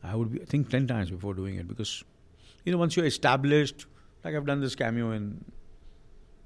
I 0.02 0.14
would 0.16 0.32
be, 0.32 0.38
think 0.38 0.70
ten 0.70 0.86
times 0.86 1.10
before 1.10 1.34
doing 1.34 1.56
it 1.56 1.68
because, 1.68 2.02
you 2.64 2.72
know, 2.72 2.78
once 2.78 2.96
you're 2.96 3.06
established, 3.06 3.86
like 4.24 4.34
I've 4.34 4.46
done 4.46 4.60
this 4.60 4.74
cameo 4.74 5.12
in, 5.12 5.44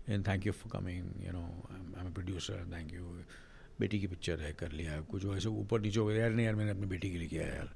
in 0.09 0.23
Thank 0.23 0.45
You 0.45 0.53
for 0.53 0.69
Coming. 0.69 1.15
You 1.25 1.33
know, 1.33 1.47
I'm, 1.71 1.95
I'm 2.01 2.07
a 2.09 2.11
producer. 2.11 2.61
Thank 2.71 2.93
you. 2.93 3.05
बेटी 3.81 3.99
की 4.01 4.07
picture 4.07 4.41
है 4.41 4.53
कर 4.59 4.73
लिया 4.73 5.01
कुछ 5.11 5.25
ऐसे 5.37 5.49
ऊपर 5.49 5.81
नीचे 5.81 5.99
हो 6.01 6.05
गया 6.07 6.21
यार 6.21 6.31
नहीं 6.33 6.45
यार 6.47 6.55
मैंने 6.57 6.71
अपनी 6.71 6.87
बेटी 6.93 7.11
के 7.13 7.19
लिए 7.19 7.29
किया 7.29 7.47
है 7.47 7.57
यार 7.57 7.75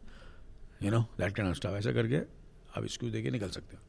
you 0.82 0.90
know 0.90 1.00
that 1.18 1.34
can 1.36 1.52
stop 1.54 1.74
ऐसा 1.76 1.92
करके 1.92 2.20
आप 2.76 2.84
इसको 2.84 3.10
देके 3.16 3.30
निकल 3.30 3.50
सकते 3.56 3.76
हो 3.76 3.82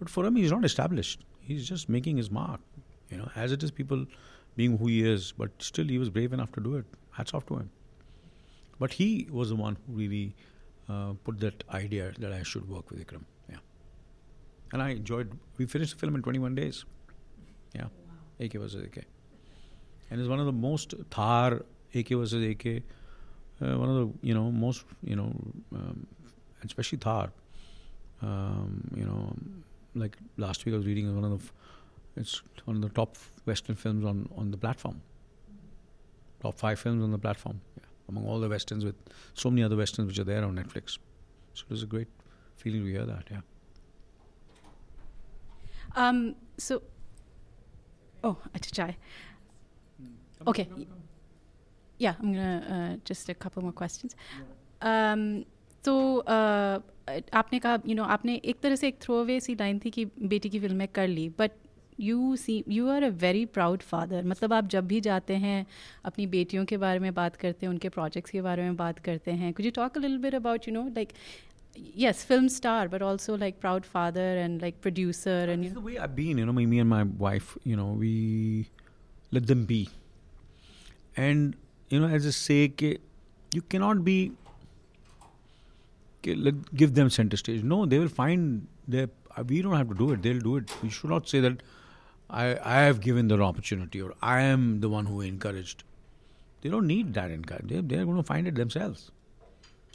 बट 0.00 0.08
फॉर 0.08 0.26
हम 0.26 0.38
is 0.38 0.52
not 0.52 0.64
established 0.64 1.24
he 1.48 1.54
is 1.54 1.68
just 1.72 1.90
making 1.90 2.18
his 2.18 2.30
mark 2.38 2.80
you 3.10 3.18
know, 3.18 3.30
as 3.34 3.52
it 3.52 3.62
is 3.62 3.70
people 3.70 4.06
being 4.55 4.77
who 4.77 4.87
he 4.87 5.07
is, 5.07 5.33
but 5.37 5.51
still 5.59 5.85
he 5.85 5.97
was 5.97 6.09
brave 6.09 6.33
enough 6.33 6.51
to 6.53 6.61
do 6.61 6.75
it. 6.75 6.85
Hats 7.11 7.33
off 7.33 7.45
to 7.47 7.57
him. 7.57 7.69
But 8.79 8.93
he 8.93 9.27
was 9.31 9.49
the 9.49 9.55
one 9.55 9.77
who 9.85 9.93
really 9.93 10.35
uh, 10.89 11.13
put 11.23 11.39
that 11.39 11.63
idea 11.73 12.13
that 12.19 12.31
I 12.31 12.43
should 12.43 12.67
work 12.69 12.89
with 12.89 13.05
Vikram. 13.05 13.23
Yeah. 13.49 13.57
And 14.73 14.81
I 14.81 14.89
enjoyed, 14.89 15.31
we 15.57 15.65
finished 15.65 15.93
the 15.93 15.99
film 15.99 16.15
in 16.15 16.21
21 16.21 16.55
days. 16.55 16.85
Yeah. 17.73 17.87
AK 18.39 18.53
versus 18.53 18.83
AK. 18.83 19.05
And 20.11 20.19
it's 20.19 20.29
one 20.29 20.39
of 20.39 20.45
the 20.45 20.51
most 20.51 20.93
Thar, 21.09 21.61
AK 21.93 22.09
versus 22.09 22.43
AK, 22.43 22.83
uh, 23.61 23.77
one 23.77 23.89
of 23.89 23.95
the, 23.95 24.27
you 24.27 24.33
know, 24.33 24.51
most, 24.51 24.83
you 25.03 25.15
know, 25.15 25.33
um, 25.73 26.05
especially 26.63 26.97
Thar. 26.97 27.31
Um, 28.21 28.89
you 28.95 29.05
know, 29.05 29.33
like 29.95 30.17
last 30.37 30.65
week 30.65 30.73
I 30.73 30.77
was 30.77 30.85
reading 30.85 31.13
one 31.15 31.31
of 31.31 31.39
the 31.39 31.51
it's 32.16 32.42
one 32.64 32.76
of 32.76 32.82
the 32.82 32.88
top 32.88 33.16
Western 33.44 33.76
films 33.76 34.04
on, 34.04 34.28
on 34.36 34.50
the 34.50 34.56
platform. 34.56 35.00
Top 36.40 36.58
five 36.58 36.78
films 36.78 37.02
on 37.02 37.10
the 37.10 37.18
platform. 37.18 37.60
Yeah. 37.76 37.84
Among 38.08 38.26
all 38.26 38.40
the 38.40 38.48
Westerns, 38.48 38.84
with 38.84 38.96
so 39.34 39.50
many 39.50 39.62
other 39.62 39.76
Westerns 39.76 40.08
which 40.08 40.18
are 40.18 40.24
there 40.24 40.44
on 40.44 40.56
Netflix. 40.56 40.98
So 41.54 41.64
it 41.68 41.70
was 41.70 41.82
a 41.82 41.86
great 41.86 42.08
feeling 42.56 42.84
to 42.84 42.90
hear 42.90 43.06
that, 43.06 43.24
yeah. 43.30 43.40
Um, 45.96 46.36
so, 46.56 46.82
oh, 48.24 48.36
acha 48.54 48.72
chai. 48.72 48.96
Okay. 50.46 50.68
Yeah, 51.98 52.14
I'm 52.18 52.32
gonna 52.32 52.94
uh, 52.94 52.96
just 53.04 53.28
a 53.28 53.34
couple 53.34 53.62
more 53.62 53.72
questions. 53.72 54.14
Um, 54.80 55.44
तो 55.84 56.22
uh, 56.26 56.80
आपने 57.34 57.58
कहा 57.58 57.78
you 57.86 57.94
know 57.94 58.04
आपने 58.14 58.34
एक 58.44 58.60
तरह 58.62 58.76
से 58.76 58.88
एक 58.88 58.98
throw 59.02 59.20
away 59.20 59.38
सी 59.40 59.54
line 59.60 59.78
थी 59.84 59.90
कि 59.90 60.04
बेटी 60.32 60.48
की 60.50 60.60
फिल्में 60.60 60.86
कर 60.88 61.08
ली 61.08 61.28
but 61.38 61.52
you 62.00 62.36
see 62.36 62.62
you 62.68 62.88
are 62.88 63.02
a 63.02 63.08
very 63.22 63.44
proud 63.56 63.82
father 63.82 64.24
मतलब 64.26 64.52
आप 64.52 64.68
जब 64.74 64.86
भी 64.88 65.00
जाते 65.00 65.34
हैं 65.44 65.66
अपनी 66.10 66.26
बेटियों 66.34 66.64
के 66.64 66.76
बारे 66.84 66.98
में 66.98 67.12
बात 67.14 67.36
करते 67.36 67.66
हैं 67.66 67.72
उनके 67.72 67.88
प्रोजेक्ट्स 67.98 68.30
के 68.30 68.40
बारे 68.42 68.62
में 68.62 68.76
बात 68.76 68.98
करते 69.08 69.32
हैं 69.42 69.52
कुछ 69.52 69.64
you 69.66 69.70
talk 69.76 69.96
a 69.96 70.00
little 70.00 70.18
bit 70.18 70.34
about 70.34 70.68
you 70.68 70.74
know 70.74 70.88
like 70.96 71.12
yes 71.94 72.22
film 72.24 72.48
star 72.48 72.88
but 72.88 73.02
also 73.02 73.34
like 73.36 73.60
proud 73.60 73.84
father 73.86 74.38
and 74.38 74.62
like 74.62 74.80
producer 74.80 75.36
and 75.52 75.64
you 75.64 75.68
It's 75.68 75.74
know 75.74 75.80
the 75.80 75.86
way 75.86 75.98
I've 75.98 76.16
been, 76.16 76.38
you 76.38 76.46
know, 76.46 76.52
me, 76.52 76.66
me 76.66 76.80
and 76.80 76.88
my 76.88 77.02
wife, 77.04 77.56
you 77.64 77.76
know, 77.76 77.92
we 77.92 78.68
let 79.30 79.46
them 79.46 79.64
be. 79.64 79.88
And, 81.16 81.56
you 81.88 82.00
know, 82.00 82.08
as 82.08 82.26
I 82.26 82.30
say, 82.30 82.68
ke, 82.68 83.00
you 83.52 83.62
cannot 83.62 84.04
be, 84.04 84.32
ke, 86.22 86.34
let, 86.36 86.74
give 86.74 86.94
them 86.94 87.10
center 87.10 87.36
stage. 87.36 87.62
No, 87.62 87.86
they 87.86 87.98
will 87.98 88.08
find 88.08 88.66
their, 88.88 89.08
uh, 89.36 89.44
we 89.46 89.62
don't 89.62 89.76
have 89.76 89.88
to 89.88 89.94
do 89.94 90.12
it, 90.12 90.22
they'll 90.22 90.40
do 90.40 90.56
it. 90.56 90.70
We 90.82 90.90
should 90.90 91.10
not 91.10 91.28
say 91.28 91.40
that 91.40 91.62
I, 92.29 92.57
I 92.63 92.81
have 92.81 93.01
given 93.01 93.27
the 93.27 93.41
opportunity 93.41 94.01
or 94.01 94.13
I 94.21 94.41
am 94.41 94.81
the 94.81 94.89
one 94.89 95.05
who 95.05 95.21
encouraged. 95.21 95.83
They 96.61 96.69
don't 96.69 96.87
need 96.87 97.13
that 97.13 97.29
encouragement. 97.31 97.89
They, 97.89 97.95
they're 97.95 98.05
going 98.05 98.17
to 98.17 98.23
find 98.23 98.47
it 98.47 98.55
themselves. 98.55 99.11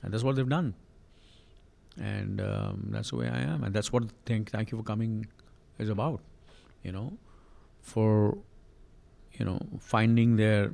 And 0.02 0.12
that's 0.12 0.22
what 0.22 0.36
they've 0.36 0.48
done 0.48 0.74
and 1.98 2.40
um, 2.40 2.86
that's 2.90 3.10
the 3.10 3.16
way 3.16 3.28
I 3.28 3.40
am, 3.40 3.64
and 3.64 3.74
that's 3.74 3.92
what 3.92 4.04
thank 4.26 4.50
thank 4.50 4.70
you 4.70 4.78
for 4.78 4.84
coming 4.84 5.26
is 5.78 5.88
about, 5.88 6.20
you 6.82 6.92
know, 6.92 7.12
for 7.82 8.38
you 9.34 9.44
know 9.44 9.60
finding 9.78 10.36
their 10.36 10.72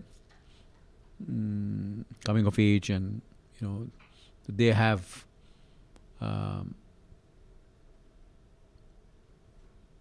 mm, 1.31 2.05
coming 2.25 2.47
of 2.47 2.59
age 2.59 2.91
and 2.91 3.21
you 3.61 3.67
know 3.67 3.89
they 4.49 4.67
have 4.67 5.25
um, 6.21 6.75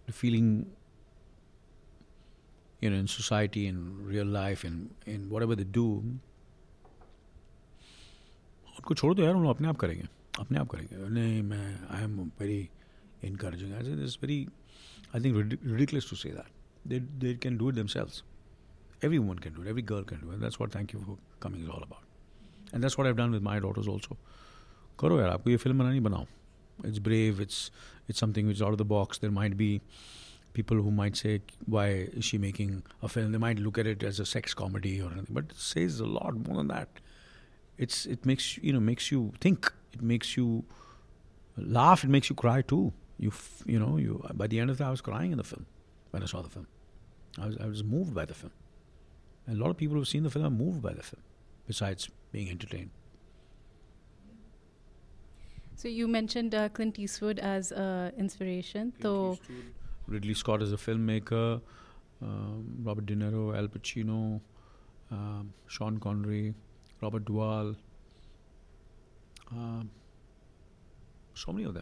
the 0.06 0.12
feeling 0.12 0.68
you 2.83 2.91
know 2.91 2.99
in 3.05 3.09
society 3.15 3.67
in 3.67 3.81
real 4.11 4.31
life 4.37 4.65
in 4.65 4.77
in 5.15 5.29
whatever 5.35 5.57
they 5.63 5.69
do 5.79 5.87
उनको 8.79 8.95
छोड़ 8.95 9.15
दो 9.15 9.23
यार 9.23 9.35
उन 9.35 9.43
लोग 9.43 9.57
अपने 9.57 9.69
आप 9.69 9.77
करेंगे 9.79 10.07
अपने 10.41 10.59
आप 10.59 10.69
करेंगे 10.75 11.09
नहीं 11.21 11.43
मैं 11.43 11.67
I 11.97 12.03
am 12.03 12.21
very 12.41 12.69
encouraging. 13.23 13.75
I 13.75 13.83
think 13.83 14.01
it's 14.01 14.15
very, 14.17 14.49
I 15.15 15.21
think 15.21 15.37
rid- 15.37 15.59
ridiculous 15.63 16.09
to 16.11 16.17
say 16.17 16.31
that. 16.31 16.47
They 16.87 17.01
they 17.25 17.35
can 17.35 17.59
do 17.59 17.69
it 17.69 17.75
themselves. 17.75 18.23
Everyone 19.09 19.39
can 19.39 19.55
do 19.55 19.63
it. 19.63 19.69
Every 19.69 19.83
girl 19.83 20.05
can 20.05 20.21
do 20.21 20.31
it. 20.33 20.41
That's 20.41 20.59
what 20.59 20.73
Thank 20.73 20.93
You 20.93 21.01
for 21.01 21.17
Coming 21.41 21.63
is 21.63 21.69
all 21.69 21.83
about. 21.83 22.03
And 22.73 22.83
that's 22.83 22.97
what 22.99 23.07
I've 23.07 23.17
done 23.17 23.31
with 23.31 23.43
my 23.43 23.59
daughters 23.67 23.89
also. 23.89 24.17
करो 25.01 25.19
यार 25.21 25.29
आपको 25.31 25.51
ये 25.51 25.57
film 25.57 25.79
बनानी 25.79 26.01
बनाओ 26.01 26.27
it's 26.89 26.99
brave 27.07 27.41
it's 27.45 27.59
it's 28.09 28.21
something 28.23 28.47
which 28.51 28.57
is 28.59 28.63
out 28.67 28.75
of 28.77 28.79
the 28.81 28.87
box 28.91 29.19
there 29.23 29.31
might 29.31 29.57
be 29.57 29.69
people 30.56 30.82
who 30.86 30.92
might 31.00 31.16
say 31.22 31.34
why 31.76 31.88
is 32.22 32.26
she 32.26 32.38
making 32.46 32.84
a 33.02 33.10
film? 33.16 33.32
They 33.32 33.38
might 33.38 33.60
look 33.60 33.78
at 33.78 33.88
it 33.94 34.04
as 34.10 34.20
a 34.20 34.26
sex 34.26 34.54
comedy 34.62 34.94
or 35.02 35.12
anything 35.12 35.38
but 35.40 35.46
it 35.52 35.58
says 35.58 36.00
a 36.00 36.10
lot 36.18 36.36
more 36.48 36.58
than 36.58 36.68
that. 36.76 36.90
It's 37.78 38.06
it 38.18 38.26
makes 38.26 38.58
you 38.58 38.74
know 38.74 38.80
makes 38.92 39.12
you 39.12 39.24
think. 39.40 39.72
It 39.94 40.02
makes 40.02 40.36
you 40.38 40.66
laugh. 41.80 42.04
It 42.04 42.10
makes 42.18 42.30
you 42.30 42.36
cry 42.44 42.62
too. 42.74 42.84
You 43.18 43.30
f- 43.30 43.64
you 43.66 43.80
know 43.80 43.98
you 43.98 44.22
by 44.34 44.48
the 44.48 44.60
end 44.60 44.70
of 44.70 44.82
it 44.82 44.84
i 44.86 44.90
was 44.96 45.02
crying 45.02 45.32
in 45.32 45.38
the 45.38 45.50
film 45.54 45.66
when 46.12 46.24
i 46.24 46.26
saw 46.36 46.42
the 46.42 46.50
film. 46.50 46.68
I 47.42 47.48
was, 47.48 47.58
I 47.58 47.68
was 47.68 47.84
moved 47.84 48.14
by 48.14 48.26
the 48.26 48.34
film. 48.34 48.54
And 49.48 49.58
a 49.58 49.64
lot 49.64 49.70
of 49.70 49.78
people 49.78 49.98
who've 49.98 50.08
seen 50.08 50.24
the 50.24 50.30
film 50.30 50.46
are 50.46 50.58
moved 50.66 50.82
by 50.82 50.94
the 50.94 51.04
film 51.04 51.22
besides 51.68 52.10
being 52.32 52.50
entertained. 52.50 52.92
So 55.76 55.90
you 55.90 56.08
mentioned 56.08 56.56
uh, 56.56 56.70
Clint 56.70 56.98
Eastwood 56.98 57.40
as 57.40 57.72
uh, 57.72 58.12
inspiration. 58.18 58.94
So 59.02 59.38
Ridley 60.10 60.34
Scott 60.34 60.62
is 60.62 60.74
a 60.74 60.78
filmmaker, 60.78 61.62
um, 62.22 62.86
Robert 62.86 63.06
De 63.06 63.16
Niro, 63.16 63.56
Al 63.56 63.68
Pacino, 63.68 64.42
um, 65.12 65.54
Sean 65.68 66.00
Connery, 66.00 66.54
Robert 67.04 67.26
Duvall. 67.26 67.76
Um, 69.52 69.90
so 71.36 71.74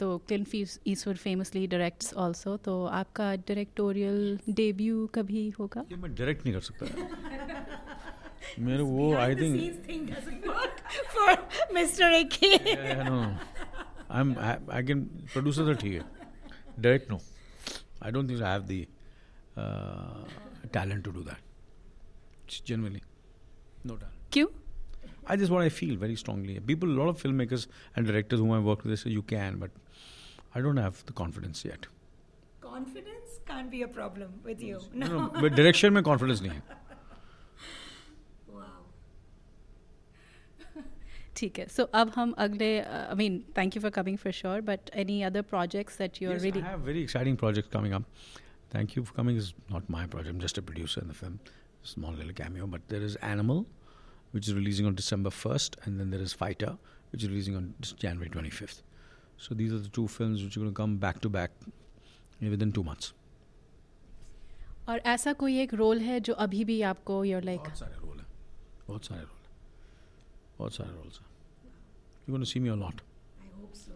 तो 0.00 0.18
Clint 0.18 0.66
Eastwood 0.86 1.16
famously 1.16 1.66
directs 1.66 2.14
also 2.14 2.56
तो 2.56 2.84
आपका 2.84 3.36
directorial 3.36 4.38
debut 4.48 5.06
कभी 5.06 5.50
होगा? 5.50 5.84
ये 5.90 5.96
मैं 5.96 6.14
direct 6.14 6.44
नहीं 6.44 6.54
कर 6.54 6.60
सकता। 6.60 6.86
मेरे 8.58 8.82
वो 8.82 9.14
I 9.14 9.36
think 9.36 10.14
for 10.94 11.48
mister 11.74 12.04
I 12.04 12.24
I 14.72 14.84
can 14.84 15.04
producer 15.04 15.64
तो 15.64 15.72
ठीक 15.72 15.92
है। 15.92 16.19
direct 16.87 17.09
no 17.09 17.19
I 18.01 18.11
don't 18.11 18.27
think 18.27 18.41
I 18.41 18.51
have 18.53 18.67
the 18.67 18.87
uh, 19.57 20.23
talent 20.71 21.03
to 21.05 21.11
do 21.11 21.23
that 21.23 21.39
genuinely 22.47 23.03
no 23.83 23.95
talent 23.95 24.21
क्यों? 24.31 24.47
I 25.27 25.35
just 25.35 25.51
what 25.51 25.63
I 25.63 25.69
feel 25.69 25.95
very 25.95 26.15
strongly. 26.15 26.59
People, 26.59 26.89
a 26.89 26.97
lot 26.97 27.07
of 27.09 27.21
filmmakers 27.21 27.65
and 27.95 28.05
directors 28.05 28.39
whom 28.39 28.51
I 28.51 28.59
worked 28.59 28.83
with, 28.83 28.91
they 28.91 28.95
say 29.03 29.09
you 29.09 29.23
can, 29.23 29.57
but 29.57 29.71
I 30.53 30.61
don't 30.61 30.77
have 30.77 31.03
the 31.07 31.13
confidence 31.13 31.65
yet. 31.65 31.87
Confidence 32.61 33.39
can't 33.47 33.71
be 33.71 33.81
a 33.81 33.87
problem 33.87 34.35
with 34.43 34.61
you. 34.61 34.81
No, 34.93 35.07
no, 35.07 35.31
but 35.41 35.55
direction 35.55 35.93
में 35.93 36.03
confidence 36.03 36.41
नहीं 36.41 36.51
है. 36.51 36.61
ठीक 41.39 41.59
है. 41.59 41.67
So 41.67 41.87
अब 42.01 42.11
हम 42.15 42.31
अगले 42.45 42.69
uh, 42.83 43.11
I 43.11 43.15
mean 43.21 43.39
thank 43.59 43.75
you 43.77 43.81
for 43.85 43.91
coming 43.99 44.17
for 44.25 44.31
sure. 44.31 44.61
But 44.71 44.91
any 45.05 45.17
other 45.29 45.43
projects 45.53 46.01
that 46.03 46.21
you're 46.21 46.33
yes, 46.33 46.43
really 46.47 46.63
I 46.63 46.71
have 46.71 46.89
very 46.89 47.03
exciting 47.07 47.37
projects 47.43 47.73
coming 47.77 47.95
up. 47.99 48.03
Thank 48.75 48.95
you 48.95 49.03
for 49.05 49.13
coming. 49.13 49.37
is 49.37 49.53
not 49.69 49.89
my 49.89 50.05
project. 50.05 50.33
I'm 50.35 50.39
just 50.39 50.57
a 50.57 50.61
producer 50.61 51.01
in 51.01 51.07
the 51.07 51.13
film. 51.13 51.39
Small 51.83 52.11
little 52.11 52.33
cameo. 52.33 52.67
But 52.67 52.87
there 52.89 53.01
is 53.01 53.15
Animal, 53.17 53.65
which 54.31 54.47
is 54.47 54.53
releasing 54.53 54.85
on 54.85 54.95
December 54.95 55.29
1st, 55.29 55.77
and 55.83 55.99
then 55.99 56.09
there 56.09 56.19
is 56.19 56.33
Fighter, 56.33 56.77
which 57.11 57.23
is 57.23 57.29
releasing 57.29 57.55
on 57.55 57.73
just 57.79 57.97
January 57.97 58.29
25th. 58.29 58.81
So 59.37 59.55
these 59.55 59.71
are 59.71 59.79
the 59.79 59.89
two 59.89 60.07
films 60.07 60.43
which 60.43 60.57
are 60.57 60.61
going 60.61 60.71
to 60.71 60.75
come 60.75 60.97
back 60.97 61.21
to 61.21 61.29
back 61.29 61.51
within 62.41 62.71
two 62.71 62.83
months. 62.83 63.13
और 64.89 64.99
ऐसा 65.11 65.33
कोई 65.33 65.57
एक 65.59 65.73
role 65.73 65.99
है 65.99 66.19
जो 66.19 66.33
अभी 66.45 66.63
भी 66.65 66.81
आपको 66.89 67.23
you're 67.25 67.45
like 67.45 67.63
बहुत 67.63 67.77
सारे 67.77 67.95
रोल 68.01 68.17
हैं 68.17 68.27
बहुत 68.87 69.05
सारे 69.05 69.21
रोल 69.21 69.29
हैं 69.29 69.53
बहुत 70.57 70.73
सारे 70.73 70.89
रोल्स 70.89 71.19
हैं 71.19 71.27
You 72.30 72.38
to 72.38 72.46
see 72.46 72.60
me 72.60 72.70
a 72.70 72.76
lot. 72.76 73.00
I 73.40 73.48
hope 73.60 73.76
so. 73.76 73.92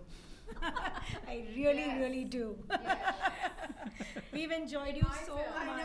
I 1.29 1.45
really, 1.57 1.87
really 1.99 2.25
do. 2.25 2.57
We've 4.33 4.51
enjoyed 4.53 4.97
you 4.97 5.11
so 5.27 5.37
much. 5.37 5.85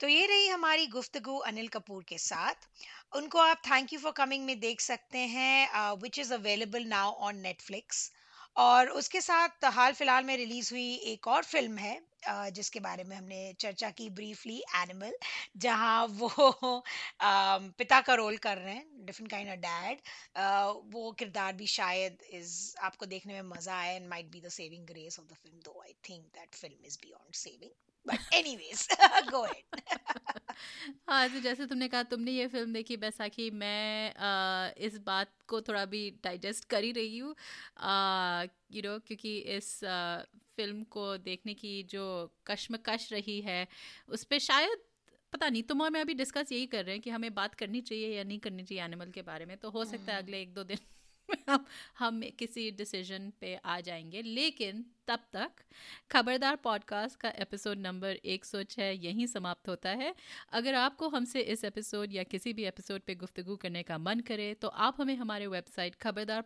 तो 0.00 0.08
ये 0.08 0.26
रही 0.26 0.46
हमारी 0.48 0.86
गुफ्तगु 0.86 1.36
अनिल 1.46 1.66
कपूर 1.68 2.04
के 2.08 2.18
साथ 2.18 2.68
उनको 3.16 3.38
आप 3.38 3.62
थैंक 3.66 3.92
यू 3.92 3.98
फॉर 4.00 4.12
कमिंग 4.16 4.44
में 4.44 4.58
देख 4.60 4.80
सकते 4.80 5.18
हैं 5.32 5.92
which 6.02 6.18
is 6.18 6.32
available 6.34 6.84
now 6.92 7.12
on 7.28 7.40
Netflix 7.46 8.10
और 8.60 8.88
उसके 9.00 9.20
साथ 9.20 9.64
हाल 9.74 9.92
फ़िलहाल 9.92 10.24
में 10.24 10.36
रिलीज़ 10.36 10.70
हुई 10.74 10.94
एक 11.12 11.26
और 11.28 11.42
फ़िल्म 11.44 11.78
है 11.78 11.98
जिसके 12.52 12.80
बारे 12.80 13.04
में 13.04 13.16
हमने 13.16 13.52
चर्चा 13.60 13.90
की 13.98 14.08
ब्रीफली, 14.10 14.58
एनिमल, 14.76 15.12
जहाँ 15.56 16.06
वो 16.06 16.82
पिता 17.78 18.00
का 18.00 18.14
रोल 18.14 18.36
कर 18.46 18.58
रहे 18.58 18.74
हैं, 18.74 19.06
डिफरेंट 19.06 19.30
काइंड 19.30 19.50
ऑफ़ 19.50 19.58
डैड। 19.58 20.00
वो 20.94 21.10
किरदार 21.18 21.52
भी 21.56 21.66
शायद 21.76 22.18
इज़, 22.32 22.56
आपको 22.82 23.06
देखने 23.06 23.34
में 23.34 23.48
मज़ा 23.50 23.78
आए 23.78 23.94
and 23.96 24.08
might 24.08 24.30
be 24.32 24.40
the 24.40 24.48
saving 24.58 24.86
grace 24.86 25.18
of 25.20 25.26
the 25.26 25.36
film 25.42 25.58
though 25.64 25.80
I 25.84 25.94
think 26.08 26.24
that 26.38 26.54
film 26.54 26.86
is 26.86 26.98
beyond 27.02 27.34
saving 27.36 27.89
but 28.06 28.34
anyways 28.34 28.88
go 29.30 29.46
हाँ 31.08 31.28
तो 31.28 31.40
जैसे 31.40 31.66
तुमने 31.66 31.88
कहा 31.88 32.02
तुमने 32.02 32.32
ये 32.32 32.46
फ़िल्म 32.46 32.72
देखी 32.72 32.96
बैसाखी 32.96 33.50
मैं 33.50 34.14
आ, 34.14 34.70
इस 34.78 34.98
बात 34.98 35.32
को 35.48 35.60
थोड़ा 35.60 35.84
भी 35.84 36.10
डाइजेस्ट 36.24 36.64
कर 36.64 36.84
ही 36.84 36.92
रही 36.92 37.18
हूँ। 37.18 37.34
यू 38.72 38.82
नो 38.82 38.98
क्योंकि 38.98 39.38
इस 39.38 39.84
आ, 39.84 40.18
फ़िल्म 40.56 40.82
को 40.84 41.16
देखने 41.16 41.54
की 41.54 41.82
जो 41.82 42.04
कश्मकश 42.46 43.12
रही 43.12 43.40
है 43.40 43.66
उस 44.08 44.24
पर 44.24 44.38
शायद 44.38 44.78
पता 45.32 45.48
नहीं 45.48 45.62
तुम 45.62 45.80
और 45.80 45.90
मैं 45.90 46.00
अभी 46.00 46.14
डिस्कस 46.14 46.52
यही 46.52 46.66
कर 46.66 46.84
रहे 46.84 46.94
हैं 46.94 47.02
कि 47.02 47.10
हमें 47.10 47.34
बात 47.34 47.54
करनी 47.54 47.80
चाहिए 47.80 48.16
या 48.16 48.24
नहीं 48.24 48.38
करनी 48.38 48.62
चाहिए 48.62 48.84
एनिमल 48.84 49.10
के 49.10 49.22
बारे 49.22 49.46
में 49.46 49.56
तो 49.56 49.70
हो 49.70 49.84
सकता 49.84 50.12
है 50.12 50.22
अगले 50.22 50.40
एक 50.42 50.54
दो 50.54 50.64
दिन 50.64 50.78
हम 51.48 51.64
हम 51.98 52.22
किसी 52.38 52.70
डिसीज़न 52.70 53.32
पे 53.40 53.54
आ 53.54 53.80
जाएँगे। 53.80 54.22
लेकिन 54.22 54.84
तब 55.06 55.18
तक 55.32 55.50
खबरदार 56.10 56.56
पॉडकास्ट 56.56 57.20
का 57.20 57.28
एपिसोड 57.28 57.78
नंबर 57.78 58.16
106 58.24 58.90
यहीं 59.04 59.26
समाप्त 59.26 59.68
होता 59.68 59.90
है। 59.90 60.14
अगर 60.52 60.74
आपको 60.74 61.08
हमसे 61.08 61.40
इस 61.40 61.64
एपिसोड 61.64 62.12
या 62.12 62.22
किसी 62.22 62.52
भी 62.52 62.64
एपिसोड 62.64 63.00
पे 63.00 63.14
गुफ्तगू 63.14 63.56
करने 63.56 63.82
का 63.82 63.98
मन 63.98 64.20
करे 64.20 64.54
तो 64.54 64.68
आप 64.68 65.00
हमें 65.00 65.16
हमारे 65.16 65.46
वेबसाइट 65.46 65.94
खबरदार 65.94 66.44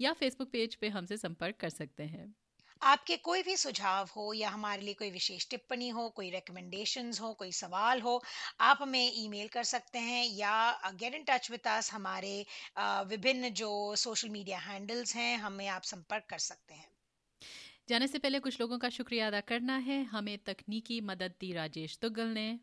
या 0.00 0.12
फेसबुक 0.12 0.50
पेज 0.50 0.74
पे 0.74 0.88
हमसे 0.88 1.16
संपर्क 1.16 1.56
कर 1.56 1.68
सकते 1.68 2.02
हैं। 2.02 2.34
आपके 2.82 3.16
कोई 3.16 3.42
भी 3.42 3.56
सुझाव 3.56 4.08
हो 4.16 4.32
या 4.32 4.50
हमारे 4.50 4.82
लिए 4.82 4.94
कोई 4.94 5.10
विशेष 5.10 5.46
टिप्पणी 5.48 5.88
हो 5.88 6.08
कोई 6.08 6.30
रिकमेंडेशंस 6.30 7.20
हो 7.20 7.32
कोई 7.34 7.52
सवाल 7.52 8.00
हो 8.00 8.22
आप 8.60 8.78
हमें 8.80 9.12
ईमेल 9.14 9.48
कर 9.48 9.64
सकते 9.64 9.98
हैं 9.98 10.24
या 10.26 10.90
get 11.00 11.14
in 11.14 11.24
touch 11.24 11.50
with 11.50 11.66
us 11.66 11.92
हमारे 11.92 12.46
विभिन्न 12.80 13.48
जो 13.48 13.70
सोशल 13.96 14.28
मीडिया 14.28 14.58
हैंडल्स 14.58 15.14
हैं 15.16 15.36
हमें 15.38 15.66
आप 15.68 15.82
संपर्क 15.82 16.24
कर 16.30 16.38
सकते 16.38 16.74
हैं। 16.74 16.88
जाने 17.88 18.06
से 18.06 18.18
पहले 18.18 18.38
कुछ 18.38 18.60
लोगों 18.60 18.78
का 18.78 18.88
शुक्रिया 18.88 19.26
अदा 19.26 19.40
करना 19.40 19.76
है। 19.76 20.02
हमें 20.04 20.36
तकनीकी 20.38 21.00
मदद 21.00 21.34
दी 21.40 21.52
राजेश 21.52 21.98
तुगल 22.02 22.26
ने। 22.26 22.58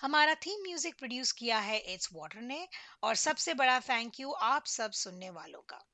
हमारा 0.00 0.34
थीम 0.34 0.62
म्यूज़िक 0.62 0.94
प्रोड्यूस 0.94 1.32
किया 1.32 1.58
है 1.58 1.78
इट्स 1.94 2.08
वाटर 2.12 2.40
ने 2.40 2.66
और 3.02 3.14
सबसे 3.14 3.54
बड़ा 3.54 3.78
थैंक 3.80 4.20
यू 4.20 4.30
आप 4.30 4.66
सब 4.66 4.92
सुनने 4.92 5.30
वालों 5.30 5.60
का। 5.60 5.84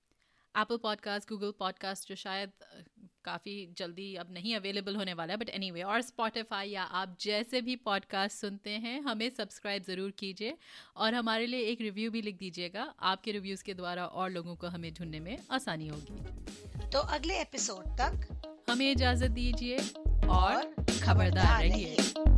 एप्पल 0.54 0.76
पॉडकास्ट 0.76 1.28
गूगल 1.28 1.52
पॉडकास्ट 1.58 2.08
जो 2.08 2.14
शायद 2.16 2.52
काफ़ी 3.24 3.74
जल्दी 3.78 4.14
अब 4.14 4.32
नहीं 4.32 4.54
अवेलेबल 4.56 4.96
होने 4.96 5.14
वाला 5.14 5.32
है 5.32 5.38
बट 5.38 5.48
एनी 5.48 5.70
anyway, 5.70 5.88
और 5.88 6.02
स्पॉटिफाई 6.02 6.70
या 6.70 6.82
आप 6.82 7.16
जैसे 7.20 7.60
भी 7.60 7.76
पॉडकास्ट 7.76 8.36
सुनते 8.36 8.70
हैं 8.70 9.00
हमें 9.02 9.30
सब्सक्राइब 9.30 9.82
ज़रूर 9.82 10.10
कीजिए 10.10 10.56
और 10.96 11.14
हमारे 11.14 11.46
लिए 11.46 11.60
एक 11.60 11.80
रिव्यू 11.80 12.10
भी 12.10 12.22
लिख 12.22 12.38
दीजिएगा। 12.38 12.92
आपके 13.00 13.32
रिव्यूज़ 13.32 13.64
के 13.64 13.74
द्वारा 13.74 14.06
और 14.06 14.30
लोगों 14.30 14.56
को 14.56 14.66
हमें 14.66 14.92
ढूँढने 14.94 15.20
में 15.20 15.36
आसानी 15.50 15.88
होगी। 15.88 16.90
तो 16.90 16.98
अगले 16.98 17.40
एपिसोड 17.40 17.86
तक 18.00 18.28
हमें 18.70 18.90
इजाज़त 18.92 19.30
दीजिए 19.30 19.78
और 19.78 20.52
और 20.52 20.74
खबरदार 21.04 21.64
रहिए। 21.64 22.31